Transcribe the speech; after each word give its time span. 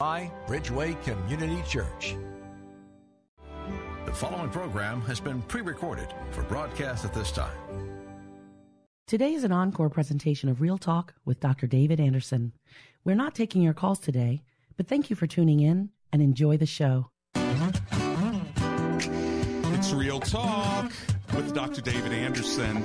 By 0.00 0.32
Bridgeway 0.46 1.00
Community 1.04 1.62
Church. 1.68 2.16
The 4.06 4.14
following 4.14 4.48
program 4.48 5.02
has 5.02 5.20
been 5.20 5.42
pre 5.42 5.60
recorded 5.60 6.08
for 6.30 6.42
broadcast 6.44 7.04
at 7.04 7.12
this 7.12 7.30
time. 7.30 7.54
Today 9.06 9.34
is 9.34 9.44
an 9.44 9.52
encore 9.52 9.90
presentation 9.90 10.48
of 10.48 10.62
Real 10.62 10.78
Talk 10.78 11.12
with 11.26 11.38
Dr. 11.38 11.66
David 11.66 12.00
Anderson. 12.00 12.52
We're 13.04 13.14
not 13.14 13.34
taking 13.34 13.60
your 13.60 13.74
calls 13.74 13.98
today, 13.98 14.42
but 14.78 14.88
thank 14.88 15.10
you 15.10 15.16
for 15.16 15.26
tuning 15.26 15.60
in 15.60 15.90
and 16.14 16.22
enjoy 16.22 16.56
the 16.56 16.64
show. 16.64 17.10
It's 19.74 19.92
Real 19.92 20.20
Talk 20.20 20.92
with 21.34 21.52
Dr. 21.54 21.82
David 21.82 22.12
Anderson. 22.12 22.82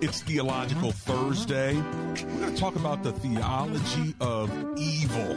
It's 0.00 0.22
Theological 0.22 0.92
Thursday. 0.92 1.74
We're 1.74 2.40
going 2.40 2.54
to 2.54 2.56
talk 2.58 2.76
about 2.76 3.02
the 3.02 3.12
theology 3.12 4.14
of 4.20 4.50
evil. 4.78 5.36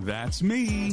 That's 0.00 0.42
me, 0.42 0.92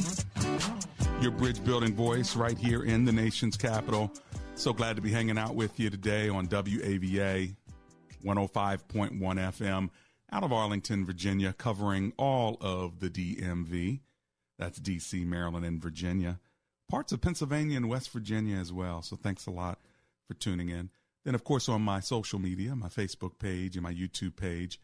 your 1.20 1.32
bridge 1.32 1.62
building 1.64 1.94
voice 1.94 2.36
right 2.36 2.56
here 2.56 2.84
in 2.84 3.04
the 3.04 3.12
nation's 3.12 3.56
capital. 3.56 4.12
So 4.54 4.72
glad 4.72 4.96
to 4.96 5.02
be 5.02 5.10
hanging 5.10 5.38
out 5.38 5.54
with 5.54 5.78
you 5.80 5.90
today 5.90 6.28
on 6.28 6.46
WAVA 6.46 7.54
105.1 8.24 9.20
FM 9.20 9.90
out 10.30 10.44
of 10.44 10.52
Arlington, 10.52 11.04
Virginia, 11.04 11.52
covering 11.52 12.12
all 12.16 12.56
of 12.60 13.00
the 13.00 13.10
DMV. 13.10 14.00
That's 14.58 14.78
DC, 14.78 15.26
Maryland, 15.26 15.66
and 15.66 15.82
Virginia. 15.82 16.38
Parts 16.88 17.12
of 17.12 17.20
Pennsylvania 17.20 17.76
and 17.76 17.88
West 17.88 18.10
Virginia 18.10 18.56
as 18.56 18.72
well. 18.72 19.02
So 19.02 19.16
thanks 19.16 19.46
a 19.46 19.50
lot 19.50 19.78
for 20.28 20.34
tuning 20.34 20.68
in. 20.68 20.90
Then, 21.24 21.34
of 21.34 21.44
course, 21.44 21.68
on 21.68 21.82
my 21.82 22.00
social 22.00 22.38
media, 22.38 22.76
my 22.76 22.88
Facebook 22.88 23.38
page 23.38 23.76
and 23.76 23.82
my 23.82 23.92
YouTube 23.92 24.36
page, 24.36 24.80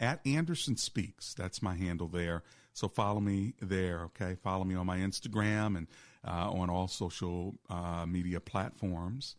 at 0.00 0.26
Anderson 0.26 0.76
Speaks. 0.76 1.34
That's 1.34 1.62
my 1.62 1.74
handle 1.74 2.08
there. 2.08 2.42
So 2.72 2.88
follow 2.88 3.20
me 3.20 3.54
there, 3.60 4.02
okay? 4.04 4.36
Follow 4.42 4.64
me 4.64 4.74
on 4.74 4.86
my 4.86 4.98
Instagram 4.98 5.76
and 5.76 5.86
uh, 6.26 6.50
on 6.50 6.70
all 6.70 6.88
social 6.88 7.54
uh, 7.68 8.06
media 8.06 8.40
platforms. 8.40 9.36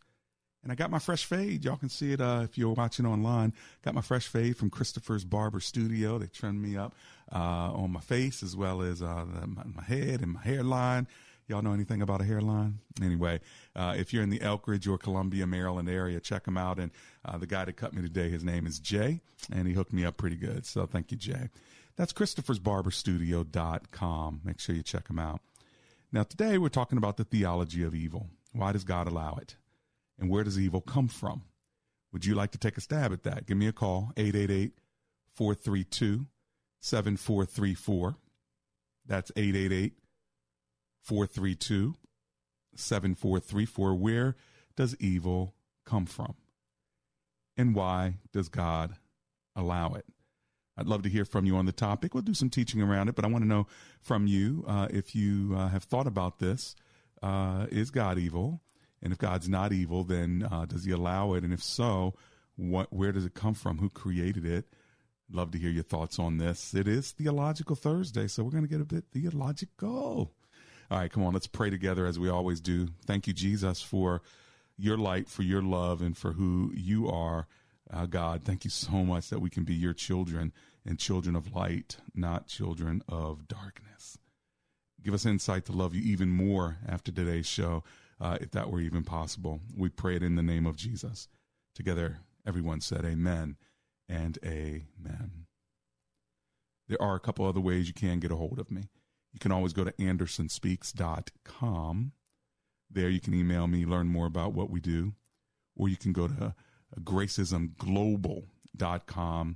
And 0.64 0.72
I 0.72 0.76
got 0.76 0.92
my 0.92 1.00
fresh 1.00 1.26
fade. 1.26 1.66
Y'all 1.66 1.78
can 1.78 1.90
see 1.90 2.14
it 2.14 2.22
uh, 2.22 2.42
if 2.44 2.58
you're 2.58 2.74
watching 2.74 3.06
online. 3.06 3.54
Got 3.84 3.96
my 3.96 4.02
fresh 4.02 4.28
fade 4.28 4.58
from 4.58 4.70
Christopher's 4.70 5.24
Barber 5.24 5.60
Studio. 5.60 6.20
They 6.20 6.28
trimmed 6.28 6.62
me 6.62 6.78
up 6.78 6.94
uh, 7.34 7.72
on 7.74 7.92
my 7.92 8.00
face 8.00 8.44
as 8.44 8.56
well 8.56 8.82
as 8.84 9.02
uh, 9.02 9.26
the, 9.34 9.48
my, 9.48 9.64
my 9.64 9.84
head 9.84 10.22
and 10.22 10.34
my 10.34 10.42
hairline. 10.42 11.08
Y'all 11.52 11.62
know 11.62 11.74
anything 11.74 12.02
about 12.02 12.22
a 12.22 12.24
hairline? 12.24 12.80
Anyway, 13.02 13.42
uh, 13.76 13.94
if 13.98 14.14
you're 14.14 14.24
in 14.24 14.30
the 14.30 14.40
Elkridge 14.40 14.88
or 14.88 14.98
Columbia, 14.98 15.46
Maryland 15.46 15.90
area, 15.90 16.22
check 16.22 16.48
him 16.48 16.56
out. 16.56 16.80
And 16.80 16.92
uh, 17.26 17.38
the 17.38 17.46
guy 17.46 17.66
that 17.66 17.76
cut 17.76 17.94
me 17.94 18.02
today, 18.02 18.30
his 18.30 18.42
name 18.42 18.66
is 18.66 18.80
Jay, 18.80 19.20
and 19.52 19.68
he 19.68 19.74
hooked 19.74 19.92
me 19.92 20.06
up 20.06 20.16
pretty 20.16 20.38
good. 20.38 20.66
So 20.66 20.86
thank 20.86 21.12
you, 21.12 21.18
Jay. 21.18 21.50
That's 21.98 22.14
Christopher'sBarberStudio.com. 22.14 24.42
Make 24.46 24.62
sure 24.62 24.74
you 24.74 24.82
check 24.82 25.10
him 25.10 25.20
out. 25.20 25.42
Now, 26.14 26.24
today 26.24 26.58
we're 26.58 26.70
talking 26.70 26.98
about 26.98 27.18
the 27.18 27.26
theology 27.26 27.84
of 27.84 27.94
evil. 27.94 28.30
Why 28.54 28.72
does 28.72 28.86
God 28.86 29.10
allow 29.10 29.38
it? 29.42 29.58
And 30.18 30.30
where 30.30 30.46
does 30.46 30.58
evil 30.58 30.80
come 30.80 31.10
from? 31.10 31.42
Would 32.14 32.26
you 32.26 32.34
like 32.34 32.52
to 32.52 32.60
take 32.60 32.78
a 32.78 32.82
stab 32.82 33.12
at 33.12 33.24
that? 33.24 33.46
Give 33.46 33.58
me 33.58 33.68
a 33.68 33.74
call, 33.74 34.14
888 34.16 34.72
432 35.36 36.28
7434. 36.80 38.16
That's 39.06 39.34
888 39.36 39.98
432 41.02 41.96
7434. 42.76 43.96
Where 43.96 44.36
does 44.76 44.96
evil 45.00 45.56
come 45.86 46.06
from? 46.06 46.36
And 47.58 47.76
why 47.76 48.16
does 48.32 48.50
God 48.50 48.96
allow 49.56 49.94
it? 49.94 50.06
I'd 50.78 50.88
love 50.88 51.04
to 51.04 51.10
hear 51.10 51.26
from 51.26 51.46
you 51.46 51.58
on 51.58 51.66
the 51.66 51.72
topic. 51.72 52.14
We'll 52.14 52.24
do 52.24 52.34
some 52.34 52.50
teaching 52.50 52.82
around 52.82 53.10
it, 53.10 53.16
but 53.16 53.26
I 53.26 53.28
want 53.28 53.44
to 53.44 53.48
know 53.48 53.68
from 54.00 54.26
you 54.26 54.64
uh, 54.68 54.88
if 54.90 55.14
you 55.14 55.54
uh, 55.56 55.68
have 55.70 55.84
thought 55.84 56.08
about 56.08 56.40
this. 56.40 56.76
Uh, 57.22 57.68
is 57.70 57.92
God 57.92 58.18
evil? 58.18 58.62
And 59.02 59.12
if 59.12 59.20
God's 59.20 59.50
not 59.50 59.74
evil, 59.74 60.04
then 60.04 60.48
uh, 60.50 60.66
does 60.66 60.86
he 60.86 60.92
allow 60.92 61.34
it? 61.34 61.44
And 61.44 61.54
if 61.54 61.62
so, 61.62 62.14
what, 62.56 62.92
where 62.92 63.12
does 63.12 63.26
it 63.26 63.34
come 63.34 63.54
from? 63.54 63.78
Who 63.80 63.90
created 63.90 64.46
it? 64.46 64.66
Love 65.32 65.52
to 65.52 65.60
hear 65.60 65.70
your 65.70 65.84
thoughts 65.84 66.20
on 66.20 66.38
this. 66.38 66.74
It 66.74 66.88
is 66.88 67.12
Theological 67.12 67.76
Thursday, 67.76 68.28
so 68.28 68.44
we're 68.44 68.52
going 68.52 68.64
to 68.64 68.70
get 68.70 68.82
a 68.82 68.86
bit 68.86 69.06
theological. 69.12 70.34
All 70.92 70.98
right, 70.98 71.10
come 71.10 71.24
on, 71.24 71.32
let's 71.32 71.48
pray 71.48 71.70
together 71.70 72.06
as 72.06 72.20
we 72.20 72.28
always 72.28 72.60
do. 72.60 72.90
Thank 73.06 73.26
you, 73.26 73.32
Jesus, 73.32 73.82
for 73.82 74.22
your 74.78 74.98
light, 74.98 75.30
for 75.30 75.42
your 75.42 75.62
love, 75.62 76.02
and 76.02 76.18
for 76.18 76.34
who 76.34 76.74
you 76.76 77.08
are, 77.08 77.48
uh, 77.90 78.08
God. 78.08 78.44
Thank 78.44 78.66
you 78.66 78.70
so 78.70 79.06
much 79.06 79.30
that 79.30 79.40
we 79.40 79.50
can 79.50 79.64
be 79.64 79.74
your 79.74 79.94
children 79.94 80.52
and 80.86 81.00
children 81.00 81.34
of 81.34 81.56
light, 81.56 81.96
not 82.14 82.48
children 82.48 83.04
of 83.08 83.48
darkness. 83.48 84.18
Give 85.02 85.14
us 85.14 85.26
insight 85.26 85.64
to 85.68 85.72
love 85.72 85.96
you 85.96 86.02
even 86.02 86.28
more 86.28 86.80
after 86.86 87.10
today's 87.10 87.48
show, 87.48 87.86
uh, 88.20 88.38
if 88.42 88.52
that 88.52 88.70
were 88.70 88.82
even 88.82 89.06
possible. 89.06 89.62
We 89.78 89.88
pray 89.88 90.18
it 90.18 90.24
in 90.24 90.36
the 90.36 90.44
name 90.44 90.66
of 90.66 90.76
Jesus. 90.76 91.30
Together, 91.74 92.18
everyone 92.46 92.82
said, 92.82 93.06
Amen 93.06 93.56
and 94.10 94.38
Amen. 94.44 95.46
There 96.90 97.02
are 97.02 97.16
a 97.16 97.22
couple 97.22 97.46
other 97.46 97.62
ways 97.62 97.88
you 97.88 97.94
can 97.94 98.20
get 98.20 98.34
a 98.34 98.36
hold 98.36 98.60
of 98.60 98.70
me. 98.70 98.90
You 99.34 99.40
can 99.40 99.52
always 99.52 99.74
go 99.74 99.84
to 99.84 99.92
andersonspeaks.com. 99.94 102.12
There 102.90 103.10
you 103.10 103.22
can 103.22 103.34
email 103.34 103.66
me, 103.68 103.86
learn 103.86 104.08
more 104.08 104.26
about 104.26 104.54
what 104.54 104.70
we 104.70 104.82
do, 104.82 105.14
or 105.76 105.88
you 105.88 105.96
can 105.96 106.12
go 106.12 106.28
to 106.28 106.54
gracismglobal.com 107.00 109.56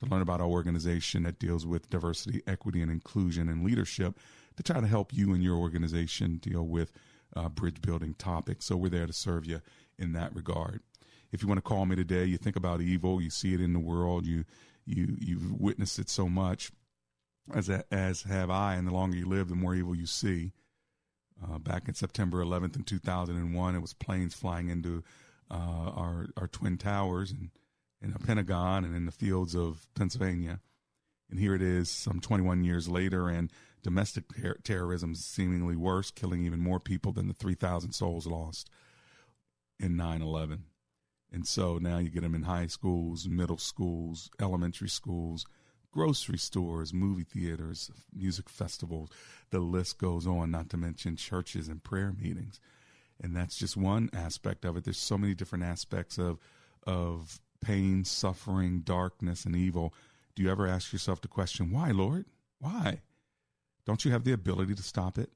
to 0.00 0.10
learn 0.10 0.22
about 0.22 0.40
our 0.40 0.46
organization 0.46 1.22
that 1.22 1.38
deals 1.38 1.66
with 1.66 1.88
diversity, 1.88 2.42
equity, 2.46 2.82
and 2.82 2.90
inclusion 2.90 3.48
and 3.48 3.64
leadership 3.64 4.18
to 4.56 4.62
try 4.62 4.80
to 4.80 4.86
help 4.86 5.12
you 5.12 5.32
and 5.32 5.42
your 5.42 5.56
organization 5.56 6.36
deal 6.36 6.66
with 6.66 6.92
uh, 7.34 7.48
bridge 7.48 7.80
building 7.80 8.14
topics. 8.14 8.66
So 8.66 8.76
we're 8.76 8.90
there 8.90 9.06
to 9.06 9.12
serve 9.12 9.46
you 9.46 9.60
in 9.98 10.12
that 10.12 10.34
regard. 10.34 10.80
If 11.32 11.42
you 11.42 11.48
want 11.48 11.58
to 11.58 11.62
call 11.62 11.86
me 11.86 11.96
today, 11.96 12.24
you 12.24 12.36
think 12.36 12.56
about 12.56 12.80
evil, 12.80 13.20
you 13.20 13.30
see 13.30 13.54
it 13.54 13.60
in 13.60 13.72
the 13.72 13.80
world, 13.80 14.26
you 14.26 14.44
you 14.86 15.16
you've 15.18 15.52
witnessed 15.52 15.98
it 15.98 16.10
so 16.10 16.28
much 16.28 16.70
as 17.52 17.68
as 17.90 18.22
have 18.22 18.50
I. 18.50 18.74
And 18.74 18.86
the 18.86 18.92
longer 18.92 19.16
you 19.16 19.26
live, 19.26 19.48
the 19.48 19.54
more 19.54 19.74
evil 19.74 19.94
you 19.94 20.06
see. 20.06 20.52
Uh, 21.42 21.58
back 21.58 21.88
in 21.88 21.94
September 21.94 22.42
11th 22.42 22.76
in 22.76 22.84
2001, 22.84 23.74
it 23.74 23.80
was 23.80 23.92
planes 23.92 24.34
flying 24.34 24.68
into 24.68 25.02
uh, 25.50 25.54
our 25.94 26.28
our 26.36 26.48
twin 26.48 26.78
towers 26.78 27.30
and 27.30 27.50
in 28.00 28.12
the 28.12 28.18
Pentagon 28.18 28.84
and 28.84 28.94
in 28.94 29.06
the 29.06 29.12
fields 29.12 29.54
of 29.54 29.86
Pennsylvania. 29.94 30.60
And 31.30 31.40
here 31.40 31.54
it 31.54 31.62
is, 31.62 31.88
some 31.88 32.20
21 32.20 32.62
years 32.64 32.88
later, 32.88 33.28
and 33.28 33.50
domestic 33.82 34.24
ter- 34.40 34.58
terrorism 34.62 35.12
is 35.12 35.24
seemingly 35.24 35.74
worse, 35.74 36.10
killing 36.10 36.44
even 36.44 36.60
more 36.60 36.78
people 36.78 37.12
than 37.12 37.28
the 37.28 37.34
3,000 37.34 37.92
souls 37.92 38.26
lost 38.26 38.68
in 39.80 39.96
9 39.96 40.22
11. 40.22 40.64
And 41.32 41.46
so 41.46 41.78
now 41.78 41.98
you 41.98 42.10
get 42.10 42.22
them 42.22 42.34
in 42.34 42.42
high 42.42 42.66
schools, 42.66 43.26
middle 43.26 43.58
schools, 43.58 44.30
elementary 44.40 44.88
schools, 44.88 45.46
grocery 45.94 46.38
stores, 46.38 46.92
movie 46.92 47.22
theaters, 47.22 47.88
music 48.12 48.48
festivals. 48.48 49.10
The 49.50 49.60
list 49.60 49.96
goes 49.98 50.26
on, 50.26 50.50
not 50.50 50.68
to 50.70 50.76
mention 50.76 51.14
churches 51.14 51.68
and 51.68 51.84
prayer 51.84 52.12
meetings. 52.12 52.58
And 53.22 53.36
that's 53.36 53.56
just 53.56 53.76
one 53.76 54.10
aspect 54.12 54.64
of 54.64 54.76
it. 54.76 54.82
There's 54.82 54.98
so 54.98 55.16
many 55.16 55.34
different 55.34 55.64
aspects 55.64 56.18
of 56.18 56.38
of 56.84 57.40
pain, 57.64 58.04
suffering, 58.04 58.80
darkness, 58.80 59.44
and 59.44 59.54
evil. 59.54 59.94
Do 60.34 60.42
you 60.42 60.50
ever 60.50 60.66
ask 60.66 60.92
yourself 60.92 61.20
the 61.20 61.28
question, 61.28 61.70
why, 61.70 61.92
Lord? 61.92 62.26
Why? 62.58 63.00
Don't 63.86 64.04
you 64.04 64.10
have 64.10 64.24
the 64.24 64.32
ability 64.32 64.74
to 64.74 64.82
stop 64.82 65.16
it? 65.16 65.30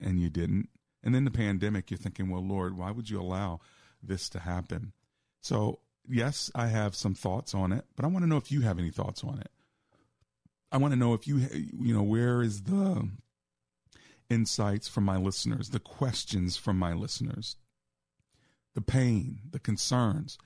And 0.00 0.20
you 0.20 0.28
didn't. 0.28 0.68
And 1.02 1.14
then 1.14 1.24
the 1.24 1.30
pandemic, 1.30 1.90
you're 1.90 1.96
thinking, 1.96 2.28
well, 2.28 2.44
Lord, 2.44 2.76
why 2.76 2.90
would 2.90 3.08
you 3.08 3.20
allow 3.20 3.60
this 4.02 4.28
to 4.30 4.40
happen? 4.40 4.92
So, 5.40 5.78
yes, 6.06 6.50
I 6.54 6.66
have 6.66 6.94
some 6.94 7.14
thoughts 7.14 7.54
on 7.54 7.72
it, 7.72 7.84
but 7.96 8.04
I 8.04 8.08
want 8.08 8.24
to 8.24 8.28
know 8.28 8.36
if 8.36 8.52
you 8.52 8.62
have 8.62 8.78
any 8.78 8.90
thoughts 8.90 9.22
on 9.24 9.38
it. 9.38 9.50
I 10.72 10.78
want 10.78 10.92
to 10.92 10.98
know 10.98 11.14
if 11.14 11.26
you, 11.26 11.38
you 11.78 11.94
know, 11.94 12.02
where 12.02 12.42
is 12.42 12.62
the 12.62 13.08
insights 14.28 14.88
from 14.88 15.04
my 15.04 15.16
listeners, 15.16 15.70
the 15.70 15.80
questions 15.80 16.56
from 16.56 16.78
my 16.78 16.92
listeners, 16.92 17.56
the 18.74 18.80
pain, 18.80 19.40
the 19.50 19.58
concerns, 19.58 20.38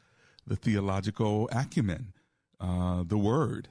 the 0.46 0.56
theological 0.56 1.48
acumen, 1.52 2.14
uh, 2.60 3.04
the 3.06 3.18
word. 3.18 3.68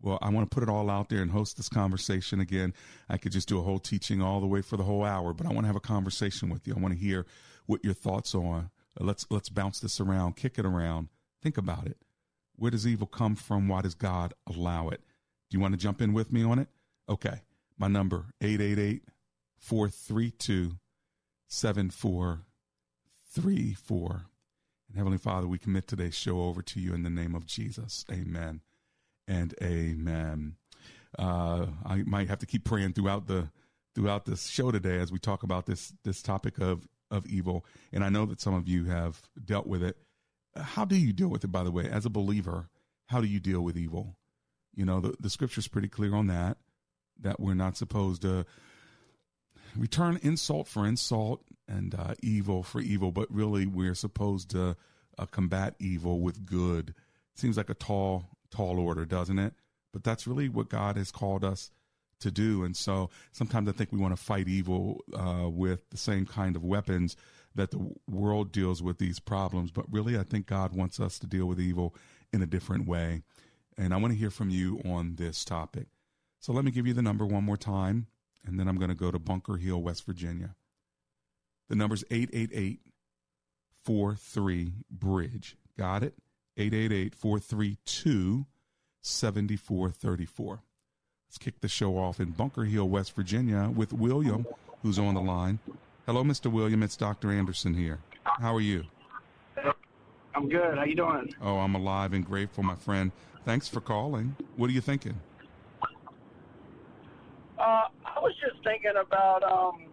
Well, 0.00 0.18
I 0.22 0.28
want 0.28 0.48
to 0.48 0.54
put 0.54 0.62
it 0.62 0.68
all 0.68 0.90
out 0.90 1.08
there 1.08 1.22
and 1.22 1.30
host 1.30 1.56
this 1.56 1.68
conversation 1.68 2.38
again. 2.38 2.74
I 3.08 3.16
could 3.16 3.32
just 3.32 3.48
do 3.48 3.58
a 3.58 3.62
whole 3.62 3.78
teaching 3.78 4.22
all 4.22 4.40
the 4.40 4.46
way 4.46 4.62
for 4.62 4.76
the 4.76 4.84
whole 4.84 5.04
hour, 5.04 5.32
but 5.32 5.46
I 5.46 5.48
want 5.48 5.62
to 5.62 5.68
have 5.68 5.76
a 5.76 5.80
conversation 5.80 6.48
with 6.48 6.66
you. 6.66 6.74
I 6.76 6.80
want 6.80 6.94
to 6.94 7.00
hear 7.00 7.26
what 7.66 7.84
your 7.84 7.94
thoughts 7.94 8.34
are. 8.34 8.70
Let's 8.98 9.26
let's 9.30 9.48
bounce 9.48 9.80
this 9.80 10.00
around, 10.00 10.36
kick 10.36 10.58
it 10.58 10.64
around. 10.64 11.08
Think 11.42 11.58
about 11.58 11.86
it. 11.86 11.98
Where 12.54 12.70
does 12.70 12.86
evil 12.86 13.06
come 13.06 13.36
from? 13.36 13.68
Why 13.68 13.82
does 13.82 13.94
God 13.94 14.32
allow 14.46 14.88
it? 14.88 15.02
Do 15.50 15.56
you 15.56 15.60
want 15.60 15.74
to 15.74 15.78
jump 15.78 16.02
in 16.02 16.12
with 16.12 16.32
me 16.32 16.42
on 16.42 16.58
it? 16.58 16.66
Okay. 17.08 17.42
My 17.78 17.86
number 17.88 18.26
888 18.40 19.02
432 19.58 20.72
7434. 21.48 24.26
And 24.88 24.96
Heavenly 24.96 25.18
Father, 25.18 25.46
we 25.46 25.58
commit 25.58 25.86
today's 25.86 26.16
show 26.16 26.40
over 26.40 26.62
to 26.62 26.80
you 26.80 26.94
in 26.94 27.02
the 27.02 27.10
name 27.10 27.34
of 27.34 27.44
Jesus. 27.46 28.06
Amen 28.10 28.62
and 29.28 29.54
amen. 29.62 30.56
Uh, 31.18 31.66
I 31.84 32.02
might 32.04 32.28
have 32.28 32.38
to 32.40 32.46
keep 32.46 32.64
praying 32.64 32.92
throughout 32.92 33.26
the 33.26 33.48
throughout 33.94 34.26
this 34.26 34.48
show 34.48 34.70
today 34.70 34.98
as 34.98 35.10
we 35.10 35.18
talk 35.18 35.42
about 35.42 35.66
this 35.66 35.92
this 36.04 36.22
topic 36.22 36.58
of 36.58 36.86
of 37.10 37.26
evil. 37.26 37.64
And 37.92 38.04
I 38.04 38.08
know 38.08 38.26
that 38.26 38.40
some 38.40 38.54
of 38.54 38.68
you 38.68 38.84
have 38.84 39.20
dealt 39.44 39.66
with 39.66 39.82
it. 39.82 39.96
How 40.56 40.84
do 40.84 40.96
you 40.96 41.12
deal 41.12 41.28
with 41.28 41.44
it, 41.44 41.52
by 41.52 41.64
the 41.64 41.70
way, 41.70 41.88
as 41.88 42.06
a 42.06 42.10
believer? 42.10 42.68
How 43.06 43.20
do 43.20 43.26
you 43.26 43.40
deal 43.40 43.60
with 43.60 43.76
evil? 43.76 44.16
You 44.76 44.84
know, 44.84 45.00
the, 45.00 45.14
the 45.18 45.30
scripture's 45.30 45.66
pretty 45.66 45.88
clear 45.88 46.14
on 46.14 46.28
that, 46.28 46.58
that 47.20 47.40
we're 47.40 47.54
not 47.54 47.76
supposed 47.76 48.22
to 48.22 48.46
return 49.74 50.20
insult 50.22 50.68
for 50.68 50.86
insult 50.86 51.42
and 51.66 51.94
uh, 51.94 52.14
evil 52.22 52.62
for 52.62 52.80
evil, 52.80 53.10
but 53.10 53.26
really 53.30 53.66
we're 53.66 53.94
supposed 53.94 54.50
to 54.50 54.76
uh, 55.18 55.26
combat 55.26 55.74
evil 55.80 56.20
with 56.20 56.46
good. 56.46 56.94
Seems 57.34 57.56
like 57.56 57.70
a 57.70 57.74
tall, 57.74 58.26
tall 58.50 58.78
order, 58.78 59.04
doesn't 59.04 59.38
it? 59.38 59.54
But 59.92 60.04
that's 60.04 60.26
really 60.26 60.48
what 60.48 60.68
God 60.68 60.96
has 60.96 61.10
called 61.10 61.42
us 61.42 61.70
to 62.20 62.30
do. 62.30 62.64
And 62.64 62.76
so 62.76 63.10
sometimes 63.32 63.68
I 63.68 63.72
think 63.72 63.92
we 63.92 63.98
want 63.98 64.16
to 64.16 64.22
fight 64.22 64.48
evil 64.48 65.02
uh, 65.14 65.48
with 65.48 65.88
the 65.90 65.96
same 65.96 66.26
kind 66.26 66.56
of 66.56 66.64
weapons 66.64 67.16
that 67.54 67.70
the 67.70 67.90
world 68.08 68.52
deals 68.52 68.82
with 68.82 68.98
these 68.98 69.18
problems. 69.18 69.70
But 69.70 69.90
really, 69.90 70.18
I 70.18 70.22
think 70.22 70.46
God 70.46 70.74
wants 70.74 71.00
us 71.00 71.18
to 71.20 71.26
deal 71.26 71.46
with 71.46 71.60
evil 71.60 71.94
in 72.32 72.42
a 72.42 72.46
different 72.46 72.86
way. 72.86 73.22
And 73.78 73.92
I 73.92 73.98
want 73.98 74.12
to 74.12 74.18
hear 74.18 74.30
from 74.30 74.50
you 74.50 74.80
on 74.84 75.16
this 75.16 75.44
topic. 75.44 75.86
So 76.40 76.52
let 76.52 76.64
me 76.64 76.70
give 76.70 76.86
you 76.86 76.94
the 76.94 77.02
number 77.02 77.26
one 77.26 77.44
more 77.44 77.56
time 77.56 78.06
and 78.46 78.58
then 78.58 78.68
I'm 78.68 78.78
going 78.78 78.90
to 78.90 78.94
go 78.94 79.10
to 79.10 79.18
Bunker 79.18 79.56
Hill, 79.56 79.82
West 79.82 80.06
Virginia. 80.06 80.54
The 81.68 81.74
number's 81.74 82.04
888 82.10 82.80
43 83.84 84.72
Bridge. 84.90 85.56
Got 85.76 86.04
it? 86.04 86.14
888 86.56 87.14
432 87.14 88.46
7434. 89.02 90.62
Let's 91.28 91.38
kick 91.38 91.60
the 91.60 91.68
show 91.68 91.98
off 91.98 92.20
in 92.20 92.30
Bunker 92.30 92.64
Hill, 92.64 92.88
West 92.88 93.14
Virginia 93.14 93.70
with 93.74 93.92
William, 93.92 94.46
who's 94.82 94.98
on 94.98 95.14
the 95.14 95.20
line. 95.20 95.58
Hello, 96.06 96.22
Mr. 96.22 96.50
William. 96.50 96.82
It's 96.82 96.96
Dr. 96.96 97.32
Anderson 97.32 97.74
here. 97.74 97.98
How 98.22 98.54
are 98.54 98.60
you? 98.60 98.84
I'm 100.36 100.50
good. 100.50 100.76
How 100.76 100.84
you 100.84 100.94
doing? 100.94 101.34
Oh, 101.40 101.56
I'm 101.60 101.74
alive 101.74 102.12
and 102.12 102.24
grateful, 102.24 102.62
my 102.62 102.74
friend. 102.74 103.10
Thanks 103.46 103.68
for 103.68 103.80
calling. 103.80 104.36
What 104.56 104.68
are 104.68 104.72
you 104.74 104.82
thinking? 104.82 105.18
Uh, 107.58 107.62
I 108.04 108.20
was 108.20 108.34
just 108.38 108.62
thinking 108.62 108.92
about. 109.00 109.42
Um, 109.42 109.86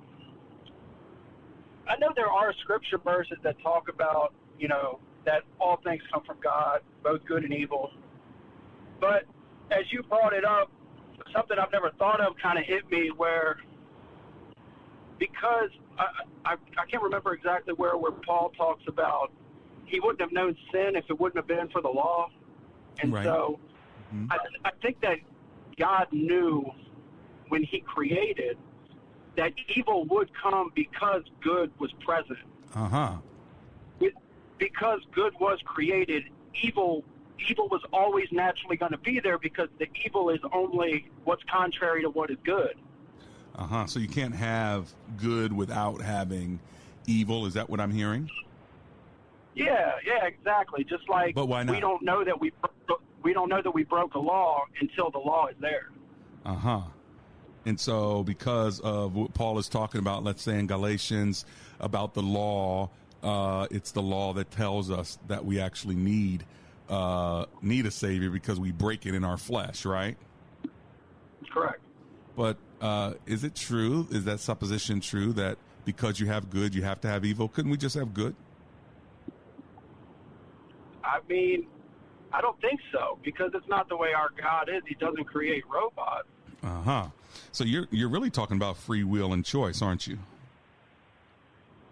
I 1.87 1.95
know 1.97 2.09
there 2.13 2.27
are 2.27 2.53
scripture 2.61 2.97
verses 2.97 3.37
that 3.43 3.55
talk 3.61 3.87
about, 3.87 4.33
you 4.59 4.67
know, 4.67 4.99
that 5.25 5.43
all 5.61 5.79
things 5.81 6.01
come 6.11 6.23
from 6.25 6.37
God, 6.43 6.81
both 7.03 7.23
good 7.25 7.45
and 7.45 7.53
evil. 7.53 7.91
But 8.99 9.23
as 9.71 9.85
you 9.91 10.03
brought 10.03 10.33
it 10.33 10.43
up, 10.43 10.69
something 11.33 11.57
I've 11.57 11.71
never 11.71 11.91
thought 11.97 12.19
of 12.19 12.33
kind 12.41 12.59
of 12.59 12.65
hit 12.65 12.89
me 12.91 13.11
where, 13.15 13.59
because 15.19 15.69
I, 15.97 16.05
I, 16.45 16.53
I 16.53 16.85
can't 16.91 17.01
remember 17.01 17.33
exactly 17.33 17.73
where 17.77 17.95
where 17.95 18.11
Paul 18.11 18.51
talks 18.57 18.83
about 18.87 19.31
he 19.85 19.99
wouldn't 19.99 20.21
have 20.21 20.31
known 20.31 20.55
sin 20.71 20.95
if 20.95 21.05
it 21.09 21.19
wouldn't 21.19 21.37
have 21.37 21.47
been 21.47 21.69
for 21.69 21.81
the 21.81 21.89
law, 21.89 22.29
and 23.01 23.13
Right. 23.13 23.23
so 23.25 23.59
Mhm. 24.13 24.27
I, 24.31 24.37
I 24.65 24.71
think 24.81 24.99
that 25.01 25.17
God 25.77 26.07
knew 26.11 26.71
when 27.49 27.63
He 27.63 27.79
created 27.81 28.57
that 29.35 29.53
evil 29.75 30.05
would 30.05 30.29
come 30.35 30.71
because 30.75 31.23
good 31.41 31.71
was 31.79 31.91
present. 32.05 32.39
Uh 32.75 32.87
huh. 32.87 33.15
Because 34.59 35.01
good 35.11 35.33
was 35.39 35.59
created, 35.65 36.23
evil 36.61 37.03
evil 37.49 37.67
was 37.67 37.81
always 37.91 38.27
naturally 38.31 38.77
going 38.77 38.91
to 38.91 38.97
be 38.99 39.19
there 39.19 39.37
because 39.37 39.67
the 39.79 39.87
evil 40.05 40.29
is 40.29 40.39
only 40.53 41.09
what's 41.25 41.43
contrary 41.51 42.01
to 42.03 42.09
what 42.09 42.29
is 42.29 42.37
good. 42.45 42.75
Uh 43.55 43.65
huh. 43.65 43.85
So 43.87 43.99
you 43.99 44.07
can't 44.07 44.35
have 44.35 44.93
good 45.17 45.51
without 45.51 46.01
having 46.01 46.59
evil. 47.07 47.45
Is 47.45 47.55
that 47.55 47.69
what 47.69 47.79
I'm 47.81 47.91
hearing? 47.91 48.29
Yeah, 49.55 49.91
yeah, 50.05 50.25
exactly. 50.25 50.83
Just 50.83 51.07
like 51.09 51.35
But 51.35 51.47
why 51.47 51.63
we 51.63 51.79
don't 51.79 52.03
know 52.03 52.23
that 52.23 52.39
we 52.39 52.51
we 53.23 53.33
don't 53.33 53.49
know 53.49 53.61
that 53.61 53.71
we 53.71 53.83
broke 53.83 54.15
a 54.15 54.19
law 54.19 54.63
until 54.79 55.09
the 55.11 55.19
law 55.19 55.47
is 55.47 55.55
there. 55.59 55.89
Uh 56.45 56.55
huh. 56.55 56.81
And 57.65 57.79
so, 57.79 58.23
because 58.23 58.79
of 58.81 59.15
what 59.15 59.33
Paul 59.33 59.57
is 59.57 59.69
talking 59.69 59.99
about, 59.99 60.23
let's 60.23 60.41
say 60.41 60.59
in 60.59 60.67
Galatians, 60.67 61.45
about 61.79 62.13
the 62.13 62.21
law, 62.21 62.89
uh, 63.21 63.67
it's 63.71 63.91
the 63.91 64.01
law 64.01 64.33
that 64.33 64.51
tells 64.51 64.91
us 64.91 65.17
that 65.27 65.45
we 65.45 65.59
actually 65.59 65.95
need 65.95 66.45
uh, 66.89 67.45
need 67.61 67.85
a 67.85 67.91
savior 67.91 68.29
because 68.29 68.59
we 68.59 68.71
break 68.71 69.05
it 69.05 69.15
in 69.15 69.23
our 69.23 69.37
flesh, 69.37 69.85
right? 69.85 70.17
Correct. 71.51 71.79
But 72.35 72.57
uh, 72.81 73.13
is 73.25 73.43
it 73.43 73.55
true? 73.55 74.07
Is 74.11 74.25
that 74.25 74.39
supposition 74.39 74.99
true 74.99 75.31
that 75.33 75.57
because 75.85 76.19
you 76.19 76.27
have 76.27 76.49
good, 76.49 76.75
you 76.75 76.83
have 76.83 76.99
to 77.01 77.07
have 77.07 77.23
evil? 77.23 77.47
Couldn't 77.47 77.71
we 77.71 77.77
just 77.77 77.95
have 77.95 78.13
good? 78.13 78.35
I 81.03 81.19
mean, 81.29 81.67
I 82.31 82.41
don't 82.41 82.59
think 82.61 82.79
so 82.91 83.17
because 83.23 83.51
it's 83.53 83.67
not 83.67 83.89
the 83.89 83.97
way 83.97 84.13
our 84.13 84.29
God 84.41 84.69
is. 84.69 84.81
He 84.87 84.95
doesn't 84.95 85.25
create 85.25 85.63
robots. 85.69 86.27
Uh 86.63 86.81
huh. 86.81 87.05
So 87.51 87.63
you're 87.63 87.87
you're 87.91 88.09
really 88.09 88.29
talking 88.29 88.57
about 88.57 88.77
free 88.77 89.03
will 89.03 89.33
and 89.33 89.43
choice, 89.43 89.81
aren't 89.81 90.07
you? 90.07 90.17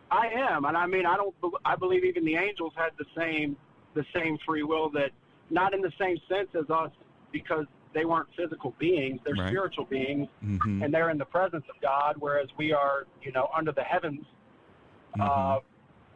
I 0.09 0.27
am, 0.27 0.65
and 0.65 0.75
I 0.75 0.85
mean, 0.87 1.05
I 1.05 1.15
don't. 1.15 1.33
I 1.63 1.75
believe 1.75 2.03
even 2.03 2.25
the 2.25 2.35
angels 2.35 2.73
had 2.75 2.91
the 2.97 3.05
same 3.15 3.55
the 3.93 4.05
same 4.13 4.37
free 4.45 4.63
will 4.63 4.89
that 4.91 5.11
not 5.49 5.73
in 5.73 5.81
the 5.81 5.91
same 5.99 6.17
sense 6.29 6.49
as 6.57 6.69
us 6.69 6.91
because 7.31 7.65
they 7.93 8.05
weren't 8.05 8.27
physical 8.37 8.73
beings. 8.79 9.19
They're 9.25 9.35
Right. 9.35 9.49
spiritual 9.49 9.85
beings, 9.85 10.29
Mhm. 10.43 10.83
and 10.83 10.93
they're 10.93 11.09
in 11.09 11.17
the 11.17 11.25
presence 11.25 11.65
of 11.69 11.79
God, 11.81 12.15
whereas 12.19 12.47
we 12.57 12.71
are, 12.71 13.05
you 13.21 13.31
know, 13.33 13.49
under 13.53 13.73
the 13.73 13.83
heavens. 13.83 14.25
Mm-hmm. 15.17 15.21
Uh, 15.21 15.59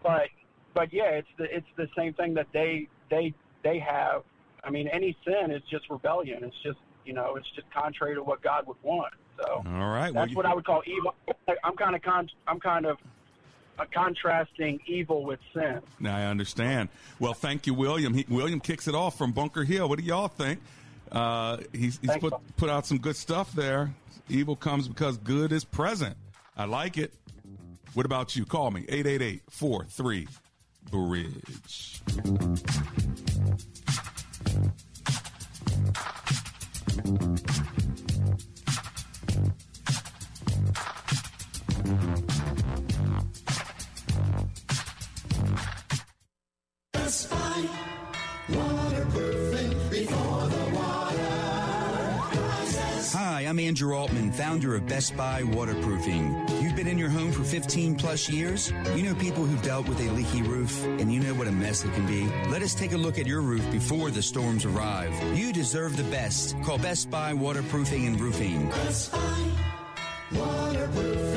but 0.01 0.29
but 0.75 0.93
yeah, 0.93 1.05
it's 1.09 1.27
the 1.37 1.45
it's 1.55 1.65
the 1.75 1.87
same 1.97 2.13
thing 2.13 2.35
that 2.35 2.45
they 2.53 2.87
they 3.09 3.33
they 3.63 3.79
have. 3.79 4.21
I 4.63 4.69
mean, 4.69 4.87
any 4.87 5.17
sin 5.25 5.49
is 5.49 5.63
just 5.71 5.89
rebellion. 5.89 6.43
It's 6.43 6.55
just 6.61 6.77
you 7.05 7.13
know, 7.13 7.35
it's 7.35 7.49
just 7.55 7.67
contrary 7.71 8.13
to 8.15 8.21
what 8.23 8.41
God 8.43 8.67
would 8.67 8.77
want. 8.83 9.13
So 9.39 9.63
All 9.65 9.89
right. 9.89 10.13
that's 10.13 10.31
you- 10.31 10.37
what 10.37 10.45
I 10.45 10.53
would 10.53 10.65
call 10.65 10.83
evil. 10.85 11.15
I'm 11.63 11.75
kind 11.75 11.95
of 11.95 12.01
con- 12.03 12.29
I'm 12.47 12.59
kind 12.59 12.85
of 12.85 12.97
uh, 13.77 13.85
contrasting 13.93 14.79
evil 14.87 15.23
with 15.25 15.39
sin. 15.53 15.81
Now 15.99 16.15
I 16.15 16.23
understand. 16.25 16.89
Well, 17.19 17.33
thank 17.33 17.67
you, 17.67 17.73
William. 17.73 18.13
He, 18.13 18.25
William 18.29 18.59
kicks 18.59 18.87
it 18.87 18.95
off 18.95 19.17
from 19.17 19.31
Bunker 19.33 19.63
Hill. 19.63 19.89
What 19.89 19.99
do 19.99 20.05
y'all 20.05 20.27
think? 20.29 20.59
Uh, 21.11 21.57
he's 21.73 21.99
he's 22.01 22.15
put 22.17 22.33
put 22.57 22.69
out 22.69 22.85
some 22.85 22.97
good 22.97 23.15
stuff 23.15 23.51
there. 23.53 23.93
Evil 24.29 24.55
comes 24.55 24.87
because 24.87 25.17
good 25.17 25.51
is 25.51 25.63
present. 25.63 26.15
I 26.57 26.65
like 26.65 26.97
it. 26.97 27.13
What 27.93 28.05
about 28.05 28.35
you? 28.35 28.45
Call 28.45 28.71
me 28.71 28.81
888-43 28.87 30.27
Bridge. 30.91 32.01
Hi, 46.93 47.67
Hi, 53.13 53.41
I'm 53.41 53.59
Andrew 53.59 53.95
Altman, 53.95 54.31
founder 54.31 54.75
of 54.75 54.87
Best 54.87 55.15
Buy 55.15 55.43
Waterproofing. 55.43 56.54
You've 56.75 56.83
been 56.83 56.91
in 56.91 56.99
your 56.99 57.09
home 57.09 57.31
for 57.31 57.45
15 57.45 57.95
plus 57.95 58.27
years? 58.27 58.73
You 58.95 59.03
know 59.03 59.15
people 59.15 59.45
who've 59.45 59.61
dealt 59.61 59.87
with 59.87 59.97
a 60.01 60.09
leaky 60.11 60.41
roof, 60.41 60.83
and 60.83 61.09
you 61.09 61.21
know 61.21 61.33
what 61.33 61.47
a 61.47 61.51
mess 61.53 61.85
it 61.85 61.93
can 61.93 62.05
be? 62.05 62.29
Let 62.49 62.61
us 62.63 62.75
take 62.75 62.91
a 62.91 62.97
look 62.97 63.17
at 63.17 63.25
your 63.25 63.39
roof 63.39 63.63
before 63.71 64.11
the 64.11 64.21
storms 64.21 64.65
arrive. 64.65 65.13
You 65.37 65.53
deserve 65.53 65.95
the 65.95 66.03
best. 66.03 66.61
Call 66.63 66.77
Best 66.77 67.09
Buy 67.09 67.33
Waterproofing 67.33 68.07
and 68.07 68.19
Roofing. 68.19 68.67
Best 68.71 69.13
Buy 69.13 69.51
Waterproofing 70.33 71.34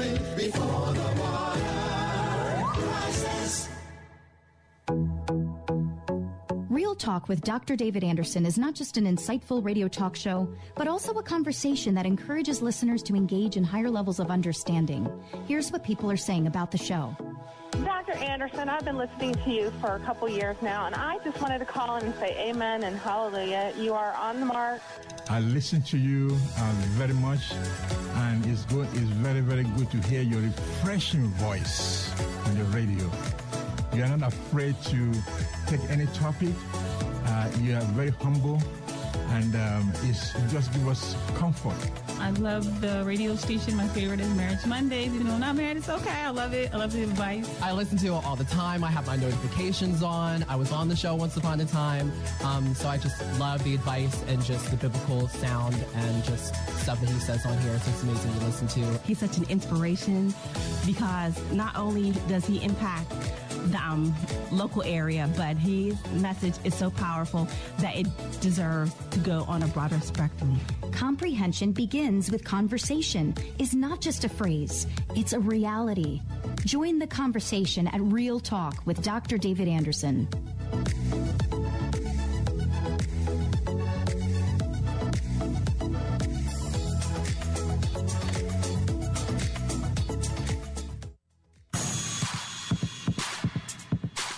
Talk 7.19 7.29
with 7.29 7.41
Dr. 7.41 7.75
David 7.75 8.05
Anderson 8.05 8.47
is 8.47 8.59
not 8.59 8.75
just 8.75 8.97
an 8.97 9.05
insightful 9.05 9.65
radio 9.65 9.89
talk 9.89 10.15
show, 10.15 10.49
but 10.77 10.87
also 10.87 11.13
a 11.15 11.23
conversation 11.23 11.93
that 11.97 12.07
encourages 12.07 12.63
listeners 12.63 13.03
to 13.03 13.17
engage 13.17 13.57
in 13.57 13.65
higher 13.65 13.91
levels 13.91 14.21
of 14.21 14.31
understanding. 14.31 15.11
Here's 15.49 15.73
what 15.73 15.83
people 15.83 16.13
are 16.13 16.17
saying 16.17 16.47
about 16.47 16.71
the 16.71 16.79
show. 16.79 17.17
Dr. 17.73 18.13
Anderson, 18.13 18.69
I've 18.69 18.85
been 18.85 18.97
listening 18.97 19.35
to 19.35 19.51
you 19.51 19.73
for 19.81 19.97
a 19.97 19.99
couple 19.99 20.29
years 20.29 20.57
now, 20.63 20.87
and 20.87 20.95
I 20.95 21.19
just 21.25 21.41
wanted 21.43 21.59
to 21.59 21.65
call 21.65 21.97
in 21.97 22.05
and 22.05 22.15
say 22.21 22.37
amen 22.51 22.85
and 22.85 22.97
hallelujah. 22.97 23.73
You 23.77 23.95
are 23.95 24.13
on 24.13 24.39
the 24.39 24.47
mark. 24.47 24.81
I 25.29 25.41
listen 25.41 25.83
to 25.83 25.99
you 25.99 26.39
uh, 26.57 26.73
very 27.01 27.15
much, 27.15 27.53
and 28.15 28.47
it's 28.47 28.63
good. 28.67 28.87
It's 28.93 29.11
very, 29.27 29.41
very 29.41 29.65
good 29.65 29.91
to 29.91 29.97
hear 30.07 30.23
your 30.23 30.41
refreshing 30.41 31.27
voice 31.31 32.13
on 32.47 32.57
the 32.57 32.65
radio. 32.67 33.11
You 33.93 34.05
are 34.05 34.17
not 34.17 34.33
afraid 34.33 34.81
to 34.85 35.13
take 35.67 35.81
any 35.91 36.07
topic. 36.15 36.55
You 37.57 37.77
are 37.77 37.81
very 37.97 38.11
humble, 38.11 38.61
and 39.31 39.55
um, 39.55 39.93
it's 40.05 40.35
it 40.35 40.49
just 40.49 40.73
give 40.73 40.89
us 40.89 41.17
comfort. 41.37 41.75
I 42.21 42.31
love 42.31 42.81
the 42.81 43.05
radio 43.05 43.37
station. 43.37 43.77
My 43.77 43.87
favorite 43.89 44.21
is 44.21 44.29
Marriage 44.35 44.65
Mondays. 44.67 45.15
Even 45.15 45.27
though 45.27 45.35
I'm 45.35 45.41
not 45.41 45.57
married, 45.57 45.77
it's 45.77 45.89
okay. 45.89 46.11
I 46.11 46.31
love 46.31 46.53
it. 46.55 46.73
I 46.73 46.77
love 46.77 46.93
the 46.93 47.03
advice. 47.03 47.49
I 47.63 47.73
listen 47.73 47.97
to 47.99 48.07
it 48.07 48.25
all 48.25 48.37
the 48.37 48.45
time. 48.45 48.83
I 48.83 48.89
have 48.89 49.07
my 49.07 49.17
notifications 49.17 50.03
on. 50.03 50.45
I 50.49 50.57
was 50.57 50.73
on 50.73 50.89
the 50.89 50.97
show 50.97 51.15
once 51.15 51.37
upon 51.37 51.61
a 51.61 51.65
time. 51.65 52.13
Um, 52.45 52.75
so 52.75 52.89
I 52.89 52.97
just 52.99 53.21
love 53.39 53.63
the 53.65 53.75
advice 53.75 54.23
and 54.29 54.43
just 54.43 54.71
the 54.71 54.77
biblical 54.77 55.29
sound 55.29 55.77
and 55.95 56.25
just 56.25 56.55
stuff 56.81 57.01
that 57.01 57.09
he 57.09 57.21
says 57.21 57.45
on 57.47 57.57
here. 57.59 57.79
So 57.79 57.91
it's 57.91 58.03
amazing 58.03 58.33
to 58.35 58.45
listen 58.47 58.69
to. 58.69 58.99
He's 59.05 59.19
such 59.19 59.37
an 59.37 59.45
inspiration 59.49 60.35
because 60.87 61.41
not 61.53 61.77
only 61.77 62.13
does 62.29 62.47
he 62.47 62.63
impact 62.63 63.13
the 63.71 63.79
um, 63.79 64.15
local 64.51 64.83
area, 64.83 65.31
but 65.37 65.57
his 65.57 65.95
message 66.13 66.55
is 66.65 66.75
so 66.75 66.91
powerful 66.91 67.49
that 67.79 67.97
it 67.97 68.07
deserves 68.41 68.93
to 69.11 69.19
go 69.21 69.45
on 69.49 69.63
a 69.63 69.67
broader 69.69 70.01
spectrum. 70.01 70.59
Comprehension 70.93 71.73
begins 71.73 72.31
with 72.31 72.45
conversation, 72.45 73.35
is 73.59 73.75
not 73.75 74.01
just 74.01 74.25
a 74.25 74.29
phrase, 74.29 74.87
it's 75.15 75.33
a 75.33 75.41
reality. 75.41 76.21
Join 76.65 76.99
the 76.99 77.07
conversation 77.07 77.87
at 77.89 78.01
Real 78.01 78.41
Talk 78.41 78.85
with 78.87 79.03
Dr. 79.03 79.39
David 79.39 79.69
Anderson. 79.69 80.29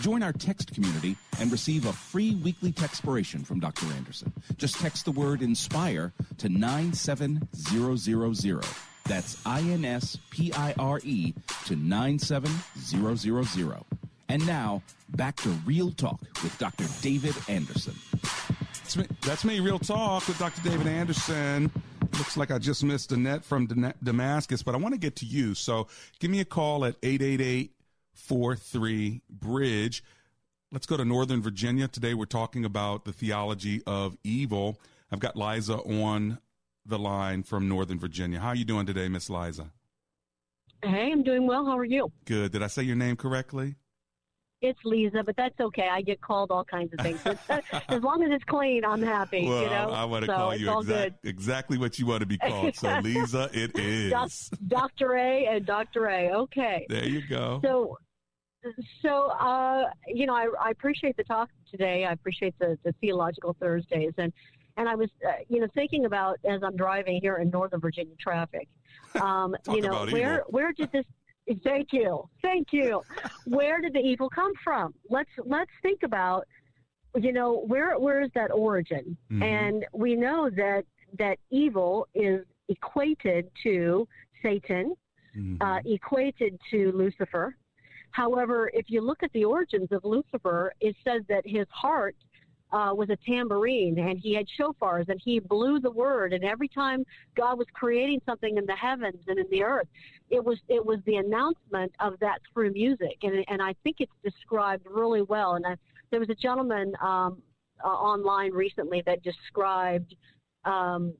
Join 0.00 0.22
our 0.22 0.32
text 0.32 0.74
community 0.74 1.16
and 1.40 1.50
receive 1.50 1.86
a 1.86 1.92
free 1.92 2.36
weekly 2.36 2.72
textpiration 2.72 3.44
from 3.44 3.58
Dr. 3.60 3.86
Anderson. 3.96 4.32
Just 4.56 4.76
text 4.76 5.04
the 5.04 5.12
word 5.12 5.42
INSPIRE 5.42 6.12
to 6.38 6.48
97000. 6.48 8.64
That's 9.04 9.46
I 9.46 9.60
N 9.60 9.84
S 9.84 10.18
P 10.30 10.52
I 10.52 10.74
R 10.78 11.00
E 11.02 11.34
to 11.66 11.76
97000. 11.76 13.84
And 14.28 14.46
now, 14.46 14.82
back 15.10 15.36
to 15.36 15.48
Real 15.64 15.90
Talk 15.90 16.20
with 16.42 16.56
Dr. 16.58 16.84
David 17.00 17.34
Anderson. 17.48 17.94
That's 18.82 18.96
me, 18.96 19.06
that's 19.22 19.44
me, 19.44 19.60
Real 19.60 19.78
Talk 19.78 20.26
with 20.28 20.38
Dr. 20.38 20.62
David 20.62 20.86
Anderson. 20.86 21.70
Looks 22.18 22.36
like 22.36 22.50
I 22.50 22.58
just 22.58 22.84
missed 22.84 23.12
Annette 23.12 23.44
from 23.44 23.66
Damascus, 24.02 24.62
but 24.62 24.74
I 24.74 24.78
want 24.78 24.94
to 24.94 25.00
get 25.00 25.16
to 25.16 25.26
you. 25.26 25.54
So 25.54 25.88
give 26.20 26.30
me 26.30 26.40
a 26.40 26.44
call 26.44 26.84
at 26.84 26.96
888 27.02 27.72
43 28.18 29.22
Bridge. 29.30 30.04
Let's 30.70 30.86
go 30.86 30.96
to 30.96 31.04
Northern 31.04 31.40
Virginia. 31.40 31.88
Today 31.88 32.14
we're 32.14 32.26
talking 32.26 32.64
about 32.64 33.04
the 33.04 33.12
theology 33.12 33.82
of 33.86 34.16
evil. 34.22 34.78
I've 35.10 35.20
got 35.20 35.36
Liza 35.36 35.76
on 35.76 36.38
the 36.84 36.98
line 36.98 37.42
from 37.42 37.68
Northern 37.68 37.98
Virginia. 37.98 38.40
How 38.40 38.48
are 38.48 38.54
you 38.54 38.64
doing 38.64 38.86
today, 38.86 39.08
Miss 39.08 39.30
Liza? 39.30 39.70
Hey, 40.82 41.10
I'm 41.12 41.22
doing 41.22 41.46
well. 41.46 41.64
How 41.64 41.78
are 41.78 41.84
you? 41.84 42.12
Good. 42.24 42.52
Did 42.52 42.62
I 42.62 42.66
say 42.66 42.82
your 42.82 42.96
name 42.96 43.16
correctly? 43.16 43.76
It's 44.60 44.78
Lisa, 44.84 45.22
but 45.24 45.36
that's 45.36 45.58
okay. 45.60 45.88
I 45.88 46.02
get 46.02 46.20
called 46.20 46.50
all 46.50 46.64
kinds 46.64 46.92
of 46.92 47.00
things. 47.00 47.24
Uh, 47.24 47.60
as 47.88 48.02
long 48.02 48.24
as 48.24 48.30
it's 48.32 48.44
clean, 48.44 48.84
I'm 48.84 49.02
happy. 49.02 49.46
Well, 49.46 49.62
you 49.62 49.70
know? 49.70 49.90
I 49.90 50.04
want 50.04 50.24
to 50.24 50.26
so 50.26 50.36
call 50.36 50.56
you 50.56 50.78
exact, 50.78 51.24
exactly 51.24 51.78
what 51.78 51.98
you 51.98 52.06
want 52.06 52.20
to 52.20 52.26
be 52.26 52.38
called. 52.46 52.74
So, 52.74 52.98
Lisa, 52.98 53.48
it 53.52 53.78
is. 53.78 54.50
Dr. 54.66 55.14
A 55.16 55.46
and 55.46 55.64
Dr. 55.64 56.08
A. 56.08 56.30
Okay. 56.32 56.86
There 56.88 57.04
you 57.04 57.22
go. 57.28 57.60
So, 57.62 57.98
so 59.02 59.28
uh, 59.30 59.84
you 60.06 60.26
know, 60.26 60.34
I, 60.34 60.48
I 60.60 60.70
appreciate 60.70 61.16
the 61.16 61.24
talk 61.24 61.48
today. 61.70 62.04
I 62.04 62.12
appreciate 62.12 62.54
the, 62.58 62.78
the 62.84 62.92
theological 63.00 63.56
Thursdays, 63.60 64.12
and 64.18 64.32
and 64.76 64.88
I 64.88 64.94
was, 64.94 65.10
uh, 65.26 65.32
you 65.48 65.60
know, 65.60 65.66
thinking 65.74 66.04
about 66.04 66.38
as 66.48 66.62
I'm 66.62 66.76
driving 66.76 67.20
here 67.20 67.38
in 67.38 67.50
Northern 67.50 67.80
Virginia 67.80 68.14
traffic. 68.20 68.68
Um, 69.22 69.56
you 69.70 69.80
know, 69.80 70.04
where 70.06 70.34
evil. 70.34 70.44
where 70.50 70.72
did 70.72 70.92
this? 70.92 71.04
Thank 71.64 71.94
you, 71.94 72.28
thank 72.42 72.68
you. 72.72 73.02
where 73.46 73.80
did 73.80 73.94
the 73.94 74.00
evil 74.00 74.28
come 74.28 74.52
from? 74.62 74.92
Let's 75.08 75.30
let's 75.46 75.70
think 75.80 76.02
about, 76.02 76.46
you 77.16 77.32
know, 77.32 77.64
where 77.66 77.98
where 77.98 78.20
is 78.20 78.30
that 78.34 78.50
origin? 78.52 79.16
Mhm. 79.32 79.42
And 79.42 79.86
we 79.94 80.14
know 80.14 80.50
that 80.50 80.84
that 81.18 81.38
evil 81.50 82.06
is 82.14 82.44
equated 82.68 83.48
to 83.62 84.06
Satan, 84.42 84.94
uh, 85.62 85.78
equated 85.86 86.60
to 86.70 86.92
Lucifer. 86.92 87.56
However, 88.10 88.70
if 88.74 88.86
you 88.88 89.00
look 89.00 89.22
at 89.22 89.32
the 89.32 89.44
origins 89.44 89.88
of 89.92 90.04
Lucifer, 90.04 90.72
it 90.80 90.96
says 91.04 91.22
that 91.28 91.46
his 91.46 91.66
heart 91.70 92.16
uh, 92.72 92.92
was 92.94 93.08
a 93.10 93.16
tambourine 93.26 93.98
and 93.98 94.18
he 94.18 94.34
had 94.34 94.46
shofars 94.58 95.08
and 95.08 95.20
he 95.24 95.38
blew 95.38 95.80
the 95.80 95.90
word. 95.90 96.32
And 96.32 96.44
every 96.44 96.68
time 96.68 97.04
God 97.36 97.58
was 97.58 97.66
creating 97.72 98.20
something 98.26 98.56
in 98.56 98.66
the 98.66 98.76
heavens 98.76 99.22
and 99.26 99.38
in 99.38 99.46
the 99.50 99.62
earth, 99.62 99.88
it 100.30 100.44
was 100.44 100.58
it 100.68 100.84
was 100.84 100.98
the 101.06 101.16
announcement 101.16 101.92
of 102.00 102.18
that 102.20 102.40
through 102.52 102.72
music. 102.72 103.16
And 103.22 103.44
and 103.48 103.62
I 103.62 103.74
think 103.84 103.96
it's 104.00 104.12
described 104.22 104.86
really 104.86 105.22
well. 105.22 105.54
And 105.54 105.66
I, 105.66 105.76
there 106.10 106.20
was 106.20 106.28
a 106.28 106.34
gentleman 106.34 106.92
um, 107.00 107.42
uh, 107.84 107.88
online 107.88 108.52
recently 108.52 109.02
that 109.06 109.22
described 109.22 110.14
um, 110.64 111.14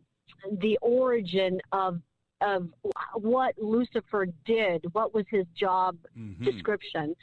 the 0.60 0.78
origin 0.82 1.58
of 1.72 2.00
of 2.40 2.68
what 3.14 3.54
Lucifer 3.58 4.26
did, 4.44 4.84
what 4.92 5.14
was 5.14 5.24
his 5.30 5.46
job 5.58 5.96
mm-hmm. 6.16 6.44
description. 6.44 7.14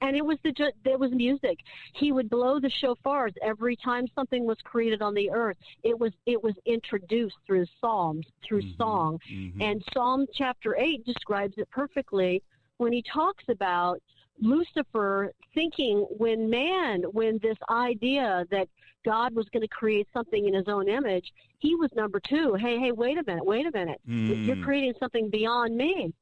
And 0.00 0.16
it 0.16 0.24
was 0.24 0.36
the 0.44 0.52
ju- 0.52 0.72
there 0.84 0.98
was 0.98 1.12
music. 1.12 1.58
He 1.94 2.12
would 2.12 2.28
blow 2.28 2.60
the 2.60 2.70
shofars 2.82 3.32
every 3.42 3.76
time 3.76 4.06
something 4.14 4.44
was 4.44 4.58
created 4.64 5.00
on 5.00 5.14
the 5.14 5.30
earth. 5.30 5.56
It 5.82 5.98
was 5.98 6.12
it 6.26 6.42
was 6.42 6.54
introduced 6.66 7.36
through 7.46 7.64
psalms, 7.80 8.26
through 8.46 8.62
mm-hmm. 8.62 8.82
song. 8.82 9.18
Mm-hmm. 9.32 9.62
And 9.62 9.84
Psalm 9.94 10.26
chapter 10.34 10.76
8 10.76 11.06
describes 11.06 11.54
it 11.56 11.70
perfectly 11.70 12.42
when 12.76 12.92
he 12.92 13.02
talks 13.10 13.44
about 13.48 14.00
Lucifer 14.40 15.32
thinking 15.54 16.06
when 16.18 16.50
man, 16.50 17.02
when 17.12 17.38
this 17.42 17.56
idea 17.70 18.44
that 18.50 18.68
God 19.04 19.34
was 19.34 19.48
going 19.50 19.62
to 19.62 19.68
create 19.68 20.08
something 20.12 20.46
in 20.46 20.54
his 20.54 20.68
own 20.68 20.88
image, 20.88 21.32
he 21.58 21.74
was 21.74 21.90
number 21.94 22.20
two. 22.20 22.54
Hey, 22.54 22.78
hey, 22.78 22.92
wait 22.92 23.18
a 23.18 23.24
minute, 23.26 23.44
wait 23.44 23.66
a 23.66 23.70
minute. 23.70 24.00
You're 24.26 24.56
Mm. 24.56 24.62
creating 24.62 24.94
something 24.98 25.28
beyond 25.30 25.76
me. 25.76 26.12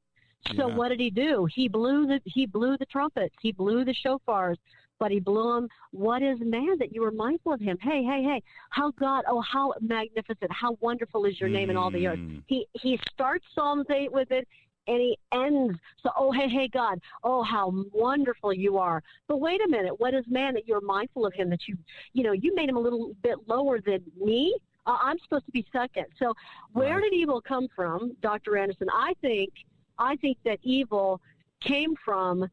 So 0.57 0.69
Yeah. 0.69 0.75
what 0.75 0.89
did 0.89 0.99
he 0.99 1.11
do? 1.11 1.47
He 1.55 1.69
blew 1.69 2.07
the 2.07 2.21
he 2.27 2.47
blew 2.47 2.77
the 2.77 2.87
trumpets, 2.87 3.35
he 3.41 3.53
blew 3.53 3.85
the 3.85 3.95
shofars, 3.95 4.57
but 4.99 5.13
he 5.13 5.21
blew 5.21 5.55
them. 5.55 5.69
What 5.93 6.21
is 6.21 6.41
man 6.41 6.79
that 6.79 6.93
you 6.93 7.05
are 7.05 7.13
mindful 7.13 7.53
of 7.53 7.61
him? 7.61 7.79
Hey, 7.81 8.03
hey, 8.03 8.25
hey! 8.25 8.43
How 8.71 8.91
God! 8.93 9.25
Oh, 9.29 9.41
how 9.41 9.75
magnificent! 9.81 10.51
How 10.51 10.77
wonderful 10.81 11.25
is 11.27 11.41
your 11.41 11.49
name 11.49 11.71
in 11.71 11.77
all 11.77 11.91
the 11.93 12.07
earth. 12.09 12.21
He 12.47 12.67
he 12.73 12.99
starts 13.13 13.47
Psalms 13.55 13.87
eight 13.91 14.13
with 14.13 14.33
it, 14.33 14.49
and 14.87 15.01
he 15.01 15.19
ends. 15.33 15.79
So, 16.03 16.11
oh, 16.17 16.33
hey, 16.33 16.49
hey, 16.49 16.69
God, 16.69 17.01
oh, 17.25 17.43
how 17.43 17.73
wonderful 17.93 18.53
you 18.53 18.79
are. 18.79 19.03
But 19.29 19.39
wait 19.39 19.61
a 19.65 19.69
minute, 19.69 19.99
what 20.01 20.15
is 20.15 20.25
man 20.29 20.55
that 20.55 20.67
you're 20.67 20.81
mindful 20.81 21.25
of 21.27 21.33
him? 21.35 21.51
That 21.51 21.69
you, 21.69 21.77
you 22.13 22.23
know, 22.23 22.33
you 22.33 22.55
made 22.55 22.69
him 22.69 22.77
a 22.77 22.81
little 22.81 23.13
bit 23.23 23.37
lower 23.47 23.81
than 23.81 24.03
me. 24.21 24.55
Uh, 24.87 24.99
I'm 25.01 25.19
supposed 25.21 25.47
to 25.47 25.53
be 25.53 25.65
second. 25.73 26.07
So, 26.19 26.35
where 26.73 27.01
did 27.01 27.15
evil 27.15 27.41
come 27.41 27.69
from, 27.75 28.17
Dr. 28.21 28.57
Anderson? 28.57 28.89
I 28.93 29.15
think, 29.21 29.53
I 29.99 30.17
think 30.17 30.39
that 30.45 30.59
evil 30.63 31.21
came 31.61 31.95
from 32.05 32.49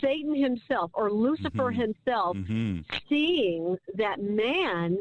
Satan 0.00 0.34
himself 0.34 0.90
or 0.94 1.10
Lucifer 1.10 1.72
Mm-hmm. 1.72 1.80
himself 1.80 2.36
seeing 3.08 3.76
that 3.94 4.20
man 4.20 4.98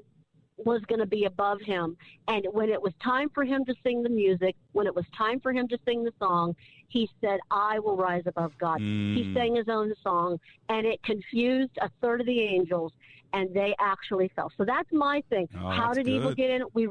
was 0.57 0.81
going 0.87 0.99
to 0.99 1.05
be 1.05 1.25
above 1.25 1.59
him. 1.61 1.97
And 2.27 2.45
when 2.51 2.69
it 2.69 2.81
was 2.81 2.93
time 3.03 3.29
for 3.33 3.43
him 3.43 3.65
to 3.65 3.75
sing 3.83 4.03
the 4.03 4.09
music, 4.09 4.55
when 4.71 4.87
it 4.87 4.95
was 4.95 5.05
time 5.17 5.39
for 5.39 5.51
him 5.51 5.67
to 5.67 5.77
sing 5.85 6.03
the 6.03 6.13
song, 6.19 6.55
he 6.87 7.09
said, 7.21 7.39
I 7.51 7.79
will 7.79 7.97
rise 7.97 8.23
above 8.25 8.57
God. 8.57 8.79
He 8.79 9.23
Mm. 9.23 9.33
sang 9.33 9.55
his 9.55 9.69
own 9.69 9.93
song, 10.01 10.39
and 10.69 10.85
it 10.85 11.01
confused 11.03 11.77
a 11.81 11.89
third 12.01 12.21
of 12.21 12.27
the 12.27 12.39
angels, 12.39 12.93
and 13.33 13.53
they 13.53 13.75
actually 13.79 14.29
fell. 14.29 14.51
So 14.57 14.63
that's 14.65 14.91
my 14.91 15.21
thing. 15.29 15.47
Oh, 15.55 15.69
How 15.69 15.93
did 15.93 16.07
evil 16.07 16.33
get 16.33 16.49
in? 16.49 16.63
We 16.73 16.87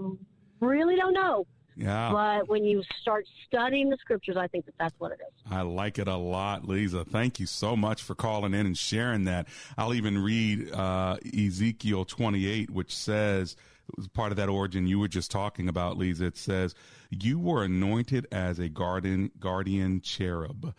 really 0.60 0.96
don't 0.96 1.14
know. 1.14 1.46
Yeah. 1.76 2.10
But 2.12 2.48
when 2.48 2.64
you 2.64 2.82
start 3.00 3.26
studying 3.46 3.90
the 3.90 3.96
scriptures, 3.96 4.36
I 4.36 4.46
think 4.46 4.66
that 4.66 4.74
that's 4.78 4.94
what 4.98 5.12
it 5.12 5.18
is. 5.20 5.52
I 5.52 5.62
like 5.62 5.98
it 5.98 6.08
a 6.08 6.16
lot, 6.16 6.66
Lisa. 6.66 7.04
Thank 7.04 7.40
you 7.40 7.46
so 7.46 7.76
much 7.76 8.02
for 8.02 8.14
calling 8.14 8.54
in 8.54 8.66
and 8.66 8.78
sharing 8.78 9.24
that. 9.24 9.48
I'll 9.76 9.94
even 9.94 10.22
read 10.22 10.72
uh, 10.72 11.16
Ezekiel 11.36 12.04
28, 12.04 12.70
which 12.70 12.94
says, 12.94 13.56
it 13.88 13.98
was 13.98 14.08
part 14.08 14.32
of 14.32 14.36
that 14.36 14.48
origin 14.48 14.86
you 14.86 14.98
were 14.98 15.08
just 15.08 15.30
talking 15.30 15.68
about, 15.68 15.98
Lisa. 15.98 16.26
It 16.26 16.36
says, 16.36 16.74
You 17.10 17.38
were 17.38 17.64
anointed 17.64 18.26
as 18.32 18.58
a 18.58 18.68
guardian, 18.68 19.30
guardian 19.38 20.00
cherub, 20.00 20.74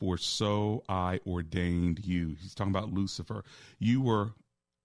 for 0.00 0.18
so 0.18 0.82
I 0.88 1.20
ordained 1.26 2.04
you. 2.04 2.36
He's 2.40 2.54
talking 2.54 2.72
about 2.72 2.92
Lucifer. 2.92 3.44
You 3.78 4.00
were 4.00 4.32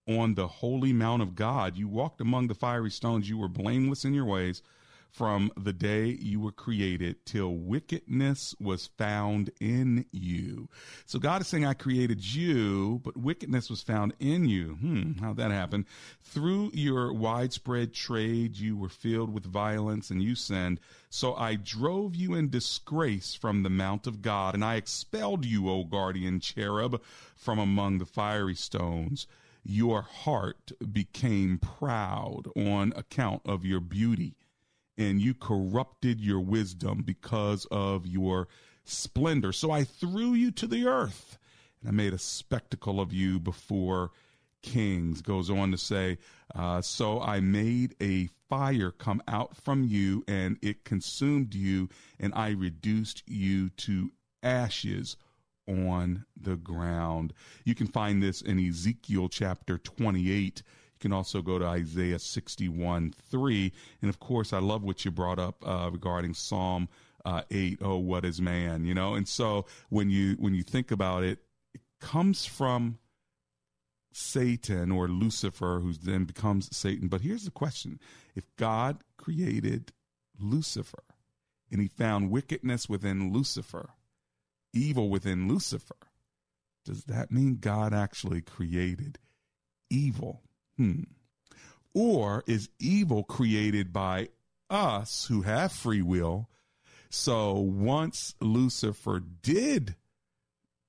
on 0.07 0.35
the 0.35 0.47
holy 0.47 0.93
mount 0.93 1.21
of 1.21 1.35
God. 1.35 1.77
You 1.77 1.87
walked 1.87 2.21
among 2.21 2.47
the 2.47 2.55
fiery 2.55 2.91
stones. 2.91 3.29
You 3.29 3.37
were 3.37 3.47
blameless 3.47 4.05
in 4.05 4.13
your 4.13 4.25
ways 4.25 4.61
from 5.11 5.51
the 5.57 5.73
day 5.73 6.05
you 6.05 6.39
were 6.39 6.51
created 6.51 7.25
till 7.25 7.53
wickedness 7.55 8.55
was 8.59 8.87
found 8.97 9.49
in 9.59 10.05
you. 10.11 10.69
So 11.05 11.19
God 11.19 11.41
is 11.41 11.47
saying, 11.47 11.65
I 11.65 11.73
created 11.73 12.23
you, 12.33 13.01
but 13.03 13.17
wickedness 13.17 13.69
was 13.69 13.81
found 13.81 14.13
in 14.19 14.45
you. 14.45 14.75
Hmm, 14.75 15.13
how'd 15.19 15.37
that 15.37 15.51
happen? 15.51 15.85
Through 16.21 16.71
your 16.73 17.11
widespread 17.11 17.93
trade, 17.93 18.55
you 18.57 18.77
were 18.77 18.89
filled 18.89 19.33
with 19.33 19.45
violence 19.45 20.09
and 20.09 20.21
you 20.21 20.35
sinned. 20.35 20.79
So 21.09 21.35
I 21.35 21.55
drove 21.55 22.15
you 22.15 22.35
in 22.35 22.49
disgrace 22.49 23.33
from 23.33 23.63
the 23.63 23.69
mount 23.69 24.05
of 24.05 24.21
God, 24.21 24.53
and 24.53 24.63
I 24.63 24.75
expelled 24.75 25.43
you, 25.45 25.69
O 25.69 25.83
guardian 25.83 26.39
cherub, 26.39 27.01
from 27.35 27.57
among 27.57 27.97
the 27.97 28.05
fiery 28.05 28.55
stones 28.55 29.27
your 29.63 30.01
heart 30.01 30.71
became 30.91 31.57
proud 31.57 32.43
on 32.55 32.93
account 32.95 33.41
of 33.45 33.65
your 33.65 33.79
beauty, 33.79 34.35
and 34.99 35.21
you 35.21 35.33
corrupted 35.33 36.19
your 36.19 36.41
wisdom 36.41 37.01
because 37.03 37.65
of 37.71 38.05
your 38.05 38.49
splendor. 38.83 39.53
So 39.53 39.71
I 39.71 39.85
threw 39.85 40.33
you 40.33 40.51
to 40.51 40.67
the 40.67 40.85
earth, 40.85 41.39
and 41.79 41.89
I 41.89 41.91
made 41.93 42.13
a 42.13 42.19
spectacle 42.19 42.99
of 42.99 43.13
you 43.13 43.39
before 43.39 44.11
kings. 44.61 45.21
Goes 45.21 45.49
on 45.49 45.71
to 45.71 45.77
say, 45.77 46.17
uh, 46.53 46.81
So 46.81 47.21
I 47.21 47.39
made 47.39 47.95
a 48.01 48.27
fire 48.49 48.91
come 48.91 49.23
out 49.27 49.55
from 49.55 49.85
you, 49.85 50.23
and 50.27 50.57
it 50.61 50.83
consumed 50.83 51.55
you, 51.55 51.87
and 52.19 52.33
I 52.35 52.49
reduced 52.49 53.23
you 53.25 53.69
to 53.69 54.11
ashes 54.43 55.15
on 55.65 56.25
the 56.35 56.57
ground. 56.57 57.33
You 57.63 57.73
can 57.73 57.87
find 57.87 58.21
this 58.21 58.41
in 58.41 58.59
Ezekiel 58.59 59.29
chapter 59.29 59.77
28. 59.77 60.61
You 60.99 61.09
can 61.09 61.13
also 61.13 61.41
go 61.41 61.57
to 61.57 61.65
Isaiah 61.65 62.19
61 62.19 63.13
3. 63.29 63.73
And 64.01 64.09
of 64.09 64.19
course, 64.19 64.51
I 64.51 64.59
love 64.59 64.83
what 64.83 65.05
you 65.05 65.11
brought 65.11 65.39
up 65.39 65.55
uh, 65.65 65.89
regarding 65.91 66.33
Psalm 66.33 66.89
uh, 67.23 67.43
8. 67.49 67.79
Oh, 67.81 67.97
what 67.97 68.25
is 68.25 68.41
man? 68.41 68.83
You 68.83 68.93
know, 68.93 69.13
and 69.13 69.25
so 69.25 69.65
when 69.87 70.09
you 70.09 70.33
when 70.39 70.53
you 70.53 70.63
think 70.63 70.91
about 70.91 71.23
it, 71.23 71.39
it 71.73 71.81
comes 72.01 72.45
from 72.45 72.99
Satan 74.11 74.91
or 74.91 75.07
Lucifer, 75.07 75.79
who 75.79 75.93
then 75.93 76.25
becomes 76.25 76.75
Satan. 76.75 77.07
But 77.07 77.21
here's 77.21 77.45
the 77.45 77.51
question 77.51 77.99
if 78.35 78.43
God 78.57 78.97
created 79.17 79.93
Lucifer 80.37 81.03
and 81.71 81.79
he 81.79 81.87
found 81.87 82.29
wickedness 82.29 82.89
within 82.89 83.31
Lucifer, 83.31 83.91
evil 84.73 85.09
within 85.09 85.47
Lucifer, 85.47 85.95
does 86.83 87.05
that 87.05 87.31
mean 87.31 87.57
God 87.61 87.93
actually 87.93 88.41
created 88.41 89.17
evil? 89.89 90.41
Hmm. 90.79 91.01
Or 91.93 92.45
is 92.47 92.69
evil 92.79 93.23
created 93.23 93.91
by 93.91 94.29
us 94.69 95.25
who 95.25 95.41
have 95.41 95.73
free 95.73 96.01
will? 96.01 96.47
So 97.09 97.53
once 97.55 98.33
Lucifer 98.39 99.19
did 99.19 99.95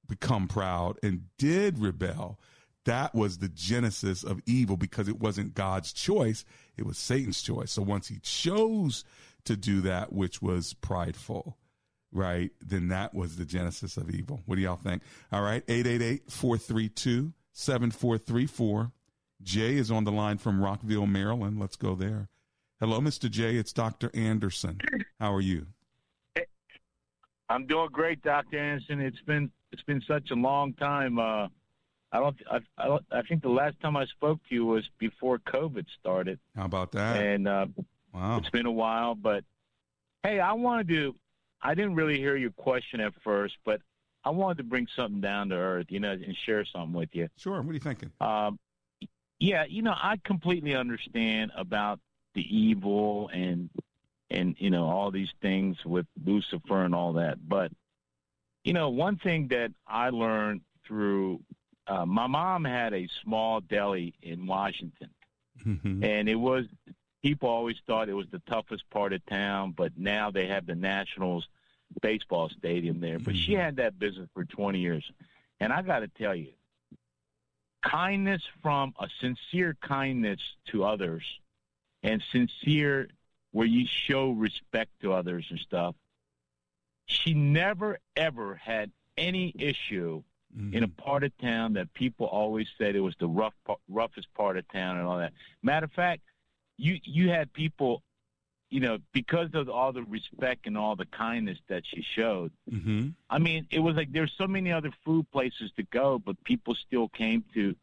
become 0.07 0.46
proud 0.46 0.96
and 1.03 1.24
did 1.38 1.81
rebel, 1.81 2.38
that 2.85 3.16
was 3.16 3.38
the 3.38 3.48
genesis 3.48 4.22
of 4.22 4.40
evil 4.46 4.76
because 4.76 5.09
it 5.09 5.18
wasn't 5.18 5.55
God's 5.55 5.92
choice, 5.92 6.44
it 6.76 6.87
was 6.87 6.96
Satan's 6.96 7.42
choice. 7.42 7.72
So 7.72 7.83
once 7.83 8.07
he 8.07 8.20
chose 8.20 9.05
to 9.46 9.57
do 9.57 9.81
that 9.81 10.12
which 10.12 10.40
was 10.40 10.74
prideful, 10.74 11.59
right, 12.12 12.53
then 12.64 12.88
that 12.88 13.12
was 13.12 13.37
the 13.37 13.44
genesis 13.44 13.96
of 13.96 14.09
evil. 14.11 14.42
What 14.46 14.55
do 14.55 14.62
y'all 14.62 14.76
think? 14.76 15.03
All 15.33 15.42
right, 15.42 15.64
888 15.66 16.31
432 16.31 17.33
7434. 17.53 18.92
Jay 19.42 19.76
is 19.76 19.90
on 19.90 20.05
the 20.05 20.12
line 20.12 20.38
from 20.38 20.62
Rockville, 20.62 21.07
Maryland. 21.07 21.59
Let's 21.59 21.76
go 21.76 21.94
there. 21.94 22.29
Hello, 22.79 23.00
Mr. 23.00 23.31
Jay. 23.31 23.57
It's 23.57 23.72
Dr. 23.72 24.11
Anderson. 24.14 24.79
How 25.18 25.35
are 25.35 25.40
you? 25.40 25.66
I'm 27.48 27.66
doing 27.66 27.88
great, 27.92 28.22
Doctor 28.22 28.59
Anderson. 28.59 29.00
It's 29.00 29.20
been 29.26 29.50
it's 29.72 29.83
been 29.83 30.03
such 30.07 30.31
a 30.31 30.35
long 30.35 30.72
time. 30.74 31.18
Uh, 31.18 31.48
I 32.12 32.20
don't 32.20 32.37
I, 32.50 32.61
I 32.79 32.87
don't 32.87 33.05
I 33.11 33.22
think 33.22 33.42
the 33.42 33.48
last 33.48 33.79
time 33.81 33.96
I 33.96 34.07
spoke 34.07 34.38
to 34.48 34.55
you 34.55 34.66
was 34.66 34.88
before 34.98 35.38
COVID 35.38 35.85
started. 35.98 36.38
How 36.55 36.64
about 36.64 36.92
that? 36.92 37.16
And 37.16 37.48
uh, 37.48 37.66
wow, 38.14 38.38
it's 38.38 38.50
been 38.50 38.66
a 38.66 38.72
while. 38.72 39.14
But 39.14 39.44
hey, 40.22 40.38
I 40.40 40.53
wanted 40.53 40.88
to. 40.88 41.14
I 41.62 41.74
didn't 41.74 41.96
really 41.96 42.16
hear 42.16 42.37
your 42.37 42.53
question 42.53 43.00
at 43.00 43.12
first, 43.22 43.55
but 43.66 43.81
I 44.24 44.31
wanted 44.31 44.59
to 44.59 44.64
bring 44.64 44.87
something 44.96 45.20
down 45.20 45.48
to 45.50 45.57
earth, 45.57 45.87
you 45.90 46.00
know, 46.00 46.12
and 46.12 46.37
share 46.46 46.64
something 46.64 46.94
with 46.94 47.11
you. 47.12 47.29
Sure. 47.37 47.61
What 47.61 47.70
are 47.70 47.74
you 47.74 47.81
thinking? 47.81 48.11
Um, 48.20 48.59
yeah, 49.40 49.64
you 49.64 49.83
know, 49.83 49.94
I 49.96 50.18
completely 50.22 50.76
understand 50.76 51.50
about 51.57 51.98
the 52.35 52.42
evil 52.42 53.31
and 53.33 53.70
and 54.31 54.55
you 54.59 54.70
know 54.70 54.85
all 54.85 55.11
these 55.11 55.33
things 55.42 55.85
with 55.85 56.07
Lucifer 56.24 56.85
and 56.85 56.94
all 56.94 57.14
that. 57.14 57.38
But 57.48 57.72
you 58.64 58.74
know, 58.74 58.90
one 58.90 59.16
thing 59.16 59.48
that 59.48 59.72
I 59.87 60.11
learned 60.11 60.61
through 60.87 61.40
uh, 61.87 62.05
my 62.07 62.26
mom 62.26 62.64
had 62.64 62.92
a 62.92 63.09
small 63.24 63.61
deli 63.61 64.14
in 64.22 64.46
Washington, 64.46 65.11
and 66.05 66.29
it 66.29 66.37
was 66.37 66.66
people 67.22 67.48
always 67.48 67.76
thought 67.87 68.09
it 68.09 68.14
was 68.14 68.29
the 68.31 68.42
toughest 68.46 68.88
part 68.90 69.12
of 69.14 69.24
town, 69.26 69.72
but 69.76 69.92
now 69.96 70.31
they 70.31 70.46
have 70.46 70.66
the 70.66 70.74
Nationals 70.74 71.48
baseball 72.03 72.50
stadium 72.50 73.00
there. 73.00 73.18
But 73.18 73.37
she 73.37 73.55
had 73.55 73.76
that 73.76 73.98
business 73.98 74.29
for 74.35 74.44
20 74.44 74.79
years, 74.79 75.11
and 75.59 75.72
I 75.72 75.83
got 75.83 76.00
to 76.00 76.09
tell 76.09 76.35
you, 76.35 76.53
kindness 77.83 78.43
from 78.62 78.95
a 78.99 79.09
sincere 79.21 79.77
kindness 79.81 80.40
to 80.66 80.85
others, 80.85 81.25
and 82.03 82.23
sincere 82.33 83.09
where 83.53 83.66
you 83.66 83.87
show 83.87 84.31
respect 84.31 84.90
to 85.03 85.12
others 85.12 85.47
and 85.51 85.59
stuff. 85.59 85.95
She 87.07 87.35
never 87.35 87.99
ever 88.16 88.55
had 88.55 88.93
any 89.16 89.53
issue 89.59 90.23
mm-hmm. 90.57 90.75
in 90.75 90.83
a 90.85 90.88
part 90.88 91.25
of 91.25 91.37
town 91.38 91.75
that 91.75 91.93
people 91.95 92.27
always 92.27 92.69
said 92.79 92.95
it 92.95 93.01
was 93.01 93.16
the 93.19 93.29
rough, 93.29 93.55
roughest 93.88 94.33
part 94.35 94.57
of 94.57 94.69
town 94.69 94.99
and 94.99 95.07
all 95.07 95.19
that. 95.19 95.33
Matter 95.62 95.85
of 95.85 95.93
fact, 95.93 96.23
you 96.77 96.99
you 97.05 97.29
had 97.29 97.53
people, 97.53 98.03
you 98.70 98.80
know, 98.80 98.98
because 99.12 99.48
of 99.54 99.68
all 99.68 99.92
the 99.92 100.02
respect 100.04 100.66
and 100.66 100.78
all 100.78 100.94
the 100.96 101.06
kindness 101.06 101.59
that 101.68 101.83
she 101.85 102.02
showed. 102.14 102.52
Mm-hmm. 102.70 103.09
I 103.28 103.38
mean, 103.38 103.66
it 103.70 103.80
was 103.80 103.96
like 103.96 104.12
there's 104.12 104.33
so 104.38 104.46
many 104.46 104.70
other 104.72 104.92
food 105.04 105.30
places 105.33 105.70
to 105.76 105.83
go, 105.83 106.18
but 106.18 106.42
people 106.44 106.74
still 106.76 107.09
came 107.09 107.44
to 107.54 107.74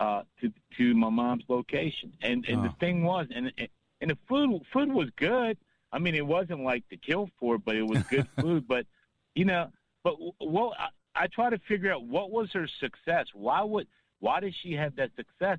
uh, 0.00 0.22
to 0.40 0.52
to 0.76 0.94
my 0.94 1.08
mom's 1.08 1.44
location. 1.48 2.12
And 2.20 2.44
and 2.48 2.64
the 2.64 2.68
Oh. 2.68 2.76
thing 2.80 3.04
was, 3.04 3.28
and 3.34 3.52
and 4.00 4.10
the 4.10 4.18
food 4.28 4.62
food 4.72 4.92
was 4.92 5.08
good. 5.16 5.56
I 5.92 5.98
mean, 6.00 6.14
it 6.14 6.26
wasn't 6.26 6.60
like 6.64 6.86
to 6.90 6.96
kill 6.96 7.30
for, 7.38 7.56
but 7.56 7.76
it 7.76 7.86
was 7.86 8.02
good 8.04 8.28
food. 8.40 8.66
But 8.68 8.86
you 9.34 9.44
know, 9.44 9.70
but 10.02 10.16
well, 10.40 10.74
I, 10.78 10.88
I 11.14 11.26
try 11.28 11.50
to 11.50 11.58
figure 11.68 11.92
out 11.94 12.02
what 12.04 12.30
was 12.30 12.50
her 12.52 12.66
success. 12.80 13.26
Why 13.32 13.62
would 13.62 13.86
why 14.18 14.40
did 14.40 14.54
she 14.60 14.72
have 14.74 14.96
that 14.96 15.10
success? 15.16 15.58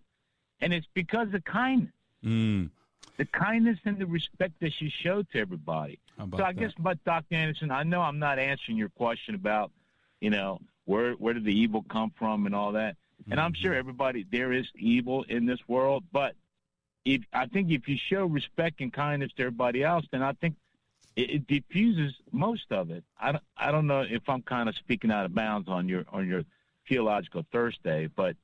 And 0.60 0.74
it's 0.74 0.88
because 0.94 1.34
of 1.34 1.44
kindness. 1.46 1.94
Mm. 2.24 2.70
The 3.18 3.26
kindness 3.26 3.80
and 3.86 3.98
the 3.98 4.06
respect 4.06 4.54
that 4.62 4.74
she 4.74 4.90
showed 4.90 5.30
to 5.32 5.40
everybody. 5.40 6.00
So 6.18 6.44
I 6.44 6.54
that? 6.54 6.58
guess, 6.58 6.72
but 6.80 7.04
Dr. 7.04 7.36
Anderson, 7.36 7.72
I 7.72 7.84
know 7.84 8.02
I'm 8.02 8.20
not 8.20 8.40
answering 8.40 8.78
your 8.78 8.90
question 8.90 9.36
about, 9.36 9.72
you 10.22 10.30
know, 10.30 10.60
where 10.86 11.14
where 11.14 11.34
did 11.34 11.44
the 11.44 11.58
evil 11.58 11.84
come 11.90 12.12
from 12.18 12.46
and 12.46 12.56
all 12.56 12.72
that. 12.74 12.96
And 13.30 13.40
I'm 13.40 13.52
mm-hmm. 13.52 13.62
sure 13.62 13.74
everybody 13.74 14.26
there 14.32 14.54
is 14.54 14.68
evil 14.76 15.24
in 15.28 15.46
this 15.46 15.60
world, 15.68 16.04
but 16.12 16.36
if 17.04 17.22
I 17.34 17.46
think 17.48 17.72
if 17.72 17.88
you 17.88 17.98
show 18.10 18.26
respect 18.26 18.82
and 18.82 18.92
kindness 18.92 19.32
to 19.38 19.44
everybody 19.44 19.84
else, 19.84 20.06
then 20.12 20.22
I 20.22 20.34
think 20.34 20.56
it, 21.16 21.30
it 21.30 21.48
diffuses 21.48 22.14
most 22.32 22.72
of 22.72 22.92
it. 22.92 23.04
I 23.20 23.32
don't, 23.34 23.44
I 23.58 23.72
don't 23.72 23.88
know 23.88 24.02
if 24.02 24.28
I'm 24.28 24.42
kind 24.42 24.70
of 24.70 24.76
speaking 24.76 25.12
out 25.12 25.26
of 25.26 25.34
bounds 25.34 25.68
on 25.70 25.88
your 25.88 26.06
on 26.12 26.28
your 26.28 26.44
theological 26.88 27.46
Thursday, 27.52 28.08
but 28.08 28.36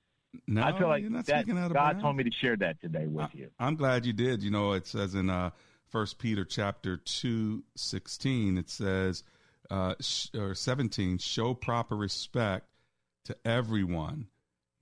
No, 0.48 0.63
I 0.63 0.78
feel 0.78 0.88
like 0.88 1.04
that 1.12 1.26
speaking 1.26 1.58
out 1.58 1.67
of 1.67 1.74
God 1.74 1.91
bounds. 1.93 2.04
told 2.04 2.15
me 2.17 2.24
to 2.24 2.32
share 2.32 2.56
that 2.58 2.82
today 2.82 3.06
with 3.06 3.34
you. 3.34 3.50
I'm 3.60 3.76
glad 3.76 4.06
you 4.06 4.13
did. 4.13 4.41
You 4.41 4.52
know, 4.52 4.74
it 4.74 4.88
says 4.88 5.15
in 5.15 5.30
uh, 5.30 5.52
First 5.89 6.17
Peter 6.17 6.43
chapter 6.43 6.98
two 6.98 7.63
sixteen, 7.76 8.58
it 8.58 8.69
says 8.69 9.24
uh, 9.69 9.96
sh- 10.00 10.30
or 10.36 10.56
seventeen, 10.56 11.17
show 11.19 11.54
proper 11.54 11.96
respect 11.96 12.67
to 13.26 13.36
everyone 13.46 14.28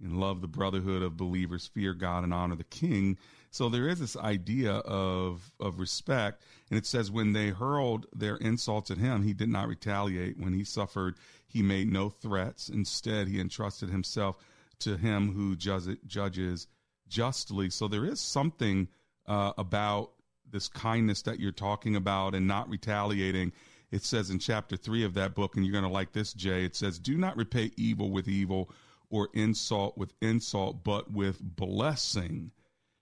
and 0.02 0.18
love 0.20 0.42
the 0.42 0.48
brotherhood 0.48 1.04
of 1.04 1.18
believers, 1.18 1.68
fear 1.68 1.94
God 1.94 2.24
and 2.24 2.34
honor 2.34 2.56
the 2.56 2.64
King. 2.64 3.18
So 3.52 3.68
there 3.68 3.90
is 3.90 4.00
this 4.00 4.16
idea 4.16 4.72
of 4.72 5.52
of 5.60 5.80
respect, 5.80 6.42
and 6.70 6.78
it 6.80 6.86
says 6.86 7.12
when 7.12 7.34
they 7.34 7.50
hurled 7.50 8.08
their 8.16 8.38
insults 8.38 8.90
at 8.90 8.98
him, 8.98 9.24
he 9.24 9.34
did 9.34 9.50
not 9.50 9.68
retaliate. 9.68 10.40
When 10.40 10.54
he 10.54 10.64
suffered, 10.64 11.16
he 11.46 11.62
made 11.62 11.92
no 11.92 12.10
threats. 12.10 12.70
Instead, 12.70 13.28
he 13.28 13.40
entrusted 13.40 13.90
himself 13.90 14.38
to 14.82 14.98
him 14.98 15.34
who 15.34 15.56
judges, 15.56 16.68
justly. 17.08 17.70
So 17.70 17.88
there 17.88 18.06
is 18.06 18.20
something 18.20 18.88
uh, 19.28 19.54
about 19.58 20.12
this 20.50 20.68
kindness 20.68 21.22
that 21.24 21.40
you're 21.40 21.52
talking 21.52 21.96
about 21.96 22.36
and 22.36 22.48
not 22.48 22.70
retaliating. 22.70 23.54
It 23.92 24.04
says 24.04 24.30
in 24.30 24.40
chapter 24.40 24.78
three 24.78 25.04
of 25.04 25.14
that 25.16 25.36
book, 25.36 25.56
and 25.56 25.66
you're 25.66 25.74
going 25.74 25.84
to 25.84 25.90
like 25.90 26.14
this, 26.14 26.34
Jay. 26.34 26.64
It 26.64 26.76
says, 26.76 27.00
"Do 27.00 27.18
not 27.18 27.38
repay 27.38 27.72
evil 27.78 28.10
with 28.10 28.28
evil, 28.28 28.72
or 29.10 29.30
insult 29.34 29.98
with 29.98 30.14
insult, 30.22 30.84
but 30.84 31.12
with 31.12 31.40
blessing." 31.42 32.52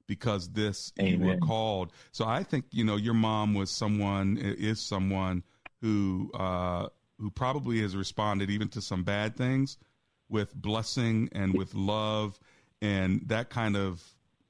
Because 0.08 0.50
this 0.50 0.92
you 0.98 1.20
were 1.20 1.38
called. 1.38 1.92
So 2.12 2.26
I 2.26 2.42
think 2.42 2.66
you 2.72 2.84
know 2.84 2.96
your 2.96 3.14
mom 3.14 3.54
was 3.54 3.70
someone 3.70 4.38
is 4.38 4.82
someone 4.82 5.44
who 5.82 6.32
uh, 6.34 6.88
who 7.20 7.30
probably 7.30 7.82
has 7.82 7.96
responded 7.96 8.50
even 8.50 8.70
to 8.70 8.82
some 8.82 9.04
bad 9.04 9.36
things 9.36 9.78
with 10.30 10.54
blessing 10.56 11.30
and 11.32 11.58
with 11.58 11.74
love, 11.74 12.40
and 12.82 13.22
that 13.28 13.50
kind 13.50 13.76
of 13.76 14.04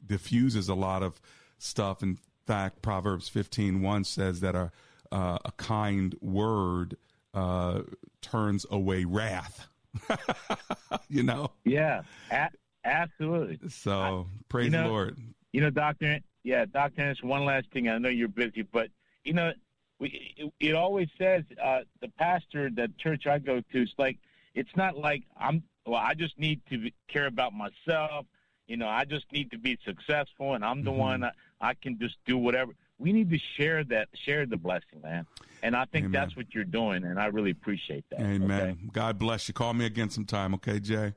diffuses 0.06 0.70
a 0.70 0.76
lot 0.76 1.04
of 1.04 1.20
stuff. 1.58 2.04
In 2.04 2.18
fact, 2.46 2.82
Proverbs 2.82 3.30
fifteen 3.30 3.82
one 3.82 4.04
says 4.04 4.42
that 4.42 4.56
a 4.56 4.72
uh, 5.12 5.38
a 5.46 5.52
kind 5.54 6.16
word 6.22 6.98
uh, 7.34 7.82
turns 8.22 8.66
away 8.70 9.06
wrath. 9.06 9.68
you 11.10 11.24
know. 11.24 11.52
Yeah, 11.66 12.04
a- 12.32 12.50
absolutely. 12.86 13.70
So 13.70 14.28
praise 14.48 14.66
you 14.66 14.72
know, 14.72 14.84
the 14.84 14.90
Lord. 14.90 15.18
You 15.52 15.62
know, 15.62 15.70
Doctor. 15.70 16.20
Yeah, 16.44 16.66
Doctor. 16.66 17.02
Anderson, 17.02 17.28
one 17.28 17.46
last 17.46 17.68
thing. 17.72 17.90
I 17.90 17.98
know 17.98 18.10
you're 18.10 18.28
busy, 18.28 18.62
but 18.62 18.90
you 19.24 19.34
know, 19.34 19.52
we 20.00 20.34
it, 20.38 20.54
it 20.60 20.76
always 20.76 21.10
says 21.18 21.44
uh, 21.62 21.82
the 22.02 22.08
pastor, 22.18 22.70
the 22.70 22.92
church 22.98 23.28
I 23.28 23.40
go 23.40 23.62
to, 23.72 23.82
is 23.82 23.94
like 23.98 24.18
it's 24.56 24.76
not 24.76 24.98
like 24.98 25.24
I'm. 25.38 25.64
Well, 25.86 26.00
I 26.00 26.14
just 26.14 26.38
need 26.38 26.62
to 26.70 26.78
be- 26.78 26.94
care 27.08 27.26
about 27.28 27.54
myself. 27.54 28.26
You 28.68 28.78
know, 28.78 28.88
I 28.88 29.06
just 29.06 29.26
need 29.32 29.50
to 29.52 29.58
be 29.58 29.78
successful, 29.84 30.54
and 30.54 30.64
I'm 30.64 30.84
the 30.84 30.92
Mm-hmm. 30.92 31.00
one. 31.00 31.24
I, 31.24 31.32
I 31.62 31.74
can 31.74 31.98
just 32.00 32.18
do 32.26 32.38
whatever. 32.38 32.74
We 33.00 33.12
need 33.14 33.30
to 33.32 33.40
share 33.58 33.84
that, 33.86 34.10
share 34.14 34.46
the 34.46 34.58
blessing, 34.58 35.02
man. 35.02 35.26
And 35.64 35.76
I 35.76 35.86
think 35.86 36.06
Amen. 36.06 36.12
that's 36.12 36.36
what 36.36 36.54
you're 36.54 36.66
doing, 36.66 37.04
and 37.06 37.18
I 37.20 37.26
really 37.28 37.52
appreciate 37.52 38.06
that. 38.12 38.20
Amen. 38.20 38.62
Okay. 38.62 38.78
God 38.92 39.18
bless 39.18 39.48
you. 39.48 39.54
Call 39.54 39.74
me 39.74 39.86
again 39.86 40.10
sometime, 40.10 40.54
okay, 40.56 40.80
Jay? 40.80 41.14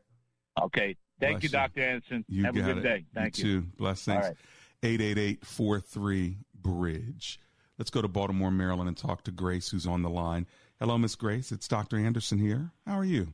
Okay. 0.63 0.97
Thank 1.21 1.35
Bless 1.41 1.43
you, 1.43 1.49
you. 1.49 1.53
Dr. 1.53 1.81
Anderson. 1.83 2.25
You 2.29 2.45
Have 2.45 2.57
a 2.57 2.61
good 2.63 2.79
it. 2.79 2.83
day. 2.83 3.05
Thank 3.15 3.39
you. 3.39 3.45
you. 3.47 3.61
too. 3.61 3.67
Blessings. 3.77 4.17
All 4.17 4.23
right. 4.23 4.37
888 4.83 6.33
Bridge. 6.63 7.41
Let's 7.79 7.91
go 7.91 8.03
to 8.03 8.09
Baltimore, 8.09 8.51
Maryland 8.51 8.89
and 8.89 8.97
talk 8.97 9.23
to 9.25 9.31
Grace, 9.31 9.69
who's 9.71 9.87
on 9.87 10.03
the 10.03 10.11
line. 10.11 10.47
Hello, 10.83 10.99
Miss 10.99 11.15
Grace. 11.15 11.53
It's 11.53 11.69
Dr. 11.69 11.97
Anderson 11.97 12.39
here. 12.39 12.73
How 12.89 12.99
are 12.99 13.05
you? 13.05 13.33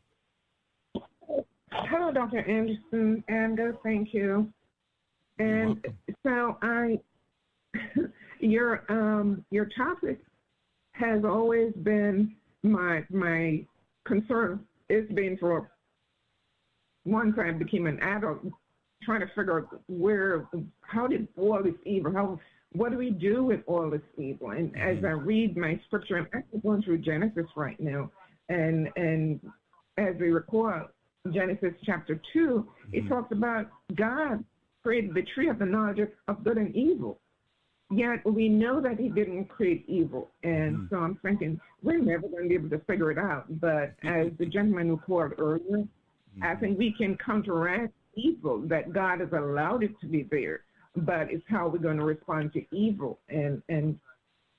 Hello, 1.72 2.12
Dr. 2.12 2.40
Anderson, 2.40 3.24
and 3.26 3.56
good, 3.56 3.78
thank 3.82 4.12
you. 4.12 4.52
And 5.38 5.82
so 6.26 6.58
I, 6.60 6.98
your 8.40 8.84
um 8.90 9.46
your 9.50 9.66
topic 9.74 10.20
has 10.92 11.24
always 11.24 11.72
been 11.84 12.36
my 12.64 13.06
my 13.08 13.64
concern. 14.06 14.60
It's 14.90 15.10
been 15.14 15.38
for 15.38 15.70
once 17.06 17.34
I 17.38 17.50
became 17.52 17.86
an 17.86 17.98
adult, 18.00 18.40
trying 19.02 19.20
to 19.20 19.28
figure 19.28 19.60
out 19.60 19.80
where, 19.88 20.46
how 20.82 21.06
did 21.06 21.26
all 21.38 21.62
this 21.62 21.72
evil, 21.86 22.12
how, 22.12 22.38
what 22.72 22.90
do 22.90 22.98
we 22.98 23.10
do 23.10 23.44
with 23.44 23.60
all 23.66 23.90
this 23.90 24.02
evil? 24.16 24.50
And 24.50 24.76
as 24.76 24.96
mm-hmm. 24.96 25.06
I 25.06 25.10
read 25.10 25.56
my 25.56 25.80
scripture, 25.86 26.18
I'm 26.18 26.28
actually 26.34 26.60
going 26.60 26.82
through 26.82 26.98
Genesis 26.98 27.46
right 27.56 27.78
now, 27.80 28.10
and 28.48 28.88
and 28.96 29.40
as 29.96 30.14
we 30.20 30.28
recall, 30.28 30.82
Genesis 31.32 31.72
chapter 31.84 32.20
2, 32.32 32.68
it 32.92 33.00
mm-hmm. 33.00 33.08
talks 33.08 33.32
about 33.32 33.66
God 33.94 34.44
created 34.82 35.14
the 35.14 35.24
tree 35.34 35.48
of 35.48 35.58
the 35.58 35.66
knowledge 35.66 35.98
of, 36.28 36.44
good 36.44 36.56
and 36.56 36.74
evil. 36.74 37.18
Yet 37.90 38.24
we 38.24 38.48
know 38.48 38.80
that 38.80 38.98
he 38.98 39.08
didn't 39.08 39.46
create 39.46 39.84
evil. 39.88 40.30
And 40.44 40.76
mm-hmm. 40.76 40.86
so 40.90 40.96
I'm 41.00 41.16
thinking, 41.16 41.60
we're 41.82 41.98
never 41.98 42.28
going 42.28 42.44
to 42.44 42.48
be 42.48 42.54
able 42.54 42.70
to 42.70 42.78
figure 42.84 43.10
it 43.10 43.18
out. 43.18 43.46
But 43.60 43.94
as 44.04 44.28
the 44.38 44.46
gentleman 44.46 44.88
who 44.88 44.98
called 44.98 45.32
earlier, 45.38 45.84
I 46.42 46.54
think 46.54 46.78
we 46.78 46.94
can 46.96 47.16
counteract 47.16 47.92
evil, 48.14 48.60
that 48.68 48.92
God 48.92 49.20
has 49.20 49.30
allowed 49.32 49.82
it 49.82 49.98
to 50.00 50.06
be 50.06 50.26
there. 50.30 50.60
But 51.04 51.30
it's 51.30 51.44
how 51.48 51.68
we're 51.68 51.78
going 51.78 51.98
to 51.98 52.04
respond 52.04 52.52
to 52.54 52.64
evil. 52.74 53.18
And, 53.28 53.62
and 53.68 53.98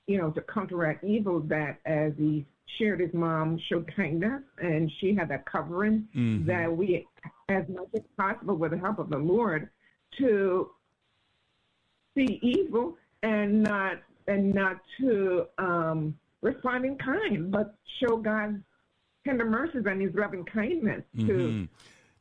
you 0.06 0.18
know, 0.18 0.30
to 0.30 0.40
counteract 0.42 1.04
evil, 1.04 1.40
that 1.40 1.78
as 1.84 2.12
he 2.18 2.46
shared 2.78 3.00
his 3.00 3.12
mom 3.12 3.58
showed 3.68 3.90
kindness 3.94 4.42
and 4.58 4.90
she 5.00 5.14
had 5.14 5.28
that 5.28 5.44
covering 5.44 6.06
Mhm. 6.14 6.46
that 6.46 6.74
we, 6.76 7.06
as 7.48 7.68
much 7.68 7.88
as 7.94 8.02
possible 8.16 8.56
with 8.56 8.70
the 8.70 8.78
help 8.78 8.98
of 8.98 9.10
the 9.10 9.18
Lord, 9.18 9.68
to 10.18 10.70
see 12.14 12.38
evil 12.42 12.96
and 13.22 13.62
not 13.62 13.98
and 14.26 14.54
not 14.54 14.80
to 15.00 15.46
um, 15.58 16.16
respond 16.42 16.84
in 16.84 16.96
kind, 16.98 17.50
but 17.50 17.74
show 17.98 18.16
God's 18.16 18.58
tender 19.24 19.44
mercies 19.44 19.84
and 19.86 20.00
His 20.00 20.14
loving 20.14 20.44
kindness 20.44 21.02
to 21.18 21.22
Mhm. 21.22 21.68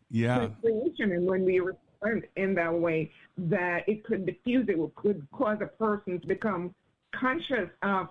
Yeah. 0.09 0.49
creation. 0.61 1.11
And 1.11 1.25
when 1.27 1.45
we 1.45 1.59
respond 1.59 1.85
in 2.35 2.55
that 2.55 2.73
way, 2.73 3.11
that 3.37 3.87
it 3.87 4.03
could 4.03 4.25
diffuse 4.25 4.67
it, 4.69 4.77
could 4.95 5.25
cause 5.31 5.57
a 5.61 5.67
person 5.67 6.19
to 6.19 6.27
become 6.27 6.73
conscious 7.13 7.69
of. 7.83 8.07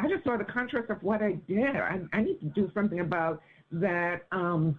I 0.00 0.08
just 0.08 0.24
saw 0.24 0.36
the 0.36 0.44
contrast 0.44 0.90
of 0.90 1.02
what 1.02 1.22
I 1.22 1.32
did. 1.48 1.74
I, 1.76 2.00
I 2.12 2.20
need 2.22 2.38
to 2.40 2.46
do 2.46 2.70
something 2.72 3.00
about 3.00 3.42
that. 3.72 4.22
Um, 4.30 4.78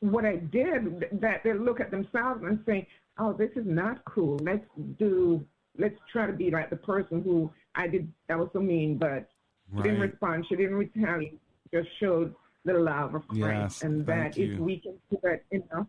what 0.00 0.24
I 0.24 0.36
did, 0.36 1.06
that 1.20 1.42
they 1.42 1.54
look 1.54 1.80
at 1.80 1.90
themselves 1.90 2.42
and 2.44 2.60
say, 2.66 2.86
"Oh, 3.18 3.32
this 3.32 3.50
is 3.56 3.66
not 3.66 4.04
cool. 4.04 4.38
Let's 4.38 4.66
do. 4.98 5.44
Let's 5.76 5.96
try 6.12 6.26
to 6.26 6.32
be 6.32 6.50
like 6.50 6.70
the 6.70 6.76
person 6.76 7.22
who 7.22 7.50
I 7.74 7.88
did. 7.88 8.12
That 8.28 8.38
was 8.38 8.48
so 8.52 8.60
mean, 8.60 8.96
but 8.98 9.28
she 9.74 9.82
didn't 9.82 10.00
respond. 10.00 10.46
She 10.48 10.56
didn't 10.56 10.76
retaliate. 10.76 11.40
Just 11.72 11.88
showed 11.98 12.34
the 12.64 12.74
love 12.74 13.14
of 13.14 13.26
Christ, 13.28 13.42
Yes, 13.42 13.82
and 13.82 14.06
that 14.06 14.38
if 14.38 14.50
you. 14.50 14.62
we 14.62 14.78
can 14.78 14.94
do 15.10 15.18
that 15.22 15.42
enough, 15.50 15.86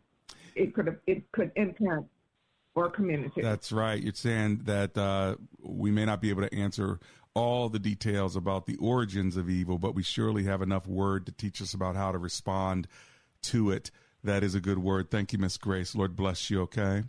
it 0.56 0.74
could 0.74 0.88
have, 0.88 0.98
it 1.08 1.32
could 1.32 1.52
impact 1.56 2.06
our 2.76 2.90
community. 2.90 3.42
That's 3.42 3.72
right. 3.72 4.02
You're 4.02 4.14
saying 4.14 4.62
that 4.66 4.98
uh, 4.98 5.36
we 5.62 5.92
may 5.92 6.06
not 6.06 6.22
be 6.22 6.30
able 6.30 6.48
to 6.48 6.54
answer 6.54 7.00
all 7.34 7.70
the 7.70 7.80
details 7.80 8.36
about 8.36 8.66
the 8.66 8.78
origins 8.78 9.38
of 9.38 9.50
evil, 9.50 9.78
but 9.78 9.94
we 9.94 10.04
surely 10.04 10.44
have 10.44 10.62
enough 10.62 10.88
word 10.88 11.26
to 11.26 11.32
teach 11.32 11.62
us 11.62 11.74
about 11.74 11.96
how 11.96 12.12
to 12.12 12.18
respond 12.18 12.88
to 13.44 13.72
it. 13.72 13.92
That 14.24 14.44
is 14.44 14.56
a 14.56 14.62
good 14.62 14.80
word. 14.80 15.12
Thank 15.12 15.34
you, 15.34 15.40
Miss 15.40 15.58
Grace. 15.58 15.96
Lord 15.96 16.16
bless 16.16 16.50
you, 16.50 16.62
okay? 16.62 17.04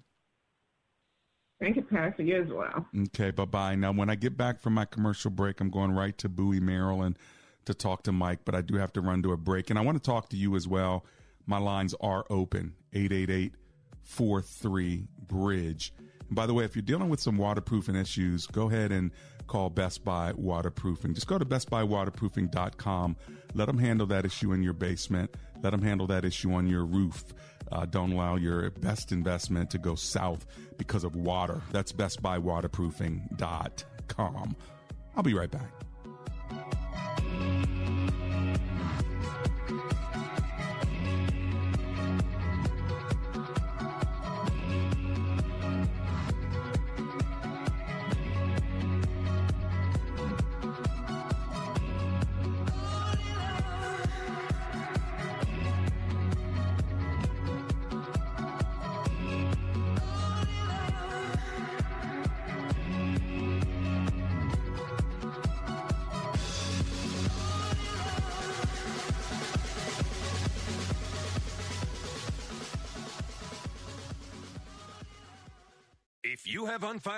Thank 1.61 1.77
you, 1.77 1.83
Pastor. 1.83 2.23
You 2.23 2.43
as 2.43 2.49
well. 2.49 2.87
Okay, 3.07 3.31
bye 3.31 3.47
bye. 3.47 3.75
Now, 3.77 3.93
when 3.93 4.11
I 4.11 4.15
get 4.15 4.37
back 4.37 4.61
from 4.61 4.75
my 4.75 4.85
commercial 4.85 5.31
break, 5.31 5.61
I'm 5.61 5.71
going 5.71 5.93
right 5.93 6.17
to 6.19 6.29
Bowie, 6.29 6.61
Maryland 6.61 7.19
to 7.65 7.73
talk 7.73 8.03
to 8.05 8.13
Mike, 8.13 8.41
but 8.45 8.55
I 8.55 8.61
do 8.61 8.77
have 8.77 8.93
to 8.93 9.01
run 9.01 9.23
to 9.23 9.33
a 9.33 9.37
break. 9.37 9.71
And 9.71 9.79
I 9.79 9.83
want 9.83 9.97
to 9.97 10.05
talk 10.05 10.29
to 10.31 10.37
you 10.37 10.55
as 10.55 10.69
well. 10.69 11.05
My 11.47 11.59
lines 11.59 11.95
are 12.01 12.25
open 12.31 12.75
888 12.93 13.55
43 14.03 15.09
Bridge. 15.27 15.93
And 16.27 16.35
by 16.35 16.47
the 16.47 16.55
way, 16.55 16.65
if 16.65 16.75
you're 16.75 16.83
dealing 16.83 17.09
with 17.09 17.21
some 17.21 17.37
waterproofing 17.37 17.95
issues, 17.97 18.47
go 18.47 18.69
ahead 18.69 18.93
and 18.93 19.11
call 19.47 19.71
Best 19.71 20.05
Buy 20.05 20.33
Waterproofing. 20.35 21.15
Just 21.15 21.29
go 21.29 21.39
to 21.39 21.45
bestbuywaterproofing.com. 21.45 23.17
Let 23.55 23.67
them 23.67 23.79
handle 23.79 24.07
that 24.09 24.25
issue 24.25 24.53
in 24.53 24.61
your 24.63 24.73
basement. 24.73 25.37
Let 25.63 25.71
them 25.71 25.83
handle 25.83 26.09
that 26.09 26.25
issue 26.25 26.53
on 26.53 26.67
your 26.67 26.85
roof. 26.85 27.25
Uh, 27.71 27.87
don't 27.87 28.13
allow 28.13 28.35
your 28.37 28.71
best 28.71 29.13
investment 29.13 29.71
to 29.71 29.79
go 29.79 29.95
south 29.95 30.47
because 30.79 31.05
of 31.05 31.15
water. 31.17 31.63
That's 31.73 31.93
bestbuywaterproofing.com. 31.93 34.57
I'll 35.17 35.23
be 35.23 35.35
right 35.35 35.51
back. 35.51 35.86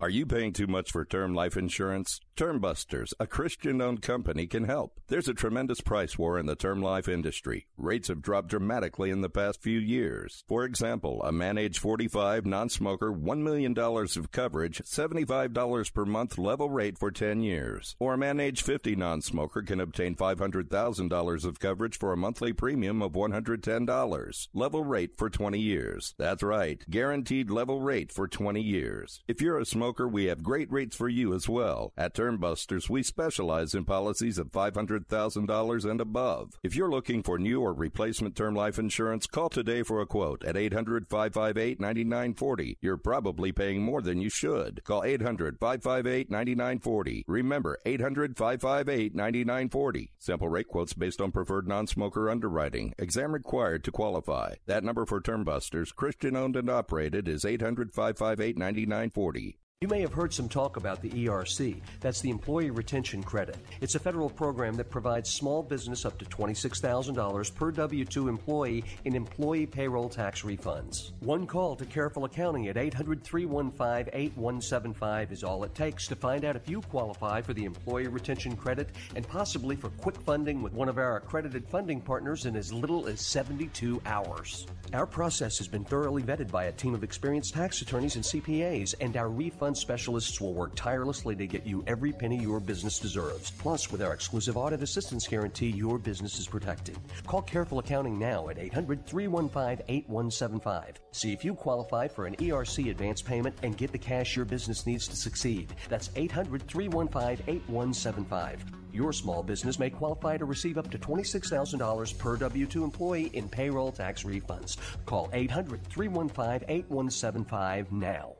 Are 0.00 0.10
you 0.10 0.26
paying 0.26 0.52
too 0.52 0.66
much 0.66 0.90
for 0.90 1.04
term 1.04 1.34
life 1.34 1.56
insurance? 1.56 2.20
Term 2.34 2.58
Busters, 2.58 3.14
a 3.20 3.28
Christian 3.28 3.80
owned 3.80 4.02
company, 4.02 4.48
can 4.48 4.64
help. 4.64 4.98
There's 5.06 5.28
a 5.28 5.34
tremendous 5.34 5.80
price 5.80 6.18
war 6.18 6.36
in 6.36 6.46
the 6.46 6.56
term 6.56 6.82
life 6.82 7.06
industry. 7.06 7.68
Rates 7.76 8.08
have 8.08 8.20
dropped 8.20 8.48
dramatically 8.48 9.10
in 9.10 9.20
the 9.20 9.30
past 9.30 9.62
few 9.62 9.78
years. 9.78 10.42
For 10.48 10.64
example, 10.64 11.22
a 11.22 11.30
man 11.30 11.58
age 11.58 11.78
45, 11.78 12.44
non 12.44 12.68
smoker, 12.70 13.12
$1 13.12 13.38
million 13.38 13.78
of 13.78 14.32
coverage, 14.32 14.82
$75 14.82 15.94
per 15.94 16.04
month 16.04 16.38
level 16.38 16.70
rate 16.70 16.98
for 16.98 17.12
10 17.12 17.42
years. 17.42 17.94
Or 18.00 18.14
a 18.14 18.18
man 18.18 18.40
age 18.40 18.62
50 18.62 18.96
non 18.96 19.22
smoker 19.22 19.62
can 19.62 19.78
obtain 19.78 20.16
$500,000 20.16 21.44
of 21.44 21.60
coverage 21.60 21.98
for 21.98 22.12
a 22.12 22.16
monthly 22.16 22.52
premium 22.52 23.00
of 23.00 23.12
$110. 23.12 24.48
Level 24.52 24.84
rate 24.84 25.16
for 25.16 25.30
20 25.30 25.60
years. 25.60 26.14
That's 26.18 26.42
right, 26.42 26.82
guaranteed 26.90 27.48
level 27.48 27.80
rate 27.80 28.10
for 28.10 28.26
20 28.26 28.60
years. 28.60 29.22
If 29.28 29.40
you're 29.40 29.60
a 29.60 29.64
smoker, 29.64 29.83
we 29.92 30.24
have 30.26 30.42
great 30.42 30.72
rates 30.72 30.96
for 30.96 31.08
you 31.08 31.34
as 31.34 31.48
well. 31.48 31.92
At 31.96 32.14
Term 32.14 32.38
Busters, 32.38 32.88
we 32.88 33.02
specialize 33.02 33.74
in 33.74 33.84
policies 33.84 34.38
of 34.38 34.50
$500,000 34.50 35.90
and 35.90 36.00
above. 36.00 36.58
If 36.62 36.74
you're 36.74 36.90
looking 36.90 37.22
for 37.22 37.38
new 37.38 37.60
or 37.60 37.74
replacement 37.74 38.34
term 38.34 38.54
life 38.54 38.78
insurance, 38.78 39.26
call 39.26 39.48
today 39.50 39.82
for 39.82 40.00
a 40.00 40.06
quote 40.06 40.42
at 40.44 40.56
800 40.56 41.08
558 41.08 41.80
9940. 41.80 42.78
You're 42.80 42.96
probably 42.96 43.52
paying 43.52 43.82
more 43.82 44.00
than 44.00 44.20
you 44.20 44.30
should. 44.30 44.82
Call 44.84 45.04
800 45.04 45.58
558 45.58 46.30
9940. 46.30 47.24
Remember, 47.28 47.78
800 47.84 48.36
558 48.36 49.14
9940. 49.14 50.12
Sample 50.18 50.48
rate 50.48 50.68
quotes 50.68 50.94
based 50.94 51.20
on 51.20 51.30
preferred 51.30 51.68
non 51.68 51.86
smoker 51.86 52.30
underwriting. 52.30 52.94
Exam 52.98 53.32
required 53.32 53.84
to 53.84 53.92
qualify. 53.92 54.54
That 54.66 54.84
number 54.84 55.04
for 55.04 55.20
Term 55.20 55.44
Busters, 55.44 55.92
Christian 55.92 56.36
owned 56.36 56.56
and 56.56 56.70
operated, 56.70 57.28
is 57.28 57.44
800 57.44 57.92
558 57.92 58.56
9940. 58.56 59.58
You 59.84 59.88
may 59.88 60.00
have 60.00 60.14
heard 60.14 60.32
some 60.32 60.48
talk 60.48 60.78
about 60.78 61.02
the 61.02 61.10
ERC. 61.10 61.82
That's 62.00 62.22
the 62.22 62.30
Employee 62.30 62.70
Retention 62.70 63.22
Credit. 63.22 63.58
It's 63.82 63.96
a 63.96 63.98
federal 63.98 64.30
program 64.30 64.76
that 64.76 64.88
provides 64.88 65.28
small 65.28 65.62
business 65.62 66.06
up 66.06 66.18
to 66.20 66.24
$26,000 66.24 67.54
per 67.54 67.70
W 67.70 68.04
2 68.06 68.28
employee 68.28 68.82
in 69.04 69.14
employee 69.14 69.66
payroll 69.66 70.08
tax 70.08 70.40
refunds. 70.40 71.12
One 71.20 71.46
call 71.46 71.76
to 71.76 71.84
Careful 71.84 72.24
Accounting 72.24 72.68
at 72.68 72.78
800 72.78 73.22
315 73.22 74.08
8175 74.14 75.32
is 75.32 75.44
all 75.44 75.64
it 75.64 75.74
takes 75.74 76.08
to 76.08 76.16
find 76.16 76.46
out 76.46 76.56
if 76.56 76.66
you 76.66 76.80
qualify 76.80 77.42
for 77.42 77.52
the 77.52 77.66
Employee 77.66 78.06
Retention 78.06 78.56
Credit 78.56 78.88
and 79.16 79.28
possibly 79.28 79.76
for 79.76 79.90
quick 79.90 80.16
funding 80.22 80.62
with 80.62 80.72
one 80.72 80.88
of 80.88 80.96
our 80.96 81.18
accredited 81.18 81.68
funding 81.68 82.00
partners 82.00 82.46
in 82.46 82.56
as 82.56 82.72
little 82.72 83.06
as 83.06 83.20
72 83.20 84.00
hours. 84.06 84.66
Our 84.94 85.06
process 85.06 85.58
has 85.58 85.68
been 85.68 85.84
thoroughly 85.84 86.22
vetted 86.22 86.50
by 86.50 86.66
a 86.66 86.72
team 86.72 86.94
of 86.94 87.04
experienced 87.04 87.52
tax 87.52 87.82
attorneys 87.82 88.14
and 88.14 88.24
CPAs, 88.24 88.94
and 89.00 89.16
our 89.16 89.28
refund 89.28 89.63
specialists 89.72 90.40
will 90.40 90.52
work 90.52 90.72
tirelessly 90.74 91.36
to 91.36 91.46
get 91.46 91.64
you 91.64 91.84
every 91.86 92.10
penny 92.12 92.36
your 92.36 92.58
business 92.58 92.98
deserves. 92.98 93.52
Plus, 93.52 93.92
with 93.92 94.02
our 94.02 94.12
exclusive 94.12 94.56
audit 94.56 94.82
assistance 94.82 95.28
guarantee, 95.28 95.68
your 95.68 95.96
business 95.96 96.40
is 96.40 96.48
protected. 96.48 96.98
Call 97.24 97.42
Careful 97.42 97.78
Accounting 97.78 98.18
now 98.18 98.48
at 98.48 98.58
800 98.58 99.06
315 99.06 99.84
8175. 99.86 101.00
See 101.12 101.32
if 101.32 101.44
you 101.44 101.54
qualify 101.54 102.08
for 102.08 102.26
an 102.26 102.34
ERC 102.36 102.90
advance 102.90 103.22
payment 103.22 103.54
and 103.62 103.76
get 103.76 103.92
the 103.92 103.98
cash 103.98 104.34
your 104.34 104.44
business 104.44 104.86
needs 104.86 105.06
to 105.06 105.14
succeed. 105.14 105.72
That's 105.88 106.10
800 106.16 106.66
315 106.66 107.44
8175. 107.46 108.64
Your 108.92 109.12
small 109.12 109.42
business 109.42 109.80
may 109.80 109.90
qualify 109.90 110.36
to 110.36 110.44
receive 110.44 110.78
up 110.78 110.88
to 110.92 110.98
$26,000 110.98 112.18
per 112.18 112.36
W 112.36 112.66
2 112.66 112.84
employee 112.84 113.30
in 113.32 113.48
payroll 113.48 113.90
tax 113.90 114.22
refunds. 114.22 114.76
Call 115.04 115.28
800 115.32 115.84
315 115.84 116.68
8175 116.68 117.92
now. 117.92 118.36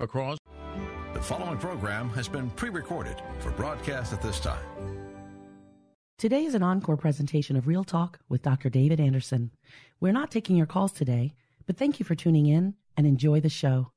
Across. 0.00 0.37
The 1.18 1.24
following 1.24 1.58
program 1.58 2.10
has 2.10 2.28
been 2.28 2.48
pre 2.50 2.70
recorded 2.70 3.20
for 3.40 3.50
broadcast 3.50 4.12
at 4.12 4.22
this 4.22 4.38
time. 4.38 4.64
Today 6.16 6.44
is 6.44 6.54
an 6.54 6.62
encore 6.62 6.96
presentation 6.96 7.56
of 7.56 7.66
Real 7.66 7.82
Talk 7.82 8.20
with 8.28 8.42
Dr. 8.42 8.70
David 8.70 9.00
Anderson. 9.00 9.50
We're 9.98 10.12
not 10.12 10.30
taking 10.30 10.54
your 10.54 10.66
calls 10.66 10.92
today, 10.92 11.34
but 11.66 11.76
thank 11.76 11.98
you 11.98 12.06
for 12.06 12.14
tuning 12.14 12.46
in 12.46 12.74
and 12.96 13.04
enjoy 13.04 13.40
the 13.40 13.48
show. 13.48 13.90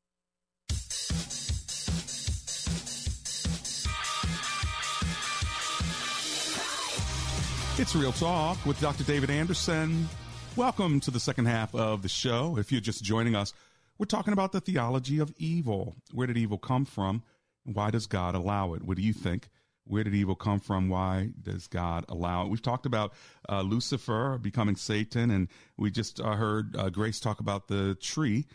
It's 7.77 7.95
Real 7.95 8.13
Talk 8.13 8.65
with 8.65 8.81
Dr. 8.81 9.03
David 9.03 9.29
Anderson. 9.29 10.09
Welcome 10.55 10.99
to 11.01 11.11
the 11.11 11.19
second 11.19 11.45
half 11.45 11.75
of 11.75 12.01
the 12.01 12.09
show. 12.09 12.57
If 12.57 12.71
you're 12.71 12.81
just 12.81 13.03
joining 13.03 13.35
us, 13.35 13.53
we're 14.01 14.05
talking 14.05 14.33
about 14.33 14.51
the 14.51 14.59
theology 14.59 15.19
of 15.19 15.31
evil. 15.37 15.95
Where 16.11 16.25
did 16.25 16.35
evil 16.35 16.57
come 16.57 16.85
from? 16.85 17.21
Why 17.65 17.91
does 17.91 18.07
God 18.07 18.33
allow 18.33 18.73
it? 18.73 18.81
What 18.81 18.97
do 18.97 19.03
you 19.03 19.13
think? 19.13 19.47
Where 19.83 20.03
did 20.03 20.15
evil 20.15 20.33
come 20.33 20.59
from? 20.59 20.89
Why 20.89 21.29
does 21.39 21.67
God 21.67 22.05
allow 22.09 22.43
it? 22.43 22.49
We've 22.49 22.63
talked 22.63 22.87
about 22.87 23.13
uh, 23.47 23.61
Lucifer 23.61 24.39
becoming 24.41 24.75
Satan, 24.75 25.29
and 25.29 25.49
we 25.77 25.91
just 25.91 26.19
uh, 26.19 26.31
heard 26.31 26.75
uh, 26.75 26.89
Grace 26.89 27.19
talk 27.19 27.41
about 27.41 27.67
the 27.67 27.93
tree 27.93 28.47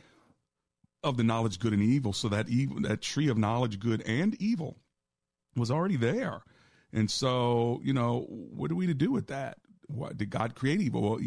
of 1.05 1.17
the 1.17 1.23
knowledge 1.23 1.61
good 1.61 1.73
and 1.73 1.83
evil. 1.83 2.13
So 2.13 2.29
that 2.29 2.49
evil, 2.49 2.81
that 2.81 3.01
tree 3.01 3.29
of 3.29 3.39
knowledge 3.39 3.79
good 3.79 4.03
and 4.05 4.35
evil 4.43 4.79
was 5.55 5.71
already 5.71 5.97
there. 5.97 6.43
And 6.93 7.09
so, 7.09 7.81
you 7.85 7.93
know, 7.93 8.27
what 8.29 8.73
are 8.73 8.75
we 8.75 8.89
to 8.89 8.95
do 8.95 9.13
with 9.13 9.29
that? 9.29 9.59
What, 9.89 10.19
did 10.19 10.31
God 10.31 10.55
create 10.55 10.81
evil? 10.81 11.03
Well, 11.03 11.21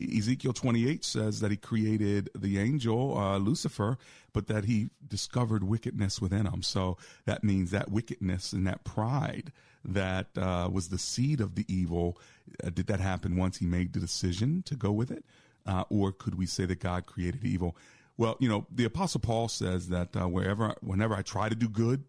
Ezekiel 0.00 0.52
28 0.52 1.04
says 1.04 1.40
that 1.40 1.50
he 1.50 1.56
created 1.56 2.30
the 2.36 2.58
angel, 2.58 3.16
uh, 3.16 3.38
Lucifer, 3.38 3.98
but 4.32 4.46
that 4.48 4.64
he 4.64 4.90
discovered 5.06 5.64
wickedness 5.64 6.20
within 6.20 6.46
him. 6.46 6.62
So 6.62 6.96
that 7.26 7.44
means 7.44 7.70
that 7.70 7.90
wickedness 7.90 8.52
and 8.52 8.66
that 8.66 8.84
pride 8.84 9.52
that 9.84 10.26
uh, 10.36 10.68
was 10.72 10.88
the 10.88 10.98
seed 10.98 11.40
of 11.40 11.54
the 11.54 11.64
evil, 11.72 12.18
uh, 12.64 12.70
did 12.70 12.86
that 12.86 13.00
happen 13.00 13.36
once 13.36 13.58
he 13.58 13.66
made 13.66 13.92
the 13.92 14.00
decision 14.00 14.62
to 14.64 14.76
go 14.76 14.92
with 14.92 15.10
it? 15.10 15.24
Uh, 15.66 15.84
or 15.90 16.12
could 16.12 16.36
we 16.36 16.46
say 16.46 16.64
that 16.66 16.80
God 16.80 17.06
created 17.06 17.44
evil? 17.44 17.76
Well, 18.16 18.36
you 18.40 18.48
know, 18.48 18.66
the 18.70 18.84
Apostle 18.84 19.20
Paul 19.20 19.48
says 19.48 19.88
that 19.88 20.16
uh, 20.16 20.28
wherever, 20.28 20.74
whenever 20.80 21.14
I 21.14 21.22
try 21.22 21.48
to 21.48 21.54
do 21.54 21.68
good, 21.68 22.04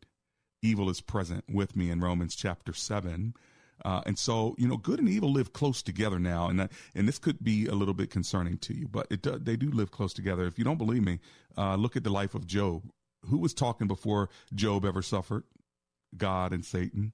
evil 0.62 0.89
is 0.89 1.02
present 1.02 1.44
with 1.50 1.76
me 1.76 1.89
in 1.89 2.00
Romans 2.00 2.36
chapter 2.36 2.74
7. 2.74 3.34
Uh, 3.86 4.02
and 4.06 4.17
so, 4.17 4.56
you 4.58 4.67
know, 4.67 4.78
good 4.78 5.00
and 5.00 5.10
evil 5.10 5.32
live 5.32 5.52
close 5.52 5.84
together 5.84 6.17
now, 6.17 6.48
and 6.48 6.60
that, 6.60 6.72
and 6.96 7.08
this 7.08 7.19
could 7.19 7.43
be 7.43 7.65
a 7.67 7.74
little 7.74 7.93
bit 7.93 8.10
concerning 8.10 8.58
to 8.58 8.74
you, 8.74 8.88
but 8.88 9.08
it 9.10 9.22
do, 9.22 9.38
they 9.38 9.58
do 9.58 9.69
live 9.72 9.91
close 9.91 10.13
together. 10.13 10.46
If 10.46 10.58
you 10.58 10.63
don't 10.63 10.78
believe 10.78 11.04
me, 11.04 11.19
uh, 11.58 11.76
look 11.76 11.98
at 11.98 12.04
the 12.04 12.10
life 12.10 12.34
of 12.34 12.48
Job. 12.48 12.84
Who 13.26 13.38
was 13.38 13.54
talking 13.54 13.88
before 13.88 14.30
Job 14.54 14.86
ever 14.86 15.02
suffered? 15.02 15.43
God 16.15 16.54
and 16.54 16.63
Satan, 16.63 17.13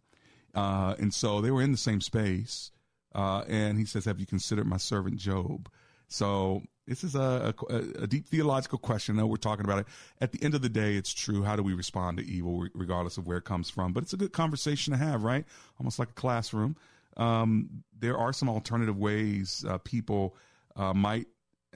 uh, 0.53 0.95
and 0.99 1.13
so 1.13 1.39
they 1.41 1.51
were 1.51 1.61
in 1.61 1.71
the 1.71 1.77
same 1.77 2.01
space. 2.01 2.71
Uh, 3.15 3.43
and 3.47 3.77
he 3.79 3.85
says, 3.85 4.05
"Have 4.05 4.19
you 4.19 4.25
considered 4.25 4.67
my 4.67 4.77
servant 4.77 5.17
Job?" 5.17 5.69
So 6.07 6.63
this 6.89 7.03
is 7.03 7.13
a, 7.13 7.53
a, 7.69 7.75
a, 8.01 8.07
deep 8.07 8.25
theological 8.25 8.79
question. 8.79 9.15
I 9.15 9.21
know 9.21 9.27
we're 9.27 9.37
talking 9.37 9.63
about 9.63 9.79
it. 9.79 9.85
At 10.19 10.31
the 10.31 10.43
end 10.43 10.55
of 10.55 10.63
the 10.63 10.69
day, 10.69 10.95
it's 10.95 11.13
true. 11.13 11.43
How 11.43 11.55
do 11.55 11.61
we 11.61 11.73
respond 11.73 12.17
to 12.17 12.25
evil, 12.25 12.67
regardless 12.73 13.17
of 13.17 13.27
where 13.27 13.37
it 13.37 13.45
comes 13.45 13.69
from? 13.69 13.93
But 13.93 14.03
it's 14.03 14.13
a 14.13 14.17
good 14.17 14.33
conversation 14.33 14.91
to 14.91 14.97
have, 14.97 15.23
right? 15.23 15.45
Almost 15.79 15.99
like 15.99 16.09
a 16.09 16.13
classroom. 16.13 16.75
Um, 17.15 17.83
there 17.97 18.17
are 18.17 18.33
some 18.33 18.49
alternative 18.49 18.97
ways 18.97 19.63
uh, 19.69 19.77
people 19.77 20.35
uh, 20.75 20.93
might 20.95 21.27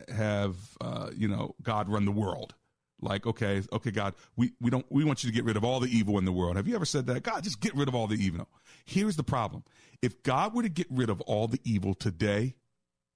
have, 0.10 0.56
uh, 0.82 1.12
you 1.16 1.28
know, 1.28 1.54
God 1.62 1.90
run 1.90 2.06
the 2.06 2.12
world. 2.12 2.56
Like, 3.00 3.28
okay, 3.28 3.62
okay, 3.72 3.92
God, 3.92 4.16
we, 4.36 4.54
we 4.62 4.72
don't 4.72 4.86
we 4.90 5.04
want 5.04 5.24
you 5.24 5.30
to 5.30 5.36
get 5.36 5.44
rid 5.44 5.58
of 5.58 5.64
all 5.64 5.80
the 5.80 5.96
evil 5.96 6.18
in 6.18 6.26
the 6.26 6.32
world. 6.32 6.56
Have 6.56 6.68
you 6.68 6.76
ever 6.76 6.86
said 6.86 7.06
that? 7.08 7.22
God, 7.22 7.44
just 7.44 7.60
get 7.60 7.76
rid 7.76 7.88
of 7.88 7.94
all 7.94 8.08
the 8.08 8.16
evil. 8.16 8.48
Here's 8.86 9.18
the 9.18 9.24
problem: 9.24 9.64
if 10.02 10.24
God 10.24 10.56
were 10.56 10.64
to 10.64 10.70
get 10.70 10.88
rid 10.90 11.10
of 11.10 11.20
all 11.22 11.50
the 11.50 11.60
evil 11.66 11.94
today, 11.94 12.56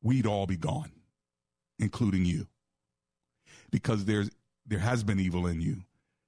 we'd 0.04 0.28
all 0.28 0.46
be 0.46 0.58
gone 0.58 0.92
including 1.80 2.26
you. 2.26 2.48
Because 3.72 4.06
there's 4.06 4.30
there 4.66 4.80
has 4.80 5.04
been 5.04 5.20
evil 5.20 5.48
in 5.48 5.62
you, 5.62 5.84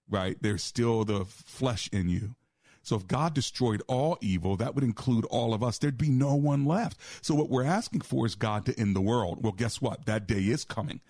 right? 0.10 0.38
There's 0.42 0.64
still 0.64 1.04
the 1.04 1.26
flesh 1.26 1.90
in 1.92 2.10
you. 2.10 2.36
So 2.82 2.96
if 2.96 3.08
God 3.08 3.34
destroyed 3.34 3.84
all 3.88 4.18
evil, 4.22 4.56
that 4.58 4.74
would 4.74 4.84
include 4.84 5.26
all 5.26 5.54
of 5.54 5.62
us. 5.62 5.78
There'd 5.78 5.98
be 5.98 6.10
no 6.10 6.36
one 6.36 6.66
left. 6.66 6.98
So 7.22 7.36
what 7.36 7.50
we're 7.50 7.66
asking 7.66 8.02
for 8.02 8.26
is 8.26 8.36
God 8.36 8.66
to 8.66 8.80
end 8.80 8.96
the 8.96 9.02
world. 9.02 9.44
Well, 9.44 9.52
guess 9.52 9.82
what? 9.82 10.06
That 10.06 10.28
day 10.28 10.40
is 10.40 10.64
coming. 10.64 11.02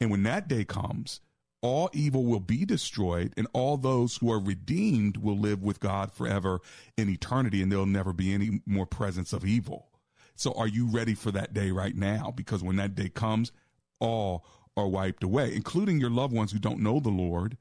And 0.00 0.10
when 0.10 0.22
that 0.22 0.48
day 0.48 0.64
comes, 0.64 1.20
all 1.60 1.90
evil 1.92 2.24
will 2.24 2.40
be 2.40 2.64
destroyed 2.64 3.34
and 3.36 3.46
all 3.52 3.76
those 3.76 4.16
who 4.16 4.32
are 4.32 4.40
redeemed 4.40 5.16
will 5.16 5.36
live 5.36 5.62
with 5.62 5.80
God 5.80 6.12
forever 6.12 6.60
in 6.96 7.08
eternity 7.08 7.62
and 7.62 7.70
there'll 7.70 7.86
never 7.86 8.12
be 8.12 8.32
any 8.32 8.60
more 8.64 8.86
presence 8.86 9.32
of 9.32 9.44
evil. 9.44 9.88
So 10.34 10.52
are 10.52 10.68
you 10.68 10.86
ready 10.86 11.14
for 11.14 11.32
that 11.32 11.52
day 11.52 11.72
right 11.72 11.96
now? 11.96 12.32
Because 12.34 12.62
when 12.62 12.76
that 12.76 12.94
day 12.94 13.08
comes, 13.08 13.50
all 14.00 14.44
are 14.76 14.88
wiped 14.88 15.22
away, 15.22 15.54
including 15.54 16.00
your 16.00 16.10
loved 16.10 16.32
ones 16.32 16.52
who 16.52 16.58
don't 16.58 16.80
know 16.80 17.00
the 17.00 17.08
Lord, 17.08 17.56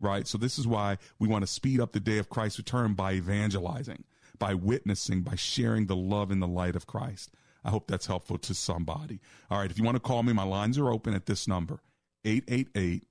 right? 0.00 0.26
So 0.26 0.38
this 0.38 0.58
is 0.58 0.66
why 0.66 0.98
we 1.18 1.28
want 1.28 1.42
to 1.42 1.46
speed 1.46 1.80
up 1.80 1.92
the 1.92 2.00
day 2.00 2.18
of 2.18 2.30
Christ's 2.30 2.58
return 2.58 2.94
by 2.94 3.12
evangelizing, 3.12 4.04
by 4.38 4.54
witnessing, 4.54 5.22
by 5.22 5.36
sharing 5.36 5.86
the 5.86 5.96
love 5.96 6.30
and 6.30 6.42
the 6.42 6.46
light 6.46 6.76
of 6.76 6.86
Christ. 6.86 7.30
I 7.64 7.70
hope 7.70 7.86
that's 7.86 8.06
helpful 8.06 8.38
to 8.38 8.54
somebody. 8.54 9.20
All 9.50 9.58
right, 9.58 9.70
if 9.70 9.78
you 9.78 9.84
want 9.84 9.96
to 9.96 10.00
call 10.00 10.22
me, 10.22 10.32
my 10.32 10.44
lines 10.44 10.78
are 10.78 10.90
open 10.90 11.14
at 11.14 11.26
this 11.26 11.46
number 11.46 11.80
888 12.24 13.04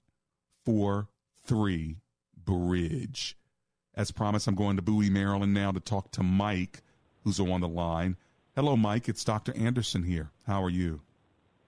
43 0.66 1.98
Bridge. 2.44 3.38
As 3.94 4.12
promised, 4.12 4.48
I'm 4.48 4.56
going 4.56 4.78
to 4.78 4.82
Bowie, 4.82 5.10
Maryland 5.10 5.54
now 5.54 5.72
to 5.72 5.80
talk 5.80 6.12
to 6.12 6.24
Mike, 6.24 6.82
who's 7.24 7.40
on 7.40 7.62
the 7.62 7.68
line. 7.68 8.18
Hello, 8.56 8.76
Mike. 8.76 9.08
It's 9.08 9.24
Dr. 9.24 9.56
Anderson 9.56 10.04
here. 10.04 10.32
How 10.48 10.64
are 10.64 10.70
you? 10.70 11.02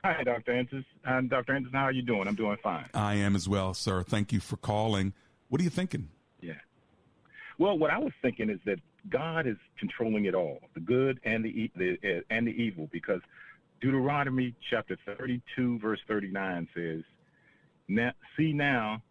Hi, 0.03 0.21
Dr. 0.23 0.51
Anderson. 0.51 0.85
Um, 1.05 1.27
Dr. 1.29 1.53
Anderson, 1.53 1.77
how 1.77 1.85
are 1.85 1.91
you 1.91 2.01
doing? 2.01 2.27
I'm 2.27 2.35
doing 2.35 2.57
fine. 2.61 2.85
I 2.93 3.15
am 3.15 3.37
as 3.37 3.47
well, 3.47 3.73
sir. 3.73 4.03
Thank 4.03 4.33
you 4.33 4.41
for 4.41 4.57
calling. 4.57 5.13
What 5.47 5.61
are 5.61 5.63
you 5.63 5.69
thinking? 5.69 6.09
Yeah. 6.41 6.53
Well, 7.57 7.77
what 7.77 7.89
I 7.89 7.99
was 7.99 8.11
thinking 8.21 8.49
is 8.49 8.59
that 8.65 8.79
God 9.09 9.47
is 9.47 9.55
controlling 9.79 10.25
it 10.25 10.35
all, 10.35 10.59
the 10.73 10.81
good 10.81 11.21
and 11.23 11.45
the, 11.45 11.71
the 11.77 11.97
uh, 12.03 12.21
and 12.29 12.47
the 12.47 12.51
evil, 12.51 12.89
because 12.91 13.21
Deuteronomy 13.79 14.53
chapter 14.69 14.97
32, 15.05 15.79
verse 15.79 15.99
39 16.07 16.67
says, 16.75 17.03
now, 17.87 18.11
"See 18.35 18.51
now 18.51 19.01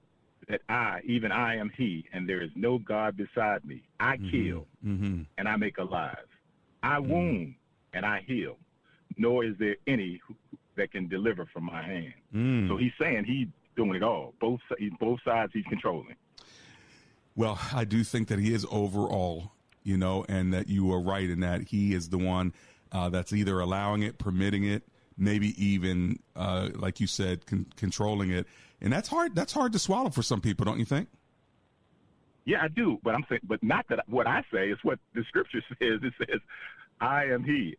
that 0.48 0.60
I, 0.68 1.00
even 1.04 1.32
I, 1.32 1.56
am 1.56 1.70
He, 1.74 2.04
and 2.12 2.28
there 2.28 2.42
is 2.42 2.50
no 2.54 2.78
God 2.78 3.16
beside 3.16 3.64
me. 3.64 3.82
I 3.98 4.16
mm-hmm. 4.16 4.30
kill 4.30 4.66
mm-hmm. 4.84 5.22
and 5.38 5.48
I 5.48 5.56
make 5.56 5.78
alive. 5.78 6.26
I 6.82 6.96
mm-hmm. 6.96 7.10
wound 7.10 7.54
and 7.94 8.04
I 8.04 8.24
heal. 8.26 8.56
Nor 9.16 9.44
is 9.44 9.54
there 9.58 9.76
any 9.86 10.20
who, 10.26 10.34
that 10.76 10.92
can 10.92 11.08
deliver 11.08 11.46
from 11.52 11.64
my 11.64 11.82
hand. 11.82 12.14
Mm. 12.34 12.68
So 12.68 12.76
he's 12.76 12.92
saying 13.00 13.24
he's 13.24 13.48
doing 13.76 13.94
it 13.94 14.02
all. 14.02 14.34
Both 14.40 14.60
both 14.98 15.20
sides 15.24 15.52
he's 15.54 15.64
controlling. 15.64 16.16
Well, 17.34 17.58
I 17.72 17.84
do 17.84 18.04
think 18.04 18.28
that 18.28 18.38
he 18.38 18.52
is 18.52 18.66
overall, 18.70 19.52
you 19.82 19.96
know, 19.96 20.24
and 20.28 20.52
that 20.52 20.68
you 20.68 20.92
are 20.92 21.00
right 21.00 21.28
in 21.28 21.40
that 21.40 21.62
he 21.68 21.94
is 21.94 22.10
the 22.10 22.18
one 22.18 22.52
uh, 22.92 23.08
that's 23.08 23.32
either 23.32 23.58
allowing 23.58 24.02
it, 24.02 24.18
permitting 24.18 24.64
it, 24.64 24.82
maybe 25.16 25.54
even, 25.62 26.18
uh, 26.36 26.68
like 26.74 27.00
you 27.00 27.06
said, 27.06 27.46
con- 27.46 27.66
controlling 27.76 28.30
it, 28.30 28.46
and 28.80 28.92
that's 28.92 29.08
hard. 29.08 29.34
That's 29.34 29.52
hard 29.52 29.72
to 29.72 29.78
swallow 29.78 30.10
for 30.10 30.22
some 30.22 30.40
people, 30.40 30.64
don't 30.64 30.78
you 30.78 30.84
think? 30.84 31.08
Yeah, 32.44 32.62
I 32.62 32.68
do, 32.68 32.98
but 33.02 33.14
I'm 33.14 33.24
saying, 33.28 33.42
but 33.44 33.62
not 33.62 33.86
that 33.88 34.00
what 34.08 34.26
I 34.26 34.42
say 34.52 34.68
is 34.68 34.78
what 34.82 34.98
the 35.14 35.24
scripture 35.28 35.62
says. 35.68 36.00
It 36.02 36.12
says, 36.18 36.40
"I 37.00 37.26
am 37.26 37.44
He." 37.44 37.76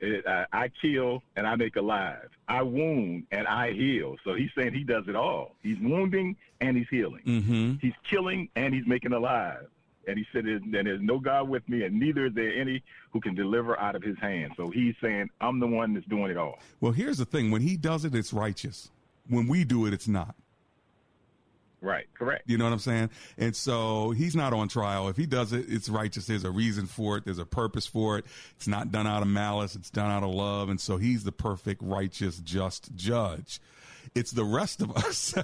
It, 0.00 0.26
uh, 0.26 0.44
I 0.52 0.70
kill 0.80 1.22
and 1.36 1.46
I 1.46 1.56
make 1.56 1.76
alive. 1.76 2.28
I 2.48 2.62
wound 2.62 3.24
and 3.30 3.46
I 3.46 3.72
heal. 3.72 4.16
So 4.24 4.34
he's 4.34 4.50
saying 4.56 4.74
he 4.74 4.84
does 4.84 5.04
it 5.08 5.16
all. 5.16 5.56
He's 5.62 5.78
wounding 5.80 6.36
and 6.60 6.76
he's 6.76 6.88
healing. 6.90 7.22
Mm-hmm. 7.26 7.74
He's 7.80 7.94
killing 8.08 8.48
and 8.56 8.74
he's 8.74 8.86
making 8.86 9.12
alive. 9.12 9.66
And 10.08 10.16
he 10.16 10.24
said, 10.32 10.44
and 10.44 10.72
there's 10.72 11.00
no 11.00 11.18
God 11.18 11.48
with 11.48 11.68
me, 11.68 11.82
and 11.82 11.98
neither 11.98 12.26
is 12.26 12.34
there 12.34 12.54
any 12.54 12.80
who 13.10 13.20
can 13.20 13.34
deliver 13.34 13.78
out 13.80 13.96
of 13.96 14.04
his 14.04 14.16
hand. 14.18 14.52
So 14.56 14.70
he's 14.70 14.94
saying, 15.00 15.30
I'm 15.40 15.58
the 15.58 15.66
one 15.66 15.94
that's 15.94 16.06
doing 16.06 16.30
it 16.30 16.36
all. 16.36 16.60
Well, 16.80 16.92
here's 16.92 17.18
the 17.18 17.24
thing 17.24 17.50
when 17.50 17.62
he 17.62 17.76
does 17.76 18.04
it, 18.04 18.14
it's 18.14 18.32
righteous. 18.32 18.90
When 19.28 19.48
we 19.48 19.64
do 19.64 19.86
it, 19.86 19.92
it's 19.92 20.06
not. 20.06 20.36
Right, 21.80 22.06
correct. 22.14 22.44
You 22.46 22.58
know 22.58 22.64
what 22.64 22.72
I'm 22.72 22.78
saying? 22.78 23.10
And 23.36 23.54
so 23.54 24.10
he's 24.10 24.34
not 24.34 24.52
on 24.52 24.68
trial. 24.68 25.08
If 25.08 25.16
he 25.16 25.26
does 25.26 25.52
it, 25.52 25.66
it's 25.68 25.88
righteous. 25.88 26.26
There's 26.26 26.44
a 26.44 26.50
reason 26.50 26.86
for 26.86 27.18
it. 27.18 27.24
There's 27.24 27.38
a 27.38 27.46
purpose 27.46 27.86
for 27.86 28.18
it. 28.18 28.24
It's 28.56 28.66
not 28.66 28.90
done 28.90 29.06
out 29.06 29.22
of 29.22 29.28
malice. 29.28 29.76
It's 29.76 29.90
done 29.90 30.10
out 30.10 30.22
of 30.22 30.30
love. 30.30 30.68
And 30.68 30.80
so 30.80 30.96
he's 30.96 31.24
the 31.24 31.32
perfect, 31.32 31.82
righteous, 31.82 32.38
just 32.38 32.94
judge. 32.94 33.60
It's 34.14 34.30
the 34.30 34.44
rest 34.44 34.80
of 34.80 34.96
us, 34.96 35.34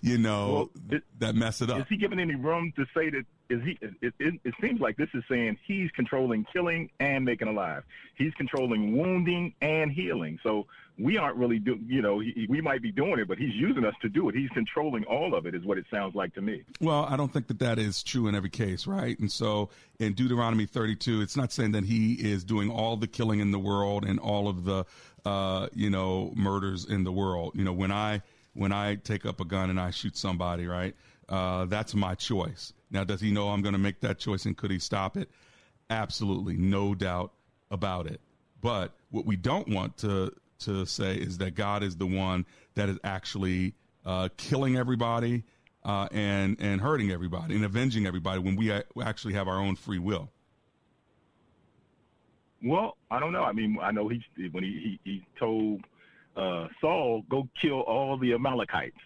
you 0.00 0.18
know, 0.18 0.52
well, 0.52 0.70
it, 0.90 1.02
that 1.18 1.34
mess 1.34 1.60
it 1.60 1.70
up. 1.70 1.80
Is 1.80 1.86
he 1.88 1.96
giving 1.96 2.20
any 2.20 2.36
room 2.36 2.72
to 2.76 2.84
say 2.94 3.10
that? 3.10 3.24
Is 3.50 3.62
he? 3.62 3.78
It, 4.00 4.14
it, 4.18 4.34
it 4.44 4.54
seems 4.60 4.80
like 4.80 4.96
this 4.96 5.08
is 5.12 5.22
saying 5.28 5.58
he's 5.66 5.90
controlling 5.90 6.46
killing 6.52 6.90
and 7.00 7.24
making 7.24 7.48
alive. 7.48 7.82
He's 8.16 8.32
controlling 8.34 8.96
wounding 8.96 9.54
and 9.60 9.90
healing. 9.90 10.38
So 10.42 10.66
we 10.98 11.18
aren't 11.18 11.36
really 11.36 11.58
do 11.58 11.78
you 11.86 12.00
know 12.00 12.20
he, 12.20 12.46
we 12.48 12.60
might 12.60 12.80
be 12.80 12.92
doing 12.92 13.18
it 13.18 13.26
but 13.26 13.38
he's 13.38 13.54
using 13.54 13.84
us 13.84 13.94
to 14.02 14.08
do 14.08 14.28
it. 14.28 14.34
He's 14.34 14.50
controlling 14.50 15.04
all 15.04 15.34
of 15.34 15.46
it 15.46 15.54
is 15.54 15.64
what 15.64 15.78
it 15.78 15.86
sounds 15.90 16.14
like 16.14 16.34
to 16.34 16.42
me. 16.42 16.62
Well 16.80 17.04
i 17.04 17.16
don't 17.16 17.32
think 17.32 17.48
that 17.48 17.58
that 17.60 17.78
is 17.78 18.02
true 18.02 18.28
in 18.28 18.34
every 18.34 18.50
case 18.50 18.86
right? 18.86 19.18
And 19.18 19.30
so 19.30 19.70
in 19.98 20.14
deuteronomy 20.14 20.66
32 20.66 21.20
it's 21.20 21.36
not 21.36 21.52
saying 21.52 21.72
that 21.72 21.84
he 21.84 22.14
is 22.14 22.44
doing 22.44 22.70
all 22.70 22.96
the 22.96 23.06
killing 23.06 23.40
in 23.40 23.50
the 23.50 23.58
world 23.58 24.04
and 24.04 24.18
all 24.18 24.48
of 24.48 24.64
the 24.64 24.84
uh, 25.24 25.68
you 25.72 25.88
know 25.88 26.32
murders 26.36 26.84
in 26.84 27.04
the 27.04 27.12
world. 27.12 27.52
You 27.54 27.64
know 27.64 27.72
when 27.72 27.90
i 27.90 28.22
when 28.52 28.72
i 28.72 28.96
take 28.96 29.26
up 29.26 29.40
a 29.40 29.44
gun 29.44 29.70
and 29.70 29.80
i 29.80 29.90
shoot 29.90 30.16
somebody 30.16 30.66
right 30.66 30.94
uh, 31.28 31.64
that's 31.64 31.94
my 31.94 32.14
choice. 32.14 32.72
Now 32.90 33.04
does 33.04 33.20
he 33.20 33.30
know 33.32 33.48
i'm 33.48 33.62
going 33.62 33.72
to 33.72 33.78
make 33.78 34.00
that 34.00 34.18
choice 34.18 34.44
and 34.44 34.56
could 34.56 34.70
he 34.70 34.78
stop 34.78 35.16
it? 35.16 35.30
Absolutely. 35.90 36.56
No 36.56 36.94
doubt 36.94 37.32
about 37.70 38.06
it. 38.06 38.20
But 38.60 38.94
what 39.10 39.26
we 39.26 39.36
don't 39.36 39.68
want 39.68 39.98
to 39.98 40.32
to 40.60 40.84
say 40.86 41.16
is 41.16 41.38
that 41.38 41.54
God 41.54 41.82
is 41.82 41.96
the 41.96 42.06
one 42.06 42.46
that 42.74 42.88
is 42.88 42.98
actually 43.04 43.74
uh, 44.04 44.28
killing 44.36 44.76
everybody 44.76 45.44
uh, 45.84 46.08
and 46.12 46.56
and 46.60 46.80
hurting 46.80 47.10
everybody 47.10 47.54
and 47.54 47.64
avenging 47.64 48.06
everybody 48.06 48.38
when 48.38 48.56
we 48.56 48.72
actually 49.02 49.34
have 49.34 49.48
our 49.48 49.58
own 49.58 49.76
free 49.76 49.98
will. 49.98 50.30
Well, 52.62 52.96
I 53.10 53.20
don't 53.20 53.32
know. 53.32 53.44
I 53.44 53.52
mean, 53.52 53.78
I 53.80 53.90
know 53.90 54.08
he 54.08 54.24
when 54.50 54.64
he 54.64 54.98
he, 55.04 55.10
he 55.10 55.26
told 55.38 55.82
uh, 56.36 56.68
Saul 56.80 57.22
go 57.28 57.48
kill 57.60 57.80
all 57.80 58.16
the 58.16 58.32
Amalekites, 58.32 58.96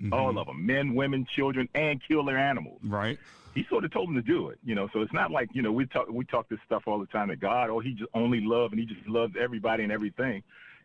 mm-hmm. 0.00 0.12
all 0.12 0.36
of 0.38 0.46
them, 0.46 0.66
men, 0.66 0.94
women, 0.94 1.26
children, 1.34 1.68
and 1.74 2.00
kill 2.06 2.24
their 2.24 2.38
animals. 2.38 2.80
Right. 2.82 3.18
He 3.54 3.64
sort 3.70 3.84
of 3.84 3.92
told 3.92 4.10
him 4.10 4.16
to 4.16 4.22
do 4.22 4.48
it, 4.50 4.58
you 4.64 4.74
know. 4.74 4.88
So 4.92 5.00
it's 5.00 5.12
not 5.12 5.30
like 5.30 5.50
you 5.52 5.62
know 5.62 5.72
we 5.72 5.86
talk 5.86 6.08
we 6.10 6.24
talk 6.24 6.48
this 6.48 6.58
stuff 6.66 6.82
all 6.86 6.98
the 6.98 7.06
time 7.06 7.28
that 7.28 7.40
God, 7.40 7.70
oh, 7.70 7.78
he 7.78 7.92
just 7.92 8.10
only 8.12 8.40
love 8.40 8.72
and 8.72 8.80
he 8.80 8.86
just 8.86 9.06
loves 9.06 9.34
everybody 9.38 9.84
and 9.84 9.92
everything 9.92 10.42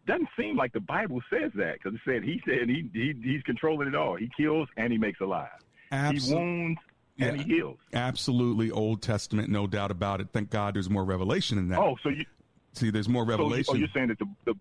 doesn't 0.08 0.30
seem 0.38 0.58
like 0.58 0.74
the 0.74 0.80
Bible 0.80 1.22
says 1.30 1.52
that 1.56 1.76
because 1.76 1.94
it 1.94 2.02
said 2.06 2.24
he 2.24 2.42
said 2.46 2.68
he, 2.68 2.90
he 2.94 3.14
he's 3.24 3.44
controlling 3.44 3.88
it 3.88 3.96
all. 3.96 4.16
He 4.16 4.30
kills 4.36 4.68
and 4.78 4.92
he 4.92 4.98
makes 4.98 5.22
alive. 5.22 5.50
Absol- 5.92 6.28
he 6.28 6.34
wounds 6.34 6.80
and 7.20 7.42
he 7.42 7.56
heals. 7.56 7.78
Absolutely, 7.94 8.72
Old 8.72 9.02
Testament, 9.02 9.50
no 9.50 9.68
doubt 9.68 9.92
about 9.92 10.22
it. 10.22 10.30
Thank 10.34 10.50
God, 10.50 10.76
there's 10.76 10.90
more 10.90 11.04
revelation 11.04 11.58
in 11.58 11.70
that. 11.70 11.80
Oh, 11.80 11.98
so 12.02 12.10
you 12.10 12.26
see, 12.74 12.90
there's 12.90 13.10
more 13.10 13.26
revelation. 13.26 13.66
So, 13.66 13.74
oh, 13.74 13.76
you're 13.76 13.90
saying 13.94 14.08
that 14.08 14.20
the, 14.20 14.28
the 14.46 14.56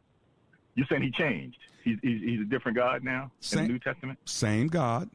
you're 0.74 0.86
saying 0.88 1.02
he 1.02 1.10
changed. 1.10 1.58
He's, 1.84 1.96
he's, 2.02 2.20
he's 2.20 2.40
a 2.40 2.44
different 2.44 2.76
God 2.76 3.02
now 3.02 3.30
same, 3.40 3.60
in 3.60 3.66
the 3.66 3.72
New 3.72 3.78
Testament. 3.78 4.18
Same 4.26 4.68
God, 4.68 5.08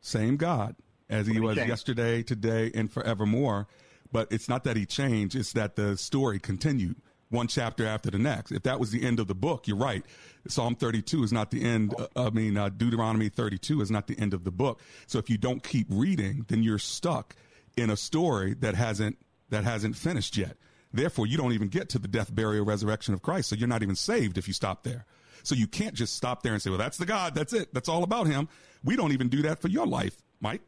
same 0.00 0.36
God. 0.36 0.76
as 1.10 1.26
he 1.26 1.34
He 1.34 1.40
was 1.40 1.56
changed. 1.56 1.68
yesterday, 1.68 2.22
today, 2.22 2.70
and 2.74 2.90
forevermore. 2.92 3.66
But 4.12 4.28
it's 4.30 4.48
not 4.48 4.64
that 4.64 4.76
he 4.76 4.86
changed; 4.86 5.34
it's 5.34 5.52
that 5.52 5.76
the 5.76 5.96
story 5.96 6.38
continued 6.38 6.96
one 7.30 7.46
chapter 7.46 7.86
after 7.86 8.10
the 8.10 8.18
next. 8.18 8.52
If 8.52 8.62
that 8.62 8.80
was 8.80 8.90
the 8.90 9.04
end 9.04 9.20
of 9.20 9.26
the 9.26 9.34
book, 9.34 9.68
you're 9.68 9.76
right. 9.76 10.04
Psalm 10.46 10.74
32 10.74 11.24
is 11.24 11.32
not 11.32 11.50
the 11.50 11.62
end. 11.64 11.94
uh, 11.98 12.06
I 12.16 12.30
mean, 12.30 12.56
uh, 12.56 12.68
Deuteronomy 12.70 13.28
32 13.28 13.80
is 13.82 13.90
not 13.90 14.06
the 14.06 14.18
end 14.18 14.32
of 14.34 14.44
the 14.44 14.50
book. 14.50 14.80
So 15.06 15.18
if 15.18 15.28
you 15.28 15.36
don't 15.38 15.62
keep 15.62 15.86
reading, 15.90 16.46
then 16.48 16.62
you're 16.62 16.78
stuck 16.78 17.34
in 17.76 17.90
a 17.90 17.96
story 17.96 18.54
that 18.60 18.74
hasn't 18.74 19.18
that 19.50 19.64
hasn't 19.64 19.96
finished 19.96 20.36
yet. 20.36 20.56
Therefore, 20.92 21.26
you 21.26 21.36
don't 21.36 21.52
even 21.52 21.68
get 21.68 21.88
to 21.90 21.98
the 21.98 22.08
death, 22.08 22.34
burial, 22.34 22.64
resurrection 22.64 23.12
of 23.14 23.20
Christ. 23.22 23.50
So 23.50 23.56
you're 23.56 23.68
not 23.68 23.82
even 23.82 23.94
saved 23.96 24.38
if 24.38 24.46
you 24.48 24.54
stop 24.54 24.82
there. 24.84 25.04
So 25.42 25.54
you 25.54 25.66
can't 25.66 25.94
just 25.94 26.14
stop 26.16 26.42
there 26.42 26.52
and 26.54 26.60
say, 26.62 26.70
"Well, 26.70 26.78
that's 26.78 26.96
the 26.98 27.06
God. 27.06 27.34
That's 27.34 27.52
it. 27.52 27.72
That's 27.74 27.88
all 27.88 28.02
about 28.02 28.26
Him." 28.26 28.48
We 28.84 28.96
don't 28.96 29.12
even 29.12 29.28
do 29.28 29.42
that 29.42 29.60
for 29.60 29.68
your 29.68 29.86
life, 29.86 30.16
Mike. 30.40 30.62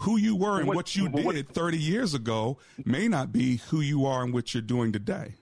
Who 0.00 0.16
you 0.18 0.36
were 0.36 0.58
and 0.58 0.66
What- 0.68 0.76
what 0.76 0.96
you 0.96 1.08
did 1.08 1.48
30 1.48 1.78
years 1.78 2.12
ago 2.14 2.58
may 2.84 3.08
not 3.08 3.32
be 3.32 3.56
who 3.68 3.80
you 3.80 4.04
are 4.06 4.22
and 4.22 4.32
what 4.32 4.52
you're 4.54 4.62
doing 4.62 4.92
today. 4.92 5.34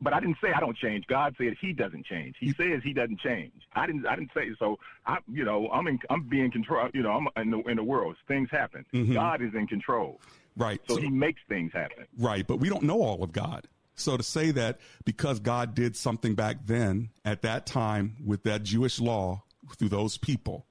But 0.00 0.12
I 0.12 0.20
didn't 0.20 0.36
say 0.42 0.52
I 0.52 0.60
don't 0.60 0.76
change. 0.76 1.06
God 1.06 1.34
said 1.38 1.56
He 1.60 1.72
doesn't 1.72 2.04
change. 2.06 2.36
He 2.38 2.52
says 2.52 2.82
He 2.84 2.92
doesn't 2.92 3.20
change. 3.20 3.52
I 3.74 3.86
didn't. 3.86 4.06
I 4.06 4.14
didn't 4.16 4.30
say 4.34 4.50
so. 4.58 4.78
I, 5.06 5.18
you 5.32 5.44
know, 5.44 5.68
I'm 5.70 5.86
in. 5.86 5.98
I'm 6.10 6.22
being 6.28 6.50
control. 6.50 6.88
You 6.92 7.02
know, 7.02 7.12
I'm 7.12 7.28
in 7.42 7.50
the 7.50 7.58
in 7.70 7.76
the 7.76 7.84
world. 7.84 8.16
Things 8.28 8.48
happen. 8.50 8.84
Mhm. 8.92 9.14
God 9.14 9.40
is 9.40 9.54
in 9.54 9.66
control. 9.66 10.20
Right. 10.56 10.80
So, 10.88 10.96
He 10.96 11.08
makes 11.10 11.40
things 11.48 11.72
happen. 11.72 12.06
Right, 12.18 12.46
but 12.46 12.58
we 12.60 12.68
don't 12.68 12.82
know 12.84 13.00
all 13.02 13.22
of 13.22 13.32
God. 13.32 13.68
So 13.94 14.16
to 14.18 14.22
say 14.22 14.50
that 14.52 14.78
because 15.06 15.40
God 15.40 15.74
did 15.74 15.96
something 15.96 16.34
back 16.34 16.58
then 16.66 17.08
at 17.24 17.42
that 17.42 17.64
time 17.66 18.16
with 18.24 18.42
that 18.42 18.62
Jewish 18.62 19.00
law 19.00 19.42
through 19.76 19.88
those 19.88 20.18
people, 20.18 20.66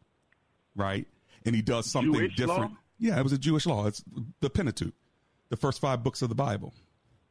right? 0.75 1.07
And 1.45 1.55
he 1.55 1.61
does 1.63 1.89
something 1.89 2.13
Jewish 2.13 2.35
different. 2.35 2.71
law? 2.71 2.77
Yeah, 2.99 3.19
it 3.19 3.23
was 3.23 3.33
a 3.33 3.37
Jewish 3.39 3.65
law. 3.65 3.87
It's 3.87 4.03
the 4.41 4.49
Pentateuch, 4.49 4.93
the 5.49 5.57
first 5.57 5.81
five 5.81 6.03
books 6.03 6.21
of 6.21 6.29
the 6.29 6.35
Bible. 6.35 6.73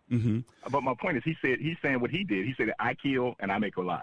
Hmm 0.08 0.40
But 0.70 0.82
my 0.82 0.94
point 1.00 1.16
is, 1.16 1.22
He 1.24 1.34
said 1.40 1.58
He's 1.60 1.76
saying 1.82 2.00
what 2.00 2.10
He 2.10 2.24
did. 2.24 2.46
He 2.46 2.54
said, 2.56 2.72
"I 2.78 2.94
kill 2.94 3.34
and 3.40 3.50
I 3.50 3.58
make 3.58 3.76
alive. 3.76 4.02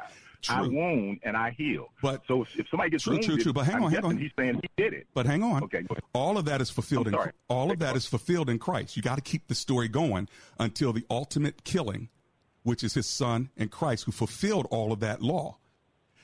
I 0.50 0.62
wound 0.64 1.20
and 1.24 1.38
I 1.38 1.52
heal." 1.52 1.90
But 2.02 2.24
so 2.28 2.42
if, 2.42 2.48
if 2.58 2.68
somebody 2.70 2.90
gets 2.90 3.04
True, 3.04 3.20
true, 3.20 3.28
wounded, 3.30 3.44
true. 3.44 3.54
But 3.54 3.66
hang 3.66 3.76
I'm 3.76 3.84
on, 3.84 3.92
hang 3.92 4.06
on. 4.06 4.18
He's 4.18 4.32
saying 4.38 4.56
He 4.62 4.70
did 4.82 4.94
it. 4.94 5.08
But 5.14 5.26
hang 5.28 5.44
on. 5.44 5.64
Okay. 5.64 5.82
go 5.82 5.88
ahead. 5.94 6.04
All 6.14 6.38
of 6.38 6.46
that 6.46 6.62
is 6.62 6.70
fulfilled 6.70 7.08
in 7.08 7.16
all 7.48 7.72
of 7.72 7.80
that 7.80 7.96
is 7.96 8.06
fulfilled 8.08 8.50
in 8.50 8.58
Christ. 8.60 8.96
You 8.98 9.04
got 9.04 9.16
to 9.16 9.22
keep 9.22 9.48
the 9.48 9.56
story 9.56 9.88
going 9.88 10.28
until 10.60 10.94
the 10.94 11.06
ultimate 11.10 11.64
killing, 11.64 12.10
which 12.64 12.84
is 12.84 12.94
his 12.96 13.08
son 13.08 13.50
and 13.58 13.70
Christ 13.72 14.06
who 14.06 14.12
fulfilled 14.12 14.68
all 14.72 14.92
of 14.92 15.00
that 15.02 15.22
law. 15.22 15.58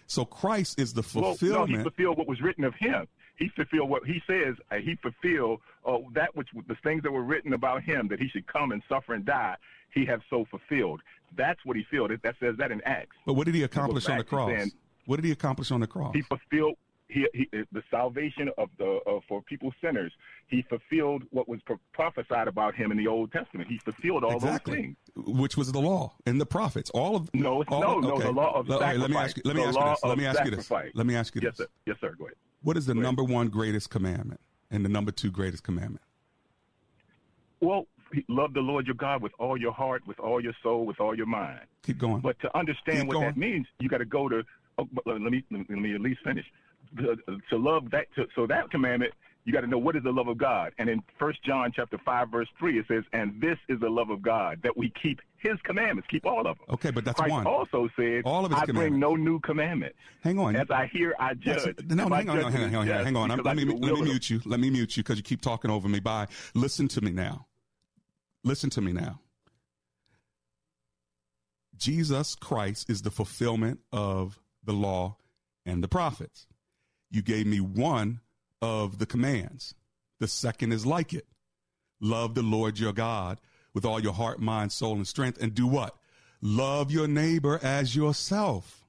So 0.07 0.23
Christ 0.25 0.79
is 0.79 0.93
the 0.93 1.01
Well, 1.01 1.23
no, 1.31 1.35
fulfillment. 1.35 1.77
he 1.77 1.83
fulfilled 1.83 2.17
what 2.17 2.27
was 2.27 2.41
written 2.41 2.63
of 2.63 2.73
him. 2.75 3.07
He 3.37 3.49
fulfilled 3.55 3.89
what 3.89 4.03
he 4.05 4.21
says. 4.27 4.55
Uh, 4.71 4.75
he 4.77 4.95
fulfilled 4.95 5.59
uh, 5.85 5.97
that 6.13 6.35
which 6.35 6.49
the 6.67 6.75
things 6.83 7.03
that 7.03 7.11
were 7.11 7.23
written 7.23 7.53
about 7.53 7.83
him 7.83 8.07
that 8.09 8.19
he 8.19 8.27
should 8.27 8.47
come 8.47 8.71
and 8.71 8.81
suffer 8.89 9.13
and 9.13 9.25
die. 9.25 9.55
He 9.93 10.05
have 10.05 10.21
so 10.29 10.45
fulfilled. 10.49 11.01
That's 11.35 11.59
what 11.65 11.77
he 11.77 11.85
filled. 11.89 12.11
That 12.23 12.35
says 12.39 12.55
that 12.57 12.71
in 12.71 12.81
Acts. 12.81 13.15
But 13.25 13.33
what 13.33 13.45
did 13.45 13.55
he 13.55 13.63
accomplish 13.63 14.07
on 14.09 14.17
the 14.17 14.23
cross? 14.23 14.51
saying 14.51 14.71
What 15.05 15.17
did 15.17 15.25
he 15.25 15.31
accomplish 15.31 15.71
on 15.71 15.79
the 15.79 15.87
cross? 15.87 16.13
He 16.13 16.21
fulfilled 16.23 16.75
he, 17.09 17.25
he, 17.33 17.47
the 17.71 17.83
salvation 17.89 18.49
of 18.57 18.69
the 18.77 18.99
uh, 19.07 19.19
for 19.29 19.41
people 19.41 19.73
sinners. 19.81 20.11
He 20.47 20.63
fulfilled 20.63 21.23
what 21.29 21.47
was 21.47 21.61
pro- 21.65 21.79
prophesied 21.93 22.47
about 22.47 22.75
him 22.75 22.91
in 22.91 22.97
the 22.97 23.07
Old 23.07 23.31
Testament. 23.31 23.69
He 23.69 23.77
fulfilled 23.77 24.23
all 24.23 24.35
exactly. 24.35 24.75
those 24.75 24.81
things. 24.81 25.37
Which 25.39 25.55
was 25.55 25.71
the 25.71 25.79
law 25.79 26.13
and 26.25 26.39
the 26.39 26.45
prophets. 26.45 26.89
All 26.89 27.15
of 27.15 27.33
No, 27.33 27.63
all 27.69 27.81
no, 27.81 27.97
of- 27.97 28.03
no. 28.03 28.19
The 28.19 28.31
law 28.31 28.59
of 28.59 28.67
right, 28.67 28.79
sacrifice. 28.79 28.99
let 28.99 29.09
me 29.09 29.17
ask 29.17 29.37
you. 29.37 29.43
Let 29.45 29.55
me 29.55 29.61
the 29.61 29.67
ask 29.67 29.79
you 29.79 29.85
this. 29.85 30.03
Let 30.03 30.17
me 30.17 30.25
ask 30.25 30.45
you 30.45 30.51
this. 30.51 30.71
Let 30.71 31.05
me 31.05 31.15
ask 31.15 31.35
you 31.35 31.41
yes. 31.43 31.57
Sir. 31.57 31.67
Yes, 31.85 31.97
sir. 32.01 32.15
Go 32.17 32.25
ahead. 32.25 32.35
What 32.61 32.77
is 32.77 32.85
the 32.85 32.95
number 32.95 33.23
one 33.23 33.47
greatest 33.49 33.89
commandment 33.89 34.41
and 34.71 34.83
the 34.83 34.89
number 34.89 35.11
two 35.11 35.31
greatest 35.31 35.63
commandment? 35.63 36.01
Well, 37.61 37.87
love 38.29 38.53
the 38.53 38.59
Lord 38.61 38.85
your 38.85 38.95
God 38.95 39.21
with 39.21 39.31
all 39.39 39.57
your 39.59 39.71
heart, 39.71 40.05
with 40.07 40.19
all 40.19 40.41
your 40.41 40.53
soul, 40.63 40.85
with 40.85 40.99
all 40.99 41.15
your 41.15 41.25
mind. 41.25 41.61
Keep 41.83 41.99
going. 41.99 42.21
But 42.21 42.39
to 42.41 42.57
understand 42.57 42.99
Keep 42.99 43.07
what 43.07 43.13
going. 43.15 43.25
that 43.27 43.37
means, 43.37 43.67
you 43.79 43.89
got 43.89 43.97
to 43.99 44.05
go 44.05 44.29
to. 44.29 44.43
Oh, 44.77 44.83
uh, 44.83 45.11
let 45.11 45.19
me 45.19 45.43
let 45.51 45.69
me 45.69 45.95
at 45.95 46.01
least 46.01 46.21
finish. 46.23 46.45
To, 46.97 47.17
to 47.49 47.57
love 47.57 47.89
that, 47.91 48.05
to, 48.15 48.27
so 48.35 48.47
that 48.47 48.71
commandment, 48.71 49.13
you 49.47 49.53
got 49.53 49.61
to 49.61 49.67
know 49.67 49.77
what 49.77 49.95
is 49.95 50.03
the 50.03 50.11
love 50.11 50.27
of 50.27 50.37
God. 50.37 50.73
And 50.77 50.89
in 50.89 51.01
First 51.17 51.41
John 51.41 51.71
chapter 51.73 51.97
five 52.03 52.29
verse 52.29 52.49
three, 52.59 52.77
it 52.79 52.85
says, 52.89 53.05
"And 53.13 53.39
this 53.39 53.57
is 53.69 53.79
the 53.79 53.89
love 53.89 54.09
of 54.09 54.21
God, 54.21 54.59
that 54.63 54.75
we 54.75 54.91
keep 55.01 55.21
His 55.37 55.53
commandments, 55.63 56.05
keep 56.11 56.25
all 56.25 56.39
of 56.39 56.57
them." 56.57 56.65
Okay, 56.71 56.91
but 56.91 57.05
that's 57.05 57.17
Christ 57.17 57.31
one. 57.31 57.47
also 57.47 57.87
said, 57.95 58.23
All 58.25 58.43
of 58.43 58.51
His 58.51 58.59
"I 58.59 58.65
bring 58.65 58.99
no 58.99 59.15
new 59.15 59.39
commandment." 59.39 59.95
Hang 60.21 60.37
on. 60.37 60.57
As 60.57 60.69
I 60.69 60.87
hear, 60.87 61.15
I 61.17 61.33
judge. 61.33 61.65
no, 61.65 61.71
And 61.79 61.95
no, 61.95 62.09
my 62.09 62.17
hang 62.17 62.29
on, 62.29 62.37
hang 62.37 62.45
on, 62.45 62.51
hang 62.51 62.75
on, 62.75 62.87
hang 62.87 62.97
on, 62.97 63.05
hang 63.05 63.15
on. 63.15 63.43
Let 63.45 63.55
me 63.55 63.63
let 63.63 63.93
me 63.93 64.01
mute 64.01 64.29
you. 64.29 64.41
Let 64.43 64.59
me 64.59 64.69
mute 64.69 64.97
you 64.97 65.03
because 65.03 65.15
you 65.15 65.23
keep 65.23 65.39
talking 65.39 65.71
over 65.71 65.87
me. 65.87 66.01
Bye. 66.01 66.27
Listen 66.53 66.89
to 66.89 67.01
me 67.01 67.11
now. 67.11 67.47
Listen 68.43 68.69
to 68.71 68.81
me 68.81 68.91
now. 68.91 69.21
Jesus 71.77 72.35
Christ 72.35 72.89
is 72.89 73.01
the 73.03 73.11
fulfillment 73.11 73.79
of 73.93 74.41
the 74.61 74.73
law 74.73 75.15
and 75.65 75.81
the 75.81 75.87
prophets. 75.87 76.47
You 77.09 77.21
gave 77.21 77.47
me 77.47 77.61
one 77.61 78.19
of 78.61 78.99
the 78.99 79.05
commands. 79.05 79.75
The 80.19 80.27
second 80.27 80.71
is 80.71 80.85
like 80.85 81.13
it. 81.13 81.27
Love 81.99 82.35
the 82.35 82.43
Lord 82.43 82.79
your 82.79 82.93
God 82.93 83.39
with 83.73 83.85
all 83.85 83.99
your 83.99 84.13
heart, 84.13 84.39
mind, 84.39 84.71
soul, 84.71 84.95
and 84.95 85.07
strength. 85.07 85.41
And 85.41 85.53
do 85.53 85.67
what? 85.67 85.95
Love 86.41 86.91
your 86.91 87.07
neighbor 87.07 87.59
as 87.61 87.95
yourself. 87.95 88.85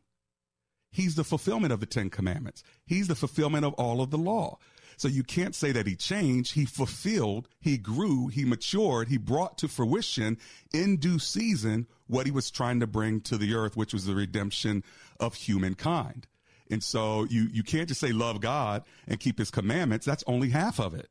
He's 0.90 1.14
the 1.14 1.24
fulfillment 1.24 1.72
of 1.72 1.80
the 1.80 1.86
Ten 1.86 2.10
Commandments. 2.10 2.62
He's 2.86 3.08
the 3.08 3.14
fulfillment 3.14 3.64
of 3.64 3.74
all 3.74 4.00
of 4.00 4.10
the 4.10 4.18
law. 4.18 4.58
So 4.96 5.06
you 5.06 5.22
can't 5.22 5.54
say 5.54 5.70
that 5.72 5.86
he 5.86 5.94
changed. 5.94 6.54
He 6.54 6.64
fulfilled, 6.64 7.48
he 7.60 7.78
grew, 7.78 8.26
he 8.26 8.44
matured, 8.44 9.08
he 9.08 9.16
brought 9.16 9.56
to 9.58 9.68
fruition 9.68 10.38
in 10.74 10.96
due 10.96 11.20
season 11.20 11.86
what 12.08 12.26
he 12.26 12.32
was 12.32 12.50
trying 12.50 12.80
to 12.80 12.86
bring 12.86 13.20
to 13.22 13.38
the 13.38 13.54
earth, 13.54 13.76
which 13.76 13.92
was 13.92 14.06
the 14.06 14.14
redemption 14.14 14.82
of 15.20 15.34
humankind. 15.34 16.26
And 16.70 16.82
so 16.82 17.24
you, 17.30 17.48
you 17.52 17.62
can't 17.62 17.88
just 17.88 18.00
say 18.00 18.12
love 18.12 18.40
God 18.40 18.84
and 19.06 19.18
keep 19.18 19.38
his 19.38 19.50
commandments. 19.50 20.06
That's 20.06 20.24
only 20.26 20.50
half 20.50 20.78
of 20.78 20.94
it. 20.94 21.08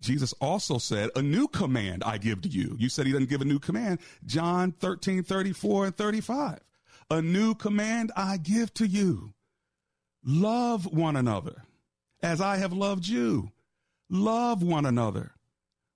Jesus 0.00 0.34
also 0.34 0.78
said, 0.78 1.10
a 1.16 1.22
new 1.22 1.48
command 1.48 2.02
I 2.04 2.18
give 2.18 2.42
to 2.42 2.48
you. 2.48 2.76
You 2.78 2.88
said 2.88 3.06
he 3.06 3.12
doesn't 3.12 3.30
give 3.30 3.40
a 3.40 3.46
new 3.46 3.58
command. 3.58 4.00
John 4.26 4.72
13, 4.72 5.22
34 5.22 5.86
and 5.86 5.96
35. 5.96 6.58
A 7.10 7.22
new 7.22 7.54
command 7.54 8.12
I 8.14 8.36
give 8.36 8.72
to 8.74 8.86
you. 8.86 9.32
Love 10.24 10.86
one 10.86 11.16
another 11.16 11.62
as 12.22 12.40
I 12.40 12.56
have 12.56 12.72
loved 12.72 13.06
you. 13.06 13.50
Love 14.10 14.62
one 14.62 14.86
another. 14.86 15.32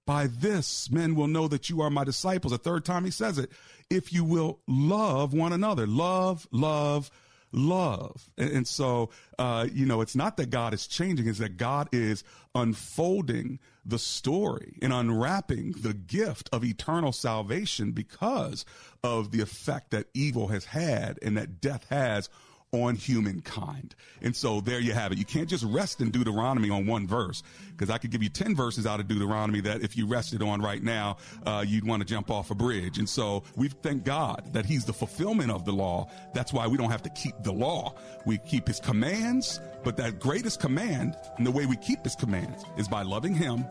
By 0.07 0.27
this, 0.27 0.91
men 0.91 1.15
will 1.15 1.27
know 1.27 1.49
that 1.49 1.69
you 1.69 1.83
are 1.83 1.91
my 1.91 2.05
disciples. 2.05 2.53
A 2.53 2.59
third 2.59 2.85
time 2.85 3.05
he 3.05 3.11
says 3.11 3.37
it. 3.37 3.51
If 3.91 4.13
you 4.13 4.25
will 4.25 4.61
love 4.67 5.35
one 5.35 5.53
another, 5.53 5.87
love, 5.87 6.49
love, 6.51 7.11
love. 7.53 8.31
And, 8.37 8.51
and 8.51 8.69
so, 8.69 9.11
uh, 9.39 9.67
you 9.73 9.87
know, 9.87 10.01
it's 10.01 10.17
not 10.17 10.37
that 10.37 10.51
God 10.51 10.75
is 10.75 10.87
changing, 10.87 11.29
it's 11.29 11.39
that 11.39 11.57
God 11.57 11.89
is 11.93 12.25
unfolding 12.55 13.59
the 13.85 13.99
story 13.99 14.77
and 14.83 14.93
unwrapping 14.93 15.73
the 15.73 15.95
gift 15.95 16.49
of 16.53 16.65
eternal 16.65 17.13
salvation 17.13 17.93
because 17.93 18.65
of 19.03 19.31
the 19.31 19.41
effect 19.41 19.91
that 19.93 20.07
evil 20.13 20.49
has 20.49 20.67
had 20.67 21.19
and 21.23 21.37
that 21.37 21.61
death 21.61 21.87
has 21.89 22.29
on 22.73 22.95
humankind. 22.97 23.95
And 24.21 24.37
so 24.37 24.61
there 24.61 24.81
you 24.81 24.93
have 24.93 25.13
it. 25.13 25.19
You 25.19 25.25
can't 25.25 25.49
just 25.49 25.65
rest 25.65 26.01
in 26.01 26.11
Deuteronomy 26.11 26.69
on 26.71 26.87
one 26.87 27.07
verse 27.07 27.43
because 27.71 27.89
I 27.89 27.99
could 27.99 28.11
give 28.11 28.23
you 28.23 28.29
10 28.29 28.55
verses 28.55 28.87
out 28.87 29.01
of 29.01 29.09
Deuteronomy 29.09 29.61
that 29.63 29.83
if 29.83 29.97
you 29.97 30.07
rested 30.07 30.43
on 30.43 30.61
right 30.61 30.83
now, 30.83 31.17
uh, 31.47 31.65
you'd 31.67 31.87
want 31.87 32.01
to 32.03 32.07
jump 32.07 32.31
off 32.31 32.51
a 32.51 32.55
bridge. 32.55 32.99
And 32.99 33.09
so 33.09 33.43
we 33.57 33.69
thank 33.69 34.05
God 34.05 34.53
that 34.53 34.67
he's 34.67 34.85
the 34.85 34.93
fulfillment 34.93 35.51
of 35.51 35.65
the 35.65 35.73
law. 35.73 36.11
That's 36.35 36.53
why 36.53 36.67
we 36.67 36.77
don't 36.77 36.91
have 36.91 37.03
to 37.05 37.11
keep 37.11 37.35
the 37.43 37.53
law. 37.53 37.95
We 38.27 38.39
keep 38.39 38.67
his 38.67 38.81
commands, 38.81 39.61
but 39.83 39.97
that 39.97 40.21
greatest 40.21 40.61
command 40.61 41.17
and 41.39 41.47
the 41.47 41.51
way 41.51 41.65
we 41.65 41.77
keep 41.77 42.05
his 42.05 42.17
commands 42.17 42.65
is 42.77 42.87
by 42.87 43.03
loving 43.03 43.35
him 43.35 43.65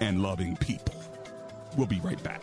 and 0.00 0.22
loving 0.22 0.56
people. 0.56 0.94
We'll 1.76 1.86
be 1.86 2.00
right 2.00 2.22
back. 2.22 2.42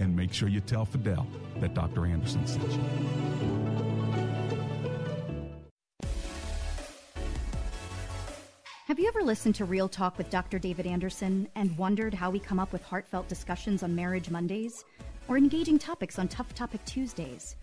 And 0.00 0.14
make 0.14 0.32
sure 0.32 0.48
you 0.48 0.60
tell 0.60 0.84
Fidel 0.84 1.26
that 1.60 1.74
Dr. 1.74 2.06
Anderson 2.06 2.46
sent 2.46 2.72
you. 2.72 2.80
Have 8.86 8.98
you 8.98 9.08
ever 9.08 9.22
listened 9.22 9.54
to 9.56 9.64
Real 9.64 9.88
Talk 9.88 10.18
with 10.18 10.28
Dr. 10.28 10.58
David 10.58 10.86
Anderson 10.86 11.48
and 11.54 11.76
wondered 11.78 12.12
how 12.12 12.30
we 12.30 12.38
come 12.38 12.60
up 12.60 12.70
with 12.70 12.82
heartfelt 12.82 13.28
discussions 13.28 13.82
on 13.82 13.94
Marriage 13.94 14.28
Mondays 14.28 14.84
or 15.26 15.38
engaging 15.38 15.78
topics 15.78 16.18
on 16.18 16.28
Tough 16.28 16.54
Topic 16.54 16.84
Tuesdays? 16.84 17.56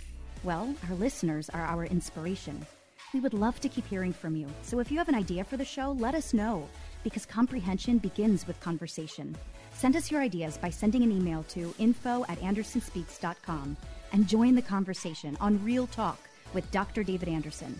Well, 0.44 0.74
our 0.90 0.96
listeners 0.96 1.48
are 1.50 1.62
our 1.62 1.86
inspiration. 1.86 2.66
We 3.14 3.20
would 3.20 3.36
love 3.36 3.60
to 3.60 3.70
keep 3.70 3.88
hearing 3.88 4.14
from 4.14 4.36
you, 4.36 4.48
so 4.64 4.80
if 4.80 4.92
you 4.92 4.98
have 4.98 5.10
an 5.10 5.16
idea 5.16 5.44
for 5.44 5.58
the 5.58 5.64
show, 5.64 5.92
let 5.92 6.16
us 6.16 6.34
know 6.34 6.68
because 7.04 7.26
comprehension 7.26 7.98
begins 7.98 8.48
with 8.48 8.60
conversation. 8.60 9.36
Send 9.74 9.96
us 9.96 10.12
your 10.12 10.22
ideas 10.22 10.58
by 10.58 10.70
sending 10.70 11.04
an 11.04 11.12
email 11.12 11.44
to 11.50 11.74
info 11.80 12.24
at 12.30 12.40
andersonspeaks.com 12.40 13.78
and 14.14 14.28
join 14.28 14.56
the 14.56 14.62
conversation 14.62 15.38
on 15.40 15.64
Real 15.64 15.88
Talk 15.88 16.20
with 16.54 16.70
Dr. 16.72 17.04
David 17.04 17.30
Anderson. 17.30 17.80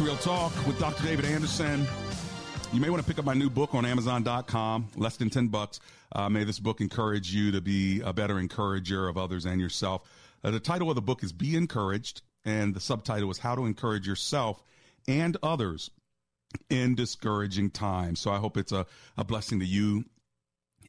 Real 0.00 0.16
Talk 0.16 0.54
with 0.66 0.78
Dr. 0.78 1.02
David 1.02 1.26
Anderson. 1.26 1.86
You 2.72 2.80
may 2.80 2.88
want 2.88 3.02
to 3.02 3.06
pick 3.06 3.18
up 3.18 3.24
my 3.26 3.34
new 3.34 3.50
book 3.50 3.74
on 3.74 3.84
Amazon.com, 3.84 4.88
less 4.96 5.16
than 5.18 5.28
10 5.28 5.48
bucks. 5.48 5.78
Uh, 6.12 6.28
may 6.30 6.44
this 6.44 6.58
book 6.58 6.80
encourage 6.80 7.34
you 7.34 7.52
to 7.52 7.60
be 7.60 8.00
a 8.00 8.12
better 8.12 8.38
encourager 8.38 9.08
of 9.08 9.18
others 9.18 9.44
and 9.44 9.60
yourself. 9.60 10.08
Uh, 10.42 10.50
the 10.50 10.60
title 10.60 10.88
of 10.88 10.94
the 10.94 11.02
book 11.02 11.22
is 11.22 11.32
Be 11.32 11.54
Encouraged, 11.54 12.22
and 12.46 12.74
the 12.74 12.80
subtitle 12.80 13.30
is 13.30 13.38
How 13.38 13.54
to 13.54 13.66
Encourage 13.66 14.06
Yourself 14.06 14.62
and 15.06 15.36
Others 15.42 15.90
in 16.70 16.94
Discouraging 16.94 17.70
Times. 17.70 18.20
So 18.20 18.30
I 18.30 18.38
hope 18.38 18.56
it's 18.56 18.72
a, 18.72 18.86
a 19.18 19.24
blessing 19.24 19.60
to 19.60 19.66
you 19.66 20.04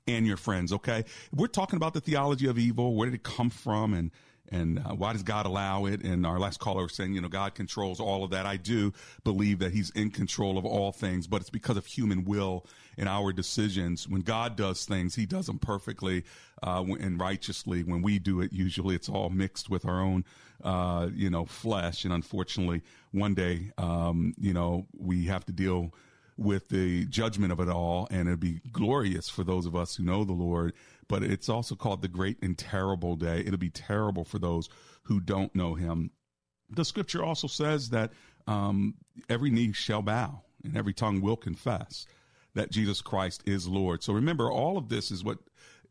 and 0.08 0.26
your 0.26 0.38
friends, 0.38 0.72
okay? 0.72 1.04
We're 1.36 1.48
talking 1.48 1.78
about 1.78 1.94
the 1.94 2.02
theology 2.02 2.48
of 2.48 2.58
evil. 2.58 2.96
Where 2.96 3.10
did 3.10 3.16
it 3.16 3.24
come 3.24 3.50
from? 3.50 3.94
And 3.94 4.12
and 4.52 4.80
uh, 4.80 4.94
why 4.94 5.14
does 5.14 5.24
God 5.24 5.46
allow 5.46 5.86
it? 5.86 6.04
And 6.04 6.26
our 6.26 6.38
last 6.38 6.60
caller 6.60 6.84
was 6.84 6.94
saying, 6.94 7.14
you 7.14 7.22
know, 7.22 7.30
God 7.30 7.56
controls 7.56 8.00
all 8.00 8.24
of 8.24 8.32
that. 8.32 8.46
I 8.46 8.58
do 8.58 8.94
believe 9.24 9.60
that 9.60 9.72
He's 9.72 9.90
in 9.92 10.12
control 10.12 10.58
of 10.58 10.66
all 10.66 10.92
things, 10.92 11.26
but 11.26 11.42
it's 11.42 11.50
because 11.50 11.78
of 11.78 11.86
human 11.86 12.26
will 12.26 12.66
and 12.98 13.08
our 13.08 13.32
decisions. 13.32 14.08
When 14.08 14.22
God 14.22 14.58
does 14.58 14.86
things, 14.86 15.16
He 15.16 15.26
does 15.26 15.46
them 15.46 15.58
perfectly 15.58 16.24
uh, 16.62 16.84
and 17.00 17.20
righteously. 17.20 17.84
When 17.84 18.02
we 18.02 18.20
do 18.20 18.42
it, 18.42 18.52
usually 18.52 18.96
it's 18.96 19.10
all 19.10 19.30
mixed 19.30 19.70
with 19.70 19.86
our 19.86 20.02
own, 20.02 20.26
uh, 20.64 21.08
you 21.14 21.30
know, 21.30 21.46
flesh. 21.46 22.04
And 22.04 22.14
unfortunately, 22.14 22.82
one 23.12 23.34
day, 23.34 23.72
um, 23.78 24.34
you 24.38 24.54
know, 24.54 24.86
we 24.98 25.26
have 25.26 25.46
to 25.46 25.54
deal 25.54 25.94
with 26.38 26.70
the 26.70 27.06
judgment 27.06 27.52
of 27.52 27.60
it 27.60 27.70
all, 27.70 28.08
and 28.10 28.28
it'd 28.28 28.40
be 28.40 28.62
glorious 28.72 29.30
for 29.30 29.44
those 29.44 29.66
of 29.66 29.76
us 29.76 29.96
who 29.96 30.04
know 30.04 30.24
the 30.24 30.34
Lord 30.34 30.74
but 31.12 31.24
it's 31.24 31.50
also 31.50 31.76
called 31.76 32.02
the 32.02 32.08
great 32.08 32.38
and 32.42 32.58
terrible 32.58 33.18
day. 33.18 33.42
It'll 33.42 33.58
be 33.58 33.70
terrible 33.70 34.24
for 34.24 34.40
those 34.40 34.70
who 35.04 35.20
don't 35.20 35.54
know 35.54 35.76
him. 35.76 36.12
The 36.70 36.86
scripture 36.86 37.22
also 37.22 37.48
says 37.48 37.90
that 37.90 38.14
um, 38.48 38.96
every 39.30 39.50
knee 39.50 39.74
shall 39.74 40.02
bow 40.02 40.44
and 40.64 40.78
every 40.78 40.94
tongue 40.94 41.20
will 41.20 41.36
confess 41.36 42.06
that 42.56 42.72
Jesus 42.72 43.02
Christ 43.02 43.44
is 43.46 43.68
Lord. 43.68 44.04
So 44.04 44.14
remember, 44.14 44.50
all 44.50 44.78
of 44.78 44.88
this 44.88 45.12
is 45.12 45.22
what 45.22 45.40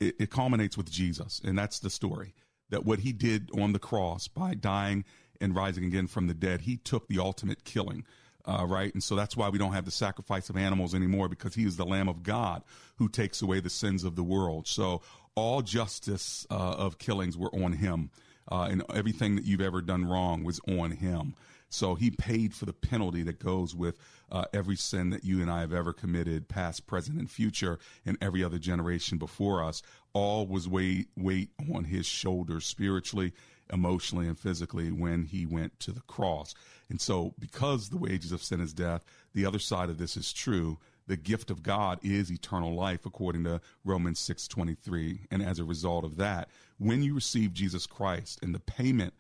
it, 0.01 0.14
it 0.18 0.31
culminates 0.31 0.79
with 0.79 0.91
Jesus, 0.91 1.39
and 1.45 1.59
that's 1.59 1.81
the 1.81 1.91
story 1.91 2.35
that 2.71 2.87
what 2.87 3.01
he 3.01 3.12
did 3.12 3.51
on 3.59 3.75
the 3.75 3.79
cross 3.79 4.27
by 4.27 4.55
dying 4.55 5.05
and 5.39 5.55
rising 5.55 5.85
again 5.85 6.07
from 6.07 6.29
the 6.29 6.35
dead, 6.35 6.62
he 6.62 6.79
took 6.79 7.09
the 7.09 7.18
ultimate 7.18 7.64
killing 7.64 8.07
uh, 8.45 8.64
right? 8.66 8.93
And 8.93 9.03
so 9.03 9.16
that's 9.16 9.36
why 9.36 9.49
we 9.49 9.59
don't 9.59 9.72
have 9.72 9.84
the 9.84 9.91
sacrifice 9.91 10.51
of 10.51 10.57
animals 10.57 10.95
anymore 10.95 11.28
because 11.28 11.55
he 11.55 11.64
is 11.64 11.76
the 11.76 11.84
Lamb 11.84 12.09
of 12.09 12.22
God 12.22 12.62
who 12.97 13.09
takes 13.09 13.43
away 13.43 13.61
the 13.61 13.70
sins 13.70 14.05
of 14.05 14.16
the 14.16 14.22
world. 14.22 14.66
So 14.66 15.03
all 15.34 15.62
justice 15.62 16.47
uh, 16.51 16.55
of 16.55 16.99
killings 16.99 17.36
were 17.36 17.55
on 17.55 17.72
him, 17.72 18.11
uh, 18.51 18.68
and 18.70 18.82
everything 18.95 19.36
that 19.36 19.45
you've 19.45 19.61
ever 19.61 19.80
done 19.80 20.05
wrong 20.05 20.45
was 20.45 20.61
on 20.68 20.93
him. 20.93 21.34
So 21.70 21.95
he 21.95 22.11
paid 22.11 22.53
for 22.53 22.66
the 22.66 22.72
penalty 22.72 23.22
that 23.22 23.38
goes 23.38 23.74
with 23.74 23.97
uh, 24.30 24.45
every 24.53 24.76
sin 24.76 25.11
that 25.11 25.24
you 25.24 25.41
and 25.41 25.51
I 25.51 25.61
have 25.61 25.72
ever 25.72 25.93
committed, 25.93 26.49
past, 26.49 26.86
present, 26.86 27.18
and 27.18 27.30
future, 27.30 27.78
and 28.05 28.18
every 28.20 28.43
other 28.43 28.59
generation 28.59 29.18
before 29.18 29.62
us. 29.62 29.82
All 30.12 30.47
was 30.47 30.68
weight 30.68 31.09
weight 31.16 31.51
on 31.72 31.84
his 31.84 32.07
shoulders 32.07 32.66
spiritually, 32.66 33.32
emotionally, 33.73 34.27
and 34.27 34.39
physically 34.39 34.91
when 34.91 35.25
he 35.25 35.47
went 35.47 35.79
to 35.81 35.93
the 35.93 36.01
cross. 36.03 36.55
And 36.89 37.01
so, 37.01 37.35
because 37.39 37.89
the 37.89 37.99
wages 37.99 38.33
of 38.33 38.43
sin 38.43 38.61
is 38.61 38.73
death, 38.73 39.05
the 39.35 39.47
other 39.47 39.59
side 39.59 39.91
of 39.91 39.99
this 39.99 40.16
is 40.16 40.33
true. 40.33 40.79
The 41.07 41.16
gift 41.16 41.51
of 41.51 41.62
God 41.62 41.99
is 42.03 42.31
eternal 42.31 42.75
life, 42.75 43.05
according 43.05 43.45
to 43.45 43.61
Romans 43.85 44.18
six 44.18 44.47
twenty 44.47 44.75
three. 44.75 45.27
And 45.31 45.43
as 45.43 45.59
a 45.59 45.64
result 45.64 46.05
of 46.05 46.16
that, 46.16 46.49
when 46.79 47.03
you 47.03 47.14
receive 47.14 47.53
Jesus 47.53 47.87
Christ 47.87 48.39
and 48.43 48.55
the 48.55 48.61
payment 48.61 49.14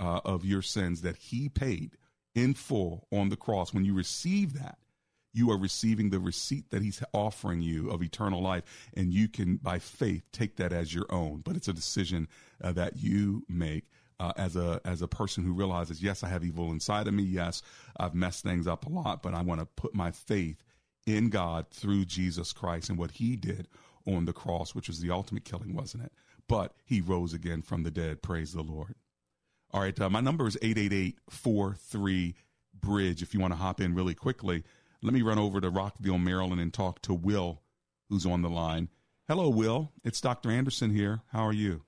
uh, 0.00 0.20
of 0.24 0.44
your 0.44 0.62
sins 0.62 1.02
that 1.02 1.16
He 1.16 1.48
paid 1.48 1.96
in 2.34 2.54
full 2.54 3.06
on 3.12 3.28
the 3.28 3.36
cross, 3.36 3.72
when 3.72 3.84
you 3.84 3.94
receive 3.94 4.54
that, 4.54 4.78
you 5.36 5.50
are 5.50 5.58
receiving 5.58 6.08
the 6.08 6.18
receipt 6.18 6.70
that 6.70 6.80
he's 6.82 7.02
offering 7.12 7.60
you 7.60 7.90
of 7.90 8.02
eternal 8.02 8.40
life 8.40 8.64
and 8.96 9.12
you 9.12 9.28
can 9.28 9.56
by 9.56 9.78
faith 9.78 10.22
take 10.32 10.56
that 10.56 10.72
as 10.72 10.94
your 10.94 11.04
own 11.10 11.42
but 11.44 11.56
it's 11.56 11.68
a 11.68 11.72
decision 11.74 12.26
uh, 12.64 12.72
that 12.72 12.96
you 12.96 13.44
make 13.48 13.84
uh, 14.18 14.32
as 14.36 14.56
a 14.56 14.80
as 14.84 15.02
a 15.02 15.08
person 15.08 15.44
who 15.44 15.52
realizes, 15.52 16.02
yes, 16.02 16.22
I 16.22 16.28
have 16.28 16.44
evil 16.44 16.70
inside 16.70 17.06
of 17.06 17.14
me. 17.14 17.22
Yes, 17.22 17.62
I've 17.98 18.14
messed 18.14 18.42
things 18.42 18.66
up 18.66 18.86
a 18.86 18.88
lot, 18.88 19.22
but 19.22 19.34
I 19.34 19.42
want 19.42 19.60
to 19.60 19.66
put 19.66 19.94
my 19.94 20.10
faith 20.10 20.62
in 21.06 21.28
God 21.28 21.66
through 21.70 22.06
Jesus 22.06 22.52
Christ 22.52 22.88
and 22.88 22.98
what 22.98 23.12
He 23.12 23.36
did 23.36 23.68
on 24.06 24.24
the 24.24 24.32
cross, 24.32 24.74
which 24.74 24.88
was 24.88 25.00
the 25.00 25.10
ultimate 25.10 25.44
killing, 25.44 25.74
wasn't 25.74 26.04
it? 26.04 26.12
But 26.48 26.74
He 26.84 27.00
rose 27.00 27.34
again 27.34 27.62
from 27.62 27.82
the 27.82 27.90
dead. 27.90 28.22
Praise 28.22 28.52
the 28.52 28.62
Lord. 28.62 28.94
All 29.72 29.80
right, 29.80 29.98
uh, 30.00 30.08
my 30.08 30.20
number 30.20 30.46
is 30.46 30.56
eight 30.62 30.78
eight 30.78 30.92
eight 30.92 31.18
four 31.28 31.74
three 31.74 32.36
bridge. 32.74 33.22
If 33.22 33.34
you 33.34 33.40
want 33.40 33.52
to 33.52 33.58
hop 33.58 33.80
in 33.80 33.94
really 33.94 34.14
quickly, 34.14 34.64
let 35.02 35.12
me 35.12 35.22
run 35.22 35.38
over 35.38 35.60
to 35.60 35.70
Rockville, 35.70 36.18
Maryland, 36.18 36.60
and 36.60 36.72
talk 36.72 37.02
to 37.02 37.12
Will, 37.14 37.60
who's 38.08 38.24
on 38.24 38.42
the 38.42 38.50
line. 38.50 38.88
Hello, 39.28 39.48
Will. 39.48 39.92
It's 40.04 40.20
Dr. 40.20 40.50
Anderson 40.50 40.90
here. 40.90 41.20
How 41.32 41.44
are 41.44 41.52
you? 41.52 41.82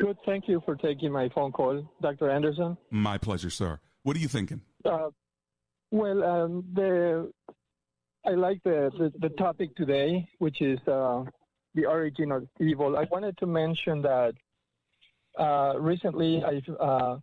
Good. 0.00 0.16
Thank 0.24 0.48
you 0.48 0.62
for 0.64 0.76
taking 0.76 1.12
my 1.12 1.28
phone 1.34 1.52
call, 1.52 1.86
Dr. 2.00 2.30
Anderson. 2.30 2.78
My 2.90 3.18
pleasure, 3.18 3.50
sir. 3.50 3.78
What 4.02 4.16
are 4.16 4.20
you 4.20 4.28
thinking? 4.28 4.62
Uh, 4.82 5.10
well, 5.90 6.24
um, 6.24 6.64
the 6.72 7.30
I 8.24 8.30
like 8.30 8.62
the, 8.64 8.90
the, 8.96 9.12
the, 9.18 9.28
topic 9.36 9.76
today, 9.76 10.26
which 10.38 10.62
is 10.62 10.78
uh, 10.88 11.24
the 11.74 11.84
origin 11.84 12.32
of 12.32 12.46
evil. 12.58 12.96
I 12.96 13.06
wanted 13.10 13.36
to 13.38 13.46
mention 13.46 14.00
that 14.02 14.32
uh, 15.38 15.78
recently 15.78 16.42
I 16.44 16.62
uh, 16.82 17.18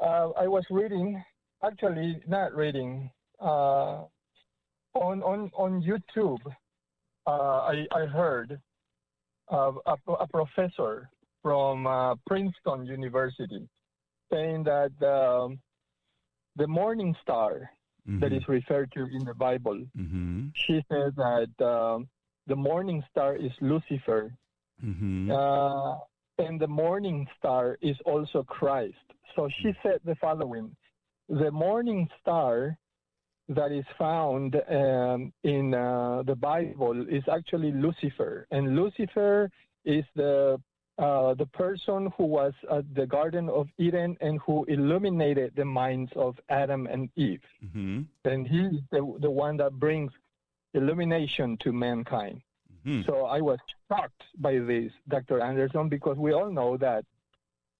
uh, 0.00 0.30
I 0.38 0.46
was 0.46 0.64
reading, 0.68 1.22
actually 1.64 2.20
not 2.28 2.54
reading, 2.54 3.10
uh, 3.40 4.02
on 4.94 5.22
on 5.22 5.50
on 5.56 5.82
YouTube. 5.82 6.40
I 7.26 7.86
I 7.92 8.06
heard 8.06 8.60
a, 9.48 9.72
a 9.86 10.26
professor 10.28 11.08
from 11.46 11.86
uh, 11.86 12.16
Princeton 12.26 12.84
University, 12.86 13.68
saying 14.32 14.64
that 14.64 14.90
um, 15.06 15.60
the 16.56 16.66
morning 16.66 17.14
star 17.22 17.70
Mm-hmm. 18.08 18.20
that 18.20 18.32
is 18.32 18.46
referred 18.46 18.92
to 18.92 19.00
in 19.16 19.24
the 19.24 19.34
Bible. 19.34 19.78
Mm-hmm. 19.98 20.46
She 20.64 20.80
says 20.88 21.12
that 21.16 21.50
um, 21.74 22.06
the 22.46 22.54
morning 22.54 23.02
star 23.10 23.34
is 23.34 23.50
Lucifer, 23.60 24.32
Mm-hmm. 24.84 25.32
uh, 25.32 25.94
and 26.38 26.60
the 26.60 26.68
morning 26.68 27.26
star 27.36 27.78
is 27.82 27.96
also 28.04 28.44
Christ. 28.44 29.06
So 29.34 29.48
she 29.60 29.72
said 29.82 29.98
the 30.04 30.14
following 30.20 30.70
The 31.28 31.50
morning 31.50 32.08
star 32.20 32.78
that 33.48 33.72
is 33.72 33.86
found 33.98 34.54
um, 34.68 35.32
in 35.42 35.74
uh, 35.74 36.22
the 36.30 36.36
Bible 36.36 37.06
is 37.08 37.24
actually 37.28 37.72
Lucifer, 37.72 38.46
and 38.52 38.76
Lucifer 38.76 39.50
is 39.84 40.04
the 40.14 40.60
uh, 40.98 41.34
the 41.34 41.46
person 41.46 42.10
who 42.16 42.24
was 42.24 42.54
at 42.72 42.94
the 42.94 43.06
Garden 43.06 43.48
of 43.50 43.68
Eden 43.78 44.16
and 44.20 44.40
who 44.46 44.64
illuminated 44.64 45.52
the 45.54 45.64
minds 45.64 46.10
of 46.16 46.36
Adam 46.48 46.86
and 46.86 47.10
Eve. 47.16 47.42
Mm-hmm. 47.64 48.02
And 48.24 48.46
he 48.46 48.60
is 48.60 48.80
the, 48.90 49.16
the 49.20 49.30
one 49.30 49.58
that 49.58 49.72
brings 49.72 50.10
illumination 50.72 51.58
to 51.62 51.72
mankind. 51.72 52.40
Hmm. 52.84 53.02
So 53.06 53.26
I 53.26 53.40
was 53.40 53.58
shocked 53.88 54.22
by 54.38 54.58
this, 54.58 54.92
Dr. 55.08 55.40
Anderson, 55.40 55.88
because 55.88 56.16
we 56.16 56.32
all 56.32 56.50
know 56.50 56.76
that 56.76 57.04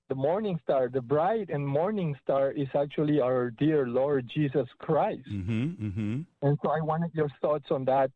the 0.09 0.15
morning 0.15 0.59
star, 0.63 0.89
the 0.89 1.01
bright 1.01 1.49
and 1.49 1.67
morning 1.67 2.17
star, 2.23 2.53
is 2.53 2.69
actually 2.75 3.21
our 3.21 3.51
dear 3.51 3.87
Lord 3.87 4.31
Jesus 4.33 4.69
Christ. 4.79 5.29
Mm-hmm. 5.33 5.87
Mm-hmm. 5.87 6.21
And 6.43 6.59
so 6.63 6.71
I 6.71 6.81
wanted 6.81 7.11
your 7.15 7.29
thoughts 7.41 7.67
on 7.71 7.85
that. 7.87 8.11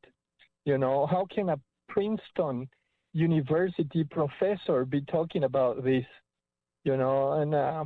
You 0.64 0.78
know, 0.78 1.06
how 1.06 1.26
can 1.34 1.48
a 1.48 1.58
Princeton 1.88 2.68
University 3.12 4.04
professor 4.04 4.84
be 4.84 5.00
talking 5.02 5.44
about 5.44 5.84
this? 5.84 6.04
You 6.84 6.96
know, 6.96 7.32
and 7.32 7.54
uh, 7.54 7.84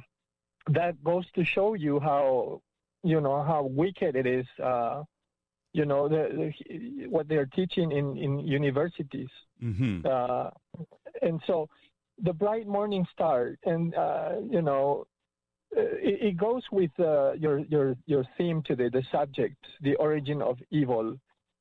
that 0.68 1.02
goes 1.02 1.24
to 1.34 1.44
show 1.44 1.74
you 1.74 2.00
how, 2.00 2.62
you 3.02 3.20
know, 3.20 3.42
how 3.42 3.64
wicked 3.64 4.16
it 4.16 4.26
is. 4.26 4.46
Uh, 4.62 5.02
you 5.72 5.84
know, 5.84 6.08
the, 6.08 6.52
the, 6.68 7.06
what 7.08 7.28
they're 7.28 7.46
teaching 7.46 7.90
in 7.90 8.16
in 8.16 8.38
universities. 8.38 9.28
Mm-hmm. 9.62 10.06
Uh, 10.08 10.50
and 11.20 11.40
so, 11.46 11.68
the 12.22 12.32
bright 12.32 12.66
morning 12.66 13.04
star, 13.12 13.56
and 13.64 13.94
uh, 13.94 14.34
you 14.48 14.62
know, 14.62 15.04
uh, 15.76 15.80
it, 15.80 16.22
it 16.22 16.36
goes 16.36 16.62
with 16.70 16.92
uh, 17.00 17.32
your 17.32 17.58
your 17.58 17.96
your 18.06 18.24
theme 18.38 18.62
today, 18.62 18.88
the 18.88 19.02
subject, 19.10 19.56
the 19.82 19.96
origin 19.96 20.40
of 20.40 20.58
evil. 20.70 21.16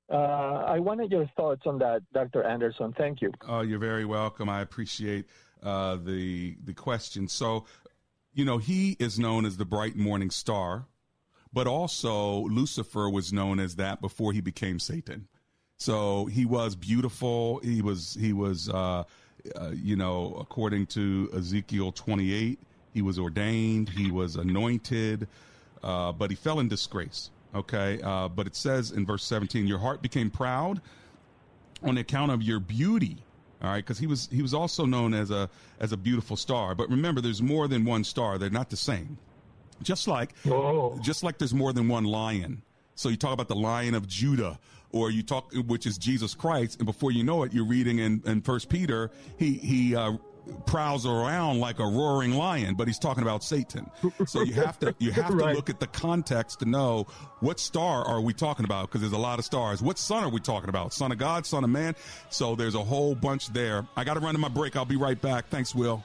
Uh, 0.10 0.64
I 0.68 0.80
wanted 0.80 1.12
your 1.12 1.30
thoughts 1.36 1.62
on 1.66 1.80
that, 1.80 2.02
Dr. 2.14 2.44
Anderson. 2.44 2.94
Thank 2.98 3.22
you. 3.22 3.32
Oh, 3.48 3.62
you're 3.62 3.80
very 3.80 4.06
welcome. 4.06 4.50
I 4.50 4.62
appreciate 4.62 5.26
uh, 5.64 5.96
the 5.96 6.58
the 6.64 6.74
question. 6.74 7.28
So, 7.28 7.66
you 8.34 8.46
know, 8.46 8.58
he 8.58 8.98
is 9.00 9.18
known 9.18 9.46
as 9.46 9.58
the 9.58 9.66
bright 9.66 9.96
morning 9.96 10.30
star, 10.30 10.86
but 11.54 11.68
also 11.68 12.42
Lucifer 12.42 13.10
was 13.10 13.32
known 13.32 13.60
as 13.60 13.76
that 13.78 14.02
before 14.02 14.34
he 14.34 14.42
became 14.42 14.80
Satan. 14.80 15.28
So 15.78 16.26
he 16.26 16.46
was 16.46 16.76
beautiful. 16.76 17.60
He 17.60 17.82
was 17.82 18.18
he 18.20 18.34
was 18.34 18.70
uh, 18.70 19.04
uh, 19.56 19.72
you 19.74 19.96
know 19.96 20.38
according 20.40 20.88
to 20.88 21.30
Ezekiel 21.36 21.92
28, 21.92 22.60
he 22.94 23.02
was 23.02 23.18
ordained. 23.18 23.90
He 23.90 24.12
was 24.12 24.36
anointed, 24.36 25.28
uh, 25.82 26.12
but 26.12 26.30
he 26.30 26.36
fell 26.36 26.60
in 26.60 26.68
disgrace. 26.68 27.32
Okay, 27.56 28.02
uh, 28.04 28.28
but 28.30 28.48
it 28.48 28.56
says 28.56 28.92
in 28.92 29.06
verse 29.06 29.24
17, 29.24 29.68
your 29.68 29.78
heart 29.78 30.02
became 30.02 30.32
proud 30.32 30.82
on 31.84 31.98
account 31.98 32.32
of 32.32 32.42
your 32.42 32.60
beauty. 32.60 33.18
All 33.62 33.70
right, 33.70 33.78
because 33.78 33.98
he 33.98 34.08
was 34.08 34.28
he 34.32 34.42
was 34.42 34.54
also 34.54 34.86
known 34.86 35.14
as 35.14 35.32
a 35.32 35.50
as 35.80 35.94
a 35.94 35.98
beautiful 35.98 36.36
star. 36.36 36.76
But 36.76 36.90
remember, 36.90 37.22
there's 37.22 37.42
more 37.42 37.68
than 37.68 37.86
one 37.86 38.04
star; 38.04 38.38
they're 38.38 38.50
not 38.50 38.70
the 38.70 38.76
same. 38.76 39.18
Just 39.82 40.08
like 40.08 40.34
just 41.02 41.24
like 41.24 41.38
there's 41.38 41.54
more 41.54 41.72
than 41.72 41.88
one 41.88 42.04
lion. 42.04 42.62
So 42.96 43.10
you 43.10 43.16
talk 43.16 43.34
about 43.34 43.48
the 43.48 43.56
Lion 43.56 43.96
of 43.96 44.08
Judah, 44.08 44.60
or 44.92 45.12
you 45.12 45.24
talk 45.24 45.54
which 45.54 45.86
is 45.86 45.98
Jesus 45.98 46.34
Christ, 46.34 46.80
and 46.80 46.86
before 46.86 47.12
you 47.12 47.24
know 47.24 47.44
it, 47.44 47.54
you're 47.54 47.66
reading 47.66 48.00
in, 48.00 48.22
in 48.26 48.42
First 48.42 48.68
Peter, 48.68 49.12
he 49.38 49.54
he 49.54 49.96
uh, 49.96 50.14
prowls 50.66 51.06
around 51.06 51.60
like 51.60 51.80
a 51.80 51.86
roaring 51.86 52.34
lion, 52.34 52.76
but 52.76 52.88
he's 52.88 53.00
talking 53.00 53.24
about 53.24 53.44
Satan. 53.44 53.90
So 54.26 54.42
you 54.42 54.54
have 54.54 54.80
to 54.80 54.94
you 55.00 55.12
have 55.12 55.30
to 55.38 55.46
look 55.54 55.70
at 55.70 55.80
the 55.80 55.88
context 55.88 56.60
to 56.60 56.66
know 56.66 57.08
what 57.40 57.60
star 57.60 58.04
are 58.06 58.22
we 58.22 58.34
talking 58.34 58.66
about 58.66 58.88
because 58.88 59.02
there's 59.02 59.14
a 59.14 59.18
lot 59.18 59.40
of 59.40 59.46
stars. 59.46 59.82
What 59.82 59.98
son 59.98 60.24
are 60.24 60.30
we 60.30 60.40
talking 60.40 60.70
about? 60.70 60.94
Son 60.94 61.12
of 61.12 61.18
God, 61.18 61.46
son 61.46 61.64
of 61.64 61.70
man. 61.70 61.96
So 62.30 62.56
there's 62.56 62.76
a 62.76 62.84
whole 62.84 63.16
bunch 63.16 63.48
there. 63.50 63.88
I 63.96 64.04
got 64.04 64.16
to 64.16 64.20
run 64.20 64.34
to 64.34 64.40
my 64.40 64.50
break. 64.50 64.76
I'll 64.76 64.86
be 64.86 64.98
right 64.98 65.20
back. 65.20 65.48
Thanks, 65.50 65.74
Will. 65.74 66.04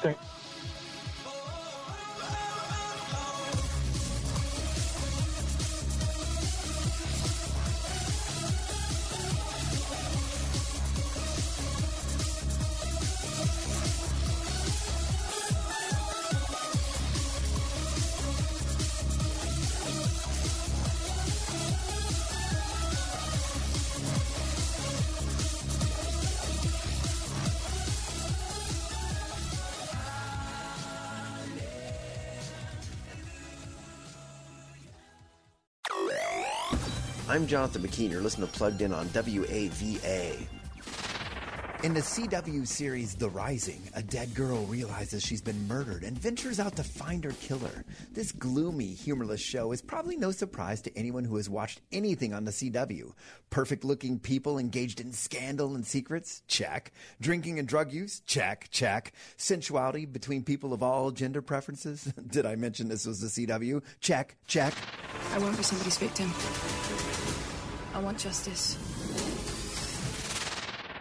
Thank- 0.00 0.18
I'm 37.34 37.48
Jonathan 37.48 37.82
McKee. 37.82 38.08
You're 38.12 38.20
listening 38.20 38.46
to 38.46 38.52
Plugged 38.56 38.80
In 38.80 38.92
on 38.92 39.08
WAVA. 39.08 40.63
In 41.84 41.92
the 41.92 42.00
CW 42.00 42.66
series 42.66 43.14
The 43.14 43.28
Rising, 43.28 43.82
a 43.94 44.02
dead 44.02 44.34
girl 44.34 44.64
realizes 44.64 45.22
she's 45.22 45.42
been 45.42 45.68
murdered 45.68 46.02
and 46.02 46.18
ventures 46.18 46.58
out 46.58 46.76
to 46.76 46.82
find 46.82 47.22
her 47.24 47.32
killer. 47.42 47.84
This 48.10 48.32
gloomy, 48.32 48.94
humorless 48.94 49.42
show 49.42 49.70
is 49.70 49.82
probably 49.82 50.16
no 50.16 50.30
surprise 50.30 50.80
to 50.80 50.96
anyone 50.96 51.24
who 51.24 51.36
has 51.36 51.50
watched 51.50 51.82
anything 51.92 52.32
on 52.32 52.46
the 52.46 52.52
CW. 52.52 53.12
Perfect 53.50 53.84
looking 53.84 54.18
people 54.18 54.56
engaged 54.56 54.98
in 54.98 55.12
scandal 55.12 55.74
and 55.74 55.86
secrets? 55.86 56.42
Check. 56.48 56.90
Drinking 57.20 57.58
and 57.58 57.68
drug 57.68 57.92
use? 57.92 58.20
Check, 58.20 58.68
check. 58.70 59.12
Sensuality 59.36 60.10
between 60.10 60.42
people 60.42 60.72
of 60.72 60.82
all 60.82 61.10
gender 61.10 61.42
preferences? 61.42 62.04
Did 62.28 62.46
I 62.46 62.56
mention 62.56 62.88
this 62.88 63.04
was 63.04 63.20
the 63.20 63.46
CW? 63.46 63.82
Check, 64.00 64.36
check. 64.46 64.72
I 65.34 65.38
won't 65.38 65.58
be 65.58 65.62
somebody's 65.62 65.98
victim. 65.98 66.32
I 67.92 68.00
want 68.00 68.16
justice. 68.16 68.78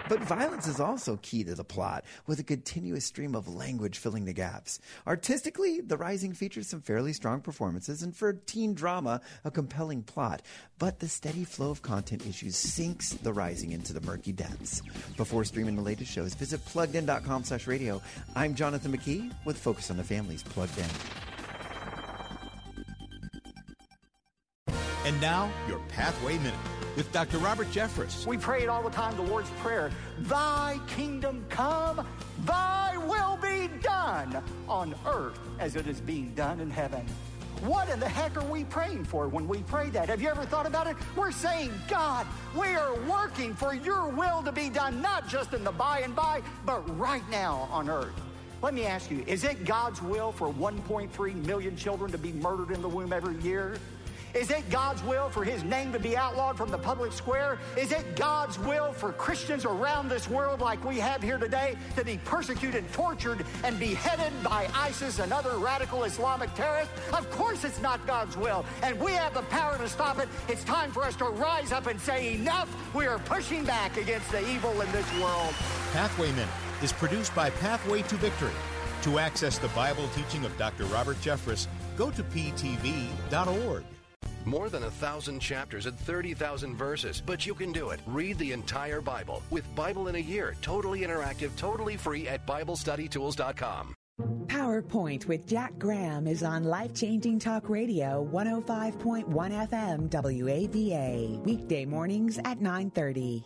But 0.09 0.19
violence 0.21 0.67
is 0.67 0.79
also 0.79 1.17
key 1.21 1.43
to 1.45 1.55
the 1.55 1.63
plot, 1.63 2.03
with 2.27 2.39
a 2.39 2.43
continuous 2.43 3.05
stream 3.05 3.35
of 3.35 3.47
language 3.47 3.97
filling 3.97 4.25
the 4.25 4.33
gaps. 4.33 4.79
Artistically, 5.07 5.79
The 5.79 5.97
Rising 5.97 6.33
features 6.33 6.67
some 6.67 6.81
fairly 6.81 7.13
strong 7.13 7.41
performances, 7.41 8.03
and 8.03 8.15
for 8.15 8.33
teen 8.33 8.73
drama, 8.73 9.21
a 9.45 9.51
compelling 9.51 10.03
plot. 10.03 10.41
But 10.77 10.99
the 10.99 11.07
steady 11.07 11.45
flow 11.45 11.71
of 11.71 11.81
content 11.81 12.27
issues 12.27 12.57
sinks 12.57 13.13
The 13.13 13.33
Rising 13.33 13.71
into 13.71 13.93
the 13.93 14.01
murky 14.01 14.33
depths. 14.33 14.81
Before 15.15 15.45
streaming 15.45 15.77
the 15.77 15.81
latest 15.81 16.11
shows, 16.11 16.33
visit 16.33 16.63
pluggedin.com 16.65 17.45
slash 17.45 17.65
radio. 17.67 18.01
I'm 18.35 18.55
Jonathan 18.55 18.95
McKee 18.95 19.31
with 19.45 19.57
Focus 19.57 19.89
on 19.89 19.97
the 19.97 20.03
Family's 20.03 20.43
Plugged 20.43 20.77
In. 20.77 20.85
And 25.05 25.19
now, 25.19 25.51
your 25.67 25.79
Pathway 25.89 26.37
Minute 26.37 26.53
with 26.95 27.11
Dr. 27.11 27.37
Robert 27.39 27.67
Jeffress. 27.71 28.25
We 28.25 28.37
pray 28.37 28.63
it 28.63 28.69
all 28.69 28.83
the 28.83 28.89
time, 28.89 29.15
the 29.15 29.23
Lord's 29.23 29.49
Prayer. 29.61 29.91
Thy 30.19 30.79
kingdom 30.87 31.45
come, 31.49 32.05
thy 32.45 32.97
will 32.97 33.37
be 33.37 33.69
done 33.81 34.43
on 34.67 34.95
earth 35.05 35.39
as 35.59 35.75
it 35.75 35.87
is 35.87 36.01
being 36.01 36.33
done 36.35 36.59
in 36.59 36.69
heaven. 36.69 37.05
What 37.61 37.87
in 37.89 37.99
the 37.99 38.09
heck 38.09 38.35
are 38.35 38.45
we 38.45 38.65
praying 38.65 39.05
for 39.05 39.29
when 39.29 39.47
we 39.47 39.59
pray 39.63 39.89
that? 39.91 40.09
Have 40.09 40.21
you 40.21 40.27
ever 40.27 40.43
thought 40.45 40.65
about 40.65 40.87
it? 40.87 40.97
We're 41.15 41.31
saying, 41.31 41.71
God, 41.87 42.27
we 42.57 42.67
are 42.75 42.93
working 43.05 43.55
for 43.55 43.73
your 43.73 44.09
will 44.09 44.43
to 44.43 44.51
be 44.51 44.69
done, 44.69 45.01
not 45.01 45.29
just 45.29 45.53
in 45.53 45.63
the 45.63 45.71
by 45.71 45.99
and 45.99 46.13
by, 46.13 46.41
but 46.65 46.81
right 46.99 47.27
now 47.29 47.69
on 47.71 47.89
earth. 47.89 48.13
Let 48.61 48.73
me 48.73 48.85
ask 48.85 49.09
you, 49.09 49.23
is 49.27 49.43
it 49.43 49.65
God's 49.65 50.01
will 50.01 50.31
for 50.31 50.51
1.3 50.53 51.45
million 51.45 51.75
children 51.77 52.11
to 52.11 52.17
be 52.17 52.33
murdered 52.33 52.71
in 52.71 52.81
the 52.81 52.87
womb 52.89 53.13
every 53.13 53.37
year? 53.37 53.77
Is 54.33 54.49
it 54.49 54.67
God's 54.69 55.03
will 55.03 55.29
for 55.29 55.43
his 55.43 55.63
name 55.63 55.93
to 55.93 55.99
be 55.99 56.17
outlawed 56.17 56.57
from 56.57 56.71
the 56.71 56.77
public 56.77 57.11
square? 57.11 57.59
Is 57.77 57.91
it 57.91 58.15
God's 58.15 58.57
will 58.59 58.91
for 58.91 59.11
Christians 59.13 59.65
around 59.65 60.09
this 60.09 60.27
world 60.27 60.59
like 60.59 60.83
we 60.83 60.99
have 60.99 61.21
here 61.21 61.37
today 61.37 61.75
to 61.95 62.03
be 62.03 62.19
persecuted, 62.25 62.91
tortured, 62.93 63.45
and 63.63 63.79
beheaded 63.79 64.33
by 64.43 64.67
ISIS 64.73 65.19
and 65.19 65.31
other 65.31 65.57
radical 65.57 66.03
Islamic 66.03 66.53
terrorists? 66.55 66.93
Of 67.13 67.29
course 67.31 67.63
it's 67.63 67.81
not 67.81 68.05
God's 68.07 68.35
will. 68.35 68.65
And 68.81 68.99
we 68.99 69.11
have 69.11 69.33
the 69.33 69.43
power 69.43 69.77
to 69.77 69.87
stop 69.87 70.19
it. 70.19 70.27
It's 70.47 70.63
time 70.63 70.91
for 70.91 71.03
us 71.03 71.15
to 71.17 71.25
rise 71.25 71.71
up 71.71 71.87
and 71.87 71.99
say, 71.99 72.35
enough. 72.35 72.69
We 72.95 73.05
are 73.05 73.19
pushing 73.19 73.63
back 73.63 73.97
against 73.97 74.31
the 74.31 74.47
evil 74.49 74.81
in 74.81 74.91
this 74.91 75.11
world. 75.19 75.53
Pathway 75.93 76.31
Minute 76.31 76.49
is 76.81 76.91
produced 76.91 77.35
by 77.35 77.49
Pathway 77.51 78.01
to 78.03 78.15
Victory. 78.15 78.51
To 79.03 79.19
access 79.19 79.57
the 79.57 79.67
Bible 79.69 80.07
teaching 80.15 80.45
of 80.45 80.57
Dr. 80.57 80.85
Robert 80.85 81.17
Jeffress, 81.21 81.67
Go 81.97 82.11
to 82.11 82.23
ptv.org. 82.23 83.83
More 84.45 84.69
than 84.69 84.83
a 84.83 84.91
thousand 84.91 85.39
chapters 85.39 85.85
and 85.85 85.97
30,000 85.97 86.75
verses, 86.75 87.21
but 87.25 87.45
you 87.45 87.53
can 87.53 87.71
do 87.71 87.89
it. 87.89 87.99
Read 88.05 88.37
the 88.37 88.51
entire 88.51 89.01
Bible 89.01 89.41
with 89.49 89.63
Bible 89.75 90.07
in 90.07 90.15
a 90.15 90.19
Year, 90.19 90.55
totally 90.61 91.01
interactive, 91.01 91.55
totally 91.55 91.97
free 91.97 92.27
at 92.27 92.45
BibleStudyTools.com. 92.47 93.95
PowerPoint 94.45 95.25
with 95.25 95.47
Jack 95.47 95.77
Graham 95.79 96.27
is 96.27 96.43
on 96.43 96.63
Life 96.63 96.93
Changing 96.93 97.39
Talk 97.39 97.69
Radio 97.69 98.29
105.1 98.31 99.25
FM 99.27 100.09
WAVA, 100.09 101.43
weekday 101.43 101.85
mornings 101.85 102.37
at 102.39 102.61
930. 102.61 103.43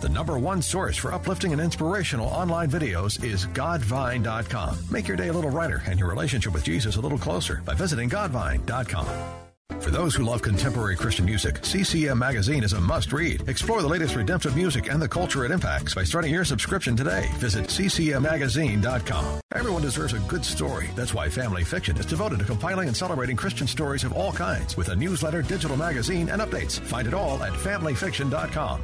The 0.00 0.08
number 0.08 0.38
one 0.38 0.60
source 0.60 0.96
for 0.96 1.12
uplifting 1.12 1.52
and 1.52 1.60
inspirational 1.60 2.28
online 2.28 2.68
videos 2.68 3.22
is 3.24 3.46
Godvine.com. 3.46 4.78
Make 4.90 5.08
your 5.08 5.16
day 5.16 5.28
a 5.28 5.32
little 5.32 5.50
brighter 5.50 5.82
and 5.86 5.98
your 5.98 6.10
relationship 6.10 6.52
with 6.52 6.64
Jesus 6.64 6.96
a 6.96 7.00
little 7.00 7.18
closer 7.18 7.62
by 7.64 7.74
visiting 7.74 8.10
Godvine.com. 8.10 9.45
For 9.80 9.90
those 9.90 10.14
who 10.14 10.24
love 10.24 10.42
contemporary 10.42 10.96
Christian 10.96 11.24
music, 11.24 11.64
CCM 11.64 12.18
Magazine 12.18 12.64
is 12.64 12.72
a 12.72 12.80
must 12.80 13.12
read. 13.12 13.48
Explore 13.48 13.82
the 13.82 13.88
latest 13.88 14.16
redemptive 14.16 14.56
music 14.56 14.90
and 14.90 15.00
the 15.00 15.08
culture 15.08 15.44
it 15.44 15.50
impacts 15.50 15.94
by 15.94 16.02
starting 16.02 16.32
your 16.32 16.44
subscription 16.44 16.96
today. 16.96 17.28
Visit 17.34 17.66
ccmmagazine.com. 17.66 19.40
Everyone 19.54 19.82
deserves 19.82 20.12
a 20.12 20.18
good 20.20 20.44
story. 20.44 20.88
That's 20.96 21.14
why 21.14 21.28
Family 21.28 21.62
Fiction 21.62 21.96
is 21.98 22.06
devoted 22.06 22.40
to 22.40 22.44
compiling 22.44 22.88
and 22.88 22.96
celebrating 22.96 23.36
Christian 23.36 23.66
stories 23.66 24.02
of 24.02 24.12
all 24.12 24.32
kinds 24.32 24.76
with 24.76 24.88
a 24.88 24.96
newsletter, 24.96 25.42
digital 25.42 25.76
magazine, 25.76 26.30
and 26.30 26.40
updates. 26.40 26.80
Find 26.80 27.06
it 27.06 27.14
all 27.14 27.42
at 27.42 27.52
familyfiction.com. 27.52 28.82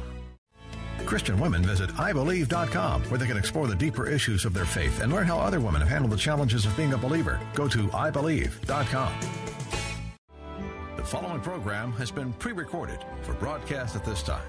Christian 1.05 1.37
women 1.37 1.63
visit 1.63 1.89
IBelieve.com, 1.91 3.03
where 3.03 3.17
they 3.17 3.27
can 3.27 3.37
explore 3.37 3.67
the 3.67 3.75
deeper 3.75 4.07
issues 4.07 4.45
of 4.45 4.53
their 4.53 4.65
faith 4.65 5.01
and 5.01 5.11
learn 5.11 5.27
how 5.27 5.37
other 5.37 5.59
women 5.59 5.81
have 5.81 5.89
handled 5.89 6.11
the 6.11 6.17
challenges 6.17 6.65
of 6.65 6.75
being 6.77 6.93
a 6.93 6.97
believer. 6.97 7.39
Go 7.55 7.67
to 7.67 7.87
IBelieve.com. 7.87 9.52
The 11.03 11.09
following 11.09 11.41
program 11.41 11.91
has 11.93 12.11
been 12.11 12.31
pre 12.31 12.53
recorded 12.53 12.97
for 13.23 13.33
broadcast 13.33 13.97
at 13.97 14.05
this 14.05 14.23
time. 14.23 14.41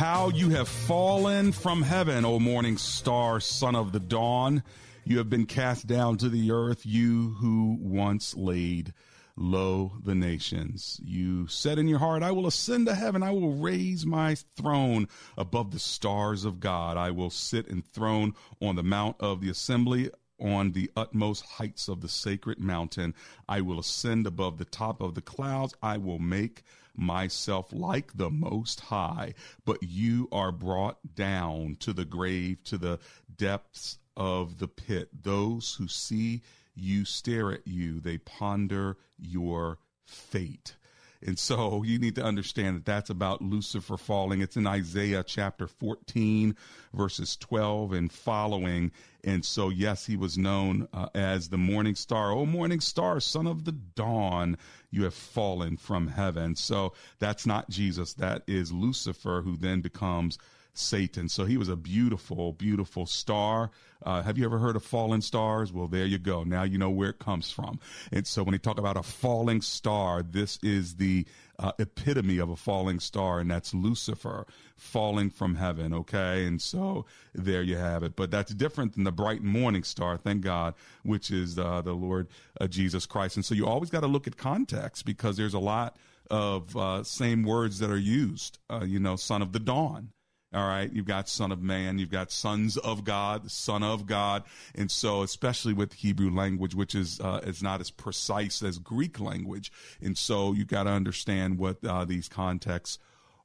How 0.00 0.30
you 0.30 0.50
have 0.50 0.68
fallen 0.68 1.52
from 1.52 1.82
heaven, 1.82 2.24
O 2.24 2.40
morning 2.40 2.76
star, 2.76 3.38
son 3.38 3.76
of 3.76 3.92
the 3.92 4.00
dawn. 4.00 4.64
You 5.08 5.18
have 5.18 5.30
been 5.30 5.46
cast 5.46 5.86
down 5.86 6.16
to 6.16 6.28
the 6.28 6.50
earth, 6.50 6.84
you 6.84 7.36
who 7.38 7.78
once 7.80 8.34
laid 8.34 8.92
low 9.36 9.92
the 10.02 10.16
nations. 10.16 11.00
You 11.00 11.46
said 11.46 11.78
in 11.78 11.86
your 11.86 12.00
heart, 12.00 12.24
I 12.24 12.32
will 12.32 12.48
ascend 12.48 12.88
to 12.88 12.94
heaven. 12.96 13.22
I 13.22 13.30
will 13.30 13.54
raise 13.54 14.04
my 14.04 14.34
throne 14.56 15.06
above 15.38 15.70
the 15.70 15.78
stars 15.78 16.44
of 16.44 16.58
God. 16.58 16.96
I 16.96 17.12
will 17.12 17.30
sit 17.30 17.68
enthroned 17.68 18.34
on 18.60 18.74
the 18.74 18.82
mount 18.82 19.14
of 19.20 19.40
the 19.40 19.48
assembly 19.48 20.10
on 20.40 20.72
the 20.72 20.90
utmost 20.96 21.44
heights 21.44 21.86
of 21.86 22.00
the 22.00 22.08
sacred 22.08 22.58
mountain. 22.58 23.14
I 23.48 23.60
will 23.60 23.78
ascend 23.78 24.26
above 24.26 24.58
the 24.58 24.64
top 24.64 25.00
of 25.00 25.14
the 25.14 25.22
clouds. 25.22 25.72
I 25.80 25.98
will 25.98 26.18
make 26.18 26.64
myself 26.96 27.72
like 27.72 28.16
the 28.16 28.30
Most 28.30 28.80
High. 28.80 29.34
But 29.64 29.84
you 29.84 30.28
are 30.32 30.50
brought 30.50 31.14
down 31.14 31.76
to 31.78 31.92
the 31.92 32.04
grave, 32.04 32.64
to 32.64 32.76
the 32.76 32.98
depths 33.36 33.98
of 34.16 34.58
the 34.58 34.68
pit. 34.68 35.08
Those 35.22 35.76
who 35.78 35.88
see 35.88 36.42
you 36.74 37.04
stare 37.04 37.52
at 37.52 37.66
you, 37.66 38.00
they 38.00 38.18
ponder 38.18 38.96
your 39.18 39.78
fate. 40.04 40.76
And 41.22 41.38
so 41.38 41.82
you 41.82 41.98
need 41.98 42.14
to 42.16 42.22
understand 42.22 42.76
that 42.76 42.84
that's 42.84 43.10
about 43.10 43.42
Lucifer 43.42 43.96
falling. 43.96 44.42
It's 44.42 44.56
in 44.56 44.66
Isaiah 44.66 45.24
chapter 45.24 45.66
14, 45.66 46.54
verses 46.92 47.36
12 47.36 47.92
and 47.92 48.12
following. 48.12 48.92
And 49.24 49.44
so, 49.44 49.70
yes, 49.70 50.06
he 50.06 50.16
was 50.16 50.36
known 50.36 50.88
uh, 50.92 51.08
as 51.14 51.48
the 51.48 51.58
morning 51.58 51.94
star. 51.94 52.30
Oh, 52.32 52.46
morning 52.46 52.80
star, 52.80 53.18
son 53.20 53.46
of 53.46 53.64
the 53.64 53.72
dawn, 53.72 54.58
you 54.90 55.04
have 55.04 55.14
fallen 55.14 55.76
from 55.76 56.08
heaven. 56.08 56.54
So 56.54 56.92
that's 57.18 57.46
not 57.46 57.70
Jesus. 57.70 58.12
That 58.14 58.42
is 58.46 58.70
Lucifer, 58.70 59.42
who 59.42 59.56
then 59.56 59.80
becomes 59.80 60.38
Satan. 60.78 61.28
So 61.28 61.44
he 61.44 61.56
was 61.56 61.68
a 61.68 61.76
beautiful, 61.76 62.52
beautiful 62.52 63.06
star. 63.06 63.70
Uh, 64.04 64.22
have 64.22 64.38
you 64.38 64.44
ever 64.44 64.58
heard 64.58 64.76
of 64.76 64.84
fallen 64.84 65.22
stars? 65.22 65.72
Well, 65.72 65.88
there 65.88 66.04
you 66.04 66.18
go. 66.18 66.44
Now 66.44 66.62
you 66.62 66.78
know 66.78 66.90
where 66.90 67.10
it 67.10 67.18
comes 67.18 67.50
from. 67.50 67.80
And 68.12 68.26
so 68.26 68.42
when 68.42 68.52
you 68.52 68.58
talk 68.58 68.78
about 68.78 68.96
a 68.96 69.02
falling 69.02 69.62
star, 69.62 70.22
this 70.22 70.58
is 70.62 70.96
the 70.96 71.26
uh, 71.58 71.72
epitome 71.78 72.38
of 72.38 72.50
a 72.50 72.56
falling 72.56 73.00
star, 73.00 73.40
and 73.40 73.50
that's 73.50 73.72
Lucifer 73.72 74.46
falling 74.76 75.30
from 75.30 75.54
heaven. 75.54 75.94
Okay. 75.94 76.44
And 76.46 76.60
so 76.60 77.06
there 77.34 77.62
you 77.62 77.76
have 77.76 78.02
it. 78.02 78.16
But 78.16 78.30
that's 78.30 78.52
different 78.52 78.94
than 78.94 79.04
the 79.04 79.12
bright 79.12 79.42
morning 79.42 79.82
star, 79.82 80.16
thank 80.16 80.42
God, 80.42 80.74
which 81.02 81.30
is 81.30 81.58
uh, 81.58 81.80
the 81.82 81.94
Lord 81.94 82.28
uh, 82.60 82.66
Jesus 82.66 83.06
Christ. 83.06 83.36
And 83.36 83.44
so 83.44 83.54
you 83.54 83.66
always 83.66 83.90
got 83.90 84.00
to 84.00 84.06
look 84.06 84.26
at 84.26 84.36
context 84.36 85.06
because 85.06 85.36
there's 85.36 85.54
a 85.54 85.58
lot 85.58 85.96
of 86.30 86.76
uh, 86.76 87.02
same 87.04 87.44
words 87.44 87.78
that 87.78 87.90
are 87.90 87.98
used, 87.98 88.58
uh, 88.68 88.84
you 88.84 88.98
know, 88.98 89.16
son 89.16 89.42
of 89.42 89.52
the 89.52 89.60
dawn 89.60 90.10
all 90.56 90.66
right. 90.66 90.90
You've 90.90 91.04
got 91.04 91.28
son 91.28 91.52
of 91.52 91.60
man. 91.60 91.98
You've 91.98 92.10
got 92.10 92.32
sons 92.32 92.78
of 92.78 93.04
God, 93.04 93.50
son 93.50 93.82
of 93.82 94.06
God. 94.06 94.44
And 94.74 94.90
so, 94.90 95.20
especially 95.22 95.74
with 95.74 95.90
the 95.90 95.96
Hebrew 95.96 96.34
language, 96.34 96.74
which 96.74 96.94
is, 96.94 97.20
uh, 97.20 97.40
is 97.44 97.62
not 97.62 97.82
as 97.82 97.90
precise 97.90 98.62
as 98.62 98.78
Greek 98.78 99.20
language. 99.20 99.70
And 100.00 100.16
so 100.16 100.54
you've 100.54 100.68
got 100.68 100.84
to 100.84 100.90
understand 100.90 101.58
what 101.58 101.84
uh, 101.84 102.06
these 102.06 102.30
contexts 102.30 102.98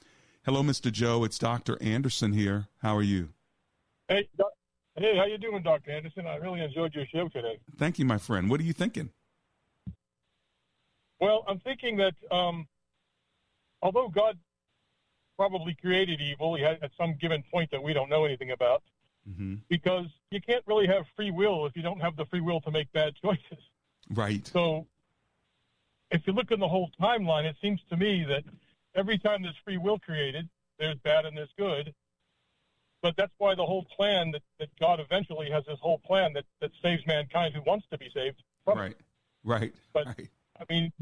Hello, 0.46 0.62
Mr. 0.62 0.90
Joe. 0.90 1.24
It's 1.24 1.38
Dr. 1.38 1.76
Anderson 1.82 2.32
here. 2.32 2.68
How 2.78 2.96
are 2.96 3.02
you? 3.02 3.34
Hey, 4.08 4.30
Hey, 4.98 5.14
how 5.16 5.26
you 5.26 5.36
doing, 5.36 5.62
Dr. 5.62 5.90
Anderson? 5.90 6.26
I 6.26 6.36
really 6.36 6.62
enjoyed 6.62 6.94
your 6.94 7.04
show 7.06 7.28
today. 7.28 7.58
Thank 7.76 7.98
you, 7.98 8.06
my 8.06 8.16
friend. 8.16 8.48
What 8.48 8.60
are 8.60 8.64
you 8.64 8.72
thinking? 8.72 9.10
Well, 11.20 11.44
I'm 11.46 11.58
thinking 11.60 11.98
that 11.98 12.14
um, 12.30 12.66
although 13.82 14.08
God 14.08 14.38
probably 15.36 15.76
created 15.78 16.20
evil, 16.20 16.54
he 16.54 16.62
had 16.62 16.78
at 16.82 16.92
some 16.98 17.14
given 17.20 17.44
point 17.52 17.70
that 17.72 17.82
we 17.82 17.92
don't 17.92 18.08
know 18.08 18.24
anything 18.24 18.52
about, 18.52 18.82
mm-hmm. 19.28 19.56
because 19.68 20.06
you 20.30 20.40
can't 20.40 20.64
really 20.66 20.86
have 20.86 21.04
free 21.14 21.30
will 21.30 21.66
if 21.66 21.76
you 21.76 21.82
don't 21.82 22.00
have 22.00 22.16
the 22.16 22.24
free 22.26 22.40
will 22.40 22.62
to 22.62 22.70
make 22.70 22.90
bad 22.92 23.14
choices. 23.22 23.62
Right. 24.14 24.46
So, 24.46 24.86
if 26.10 26.22
you 26.26 26.32
look 26.32 26.52
in 26.52 26.60
the 26.60 26.68
whole 26.68 26.90
timeline, 26.98 27.44
it 27.44 27.56
seems 27.60 27.80
to 27.90 27.98
me 27.98 28.24
that 28.28 28.44
every 28.94 29.18
time 29.18 29.42
there's 29.42 29.56
free 29.62 29.76
will 29.76 29.98
created, 29.98 30.48
there's 30.78 30.96
bad 30.98 31.26
and 31.26 31.36
there's 31.36 31.52
good, 31.58 31.92
but 33.02 33.14
that's 33.16 33.32
why 33.38 33.54
the 33.54 33.64
whole 33.64 33.84
plan 33.84 34.32
that, 34.32 34.42
that 34.58 34.68
God 34.80 35.00
eventually 35.00 35.50
has 35.50 35.64
this 35.66 35.78
whole 35.80 35.98
plan 35.98 36.32
that, 36.34 36.44
that 36.60 36.70
saves 36.82 37.06
mankind 37.06 37.54
who 37.54 37.62
wants 37.62 37.86
to 37.90 37.98
be 37.98 38.10
saved. 38.12 38.42
Right, 38.66 38.96
right. 39.44 39.72
But 39.92 40.06
right. 40.06 40.28
I 40.58 40.64
mean, 40.68 40.92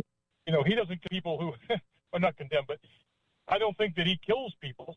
you 0.46 0.52
know, 0.52 0.62
he 0.62 0.74
doesn't 0.74 1.00
people 1.10 1.38
who 1.38 1.74
are 2.12 2.20
not 2.20 2.36
condemned, 2.36 2.66
but 2.68 2.78
I 3.48 3.58
don't 3.58 3.76
think 3.76 3.96
that 3.96 4.06
he 4.06 4.18
kills 4.24 4.54
people. 4.60 4.96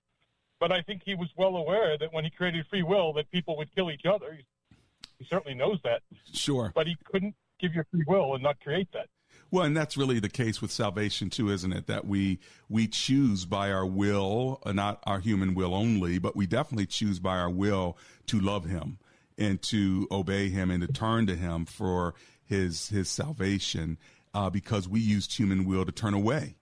But 0.59 0.71
I 0.71 0.81
think 0.81 1.03
he 1.05 1.13
was 1.13 1.29
well 1.37 1.55
aware 1.55 1.97
that 1.97 2.11
when 2.13 2.23
he 2.23 2.31
created 2.31 2.65
free 2.67 2.81
will, 2.81 3.13
that 3.13 3.29
people 3.29 3.57
would 3.57 3.73
kill 3.75 3.91
each 3.91 4.05
other. 4.05 4.33
He, 4.35 4.77
he 5.19 5.25
certainly 5.25 5.55
knows 5.55 5.79
that. 5.83 6.01
Sure. 6.33 6.71
But 6.73 6.87
he 6.87 6.97
couldn't 7.05 7.35
give 7.59 7.75
you 7.75 7.83
free 7.91 8.03
will 8.07 8.33
and 8.33 8.43
not 8.43 8.59
create 8.59 8.91
that. 8.93 9.07
Well, 9.49 9.63
and 9.63 9.77
that's 9.77 9.95
really 9.95 10.19
the 10.19 10.29
case 10.29 10.61
with 10.61 10.71
salvation 10.71 11.29
too, 11.29 11.49
isn't 11.49 11.71
it? 11.71 11.87
That 11.87 12.05
we 12.05 12.39
we 12.67 12.87
choose 12.87 13.45
by 13.45 13.71
our 13.71 13.85
will, 13.85 14.61
uh, 14.65 14.73
not 14.73 15.01
our 15.05 15.19
human 15.19 15.55
will 15.55 15.73
only, 15.73 16.19
but 16.19 16.35
we 16.35 16.45
definitely 16.45 16.85
choose 16.85 17.19
by 17.19 17.37
our 17.37 17.49
will 17.49 17.97
to 18.27 18.39
love 18.39 18.65
Him 18.65 18.99
and 19.37 19.61
to 19.63 20.07
obey 20.11 20.49
Him 20.49 20.69
and 20.69 20.85
to 20.85 20.91
turn 20.91 21.27
to 21.27 21.35
Him 21.35 21.65
for 21.65 22.13
His 22.45 22.89
His 22.89 23.09
salvation, 23.09 23.97
uh, 24.33 24.49
because 24.49 24.87
we 24.87 24.99
used 24.99 25.37
human 25.37 25.65
will 25.65 25.85
to 25.85 25.91
turn 25.93 26.13
away 26.13 26.55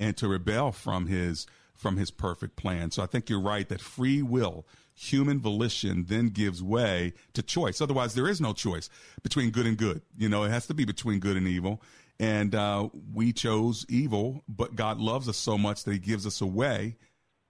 and 0.00 0.16
to 0.16 0.26
rebel 0.26 0.72
from 0.72 1.06
His 1.06 1.46
from 1.76 1.96
His 1.96 2.10
perfect 2.10 2.56
plan. 2.56 2.90
So 2.90 3.04
I 3.04 3.06
think 3.06 3.30
you're 3.30 3.40
right 3.40 3.68
that 3.68 3.80
free 3.80 4.20
will 4.20 4.66
human 4.94 5.40
volition 5.40 6.04
then 6.08 6.28
gives 6.28 6.62
way 6.62 7.12
to 7.34 7.42
choice. 7.42 7.80
Otherwise, 7.80 8.14
there 8.14 8.28
is 8.28 8.40
no 8.40 8.52
choice 8.52 8.90
between 9.22 9.50
good 9.50 9.66
and 9.66 9.76
good. 9.76 10.02
You 10.16 10.28
know, 10.28 10.44
it 10.44 10.50
has 10.50 10.66
to 10.66 10.74
be 10.74 10.84
between 10.84 11.18
good 11.18 11.36
and 11.36 11.48
evil. 11.48 11.82
And 12.20 12.54
uh, 12.54 12.88
we 13.12 13.32
chose 13.32 13.84
evil, 13.88 14.44
but 14.48 14.76
God 14.76 14.98
loves 14.98 15.28
us 15.28 15.36
so 15.36 15.58
much 15.58 15.84
that 15.84 15.92
He 15.92 15.98
gives 15.98 16.26
us 16.26 16.40
a 16.40 16.46
way 16.46 16.96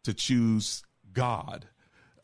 to 0.05 0.15
choose 0.15 0.83
God. 1.13 1.67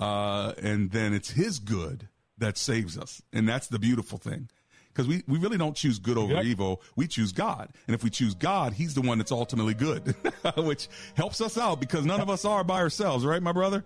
Uh, 0.01 0.53
and 0.63 0.91
then 0.91 1.13
it's 1.13 1.31
His 1.31 1.59
good 1.59 2.09
that 2.39 2.57
saves 2.57 2.97
us. 2.97 3.21
And 3.33 3.49
that's 3.49 3.67
the 3.67 3.79
beautiful 3.79 4.19
thing. 4.19 4.49
Because 4.89 5.07
we, 5.07 5.23
we 5.29 5.39
really 5.39 5.59
don't 5.59 5.77
choose 5.77 5.99
good 5.99 6.19
over 6.19 6.41
evil. 6.43 6.83
We 6.97 7.07
choose 7.07 7.31
God. 7.31 7.69
And 7.87 7.95
if 7.95 8.03
we 8.03 8.11
choose 8.11 8.35
God, 8.35 8.73
He's 8.73 8.95
the 8.95 9.01
one 9.01 9.19
that's 9.19 9.31
ultimately 9.31 9.75
good, 9.75 10.15
which 10.57 10.89
helps 11.15 11.41
us 11.41 11.57
out 11.57 11.81
because 11.81 12.05
none 12.05 12.21
of 12.21 12.31
us 12.31 12.45
are 12.45 12.65
by 12.65 12.81
ourselves, 12.81 13.25
right, 13.25 13.43
my 13.43 13.53
brother? 13.53 13.85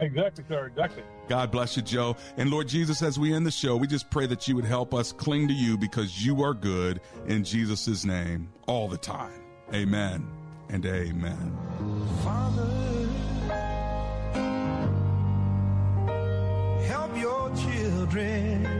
Exactly, 0.00 0.44
sir. 0.48 0.66
Exactly. 0.66 1.02
God 1.28 1.50
bless 1.50 1.76
you, 1.76 1.82
Joe. 1.82 2.16
And 2.36 2.50
Lord 2.50 2.68
Jesus, 2.68 3.02
as 3.02 3.18
we 3.18 3.34
end 3.34 3.46
the 3.46 3.50
show, 3.50 3.76
we 3.76 3.86
just 3.86 4.10
pray 4.10 4.26
that 4.26 4.48
you 4.48 4.56
would 4.56 4.64
help 4.64 4.94
us 4.94 5.12
cling 5.12 5.46
to 5.48 5.54
you 5.54 5.76
because 5.76 6.24
you 6.24 6.42
are 6.42 6.54
good 6.54 7.00
in 7.26 7.44
Jesus' 7.44 8.04
name 8.04 8.50
all 8.66 8.88
the 8.88 8.96
time. 8.96 9.42
Amen 9.74 10.26
and 10.70 10.84
amen. 10.86 11.56
Father, 12.24 13.08
help 16.86 17.16
your 17.16 17.54
children. 17.56 18.79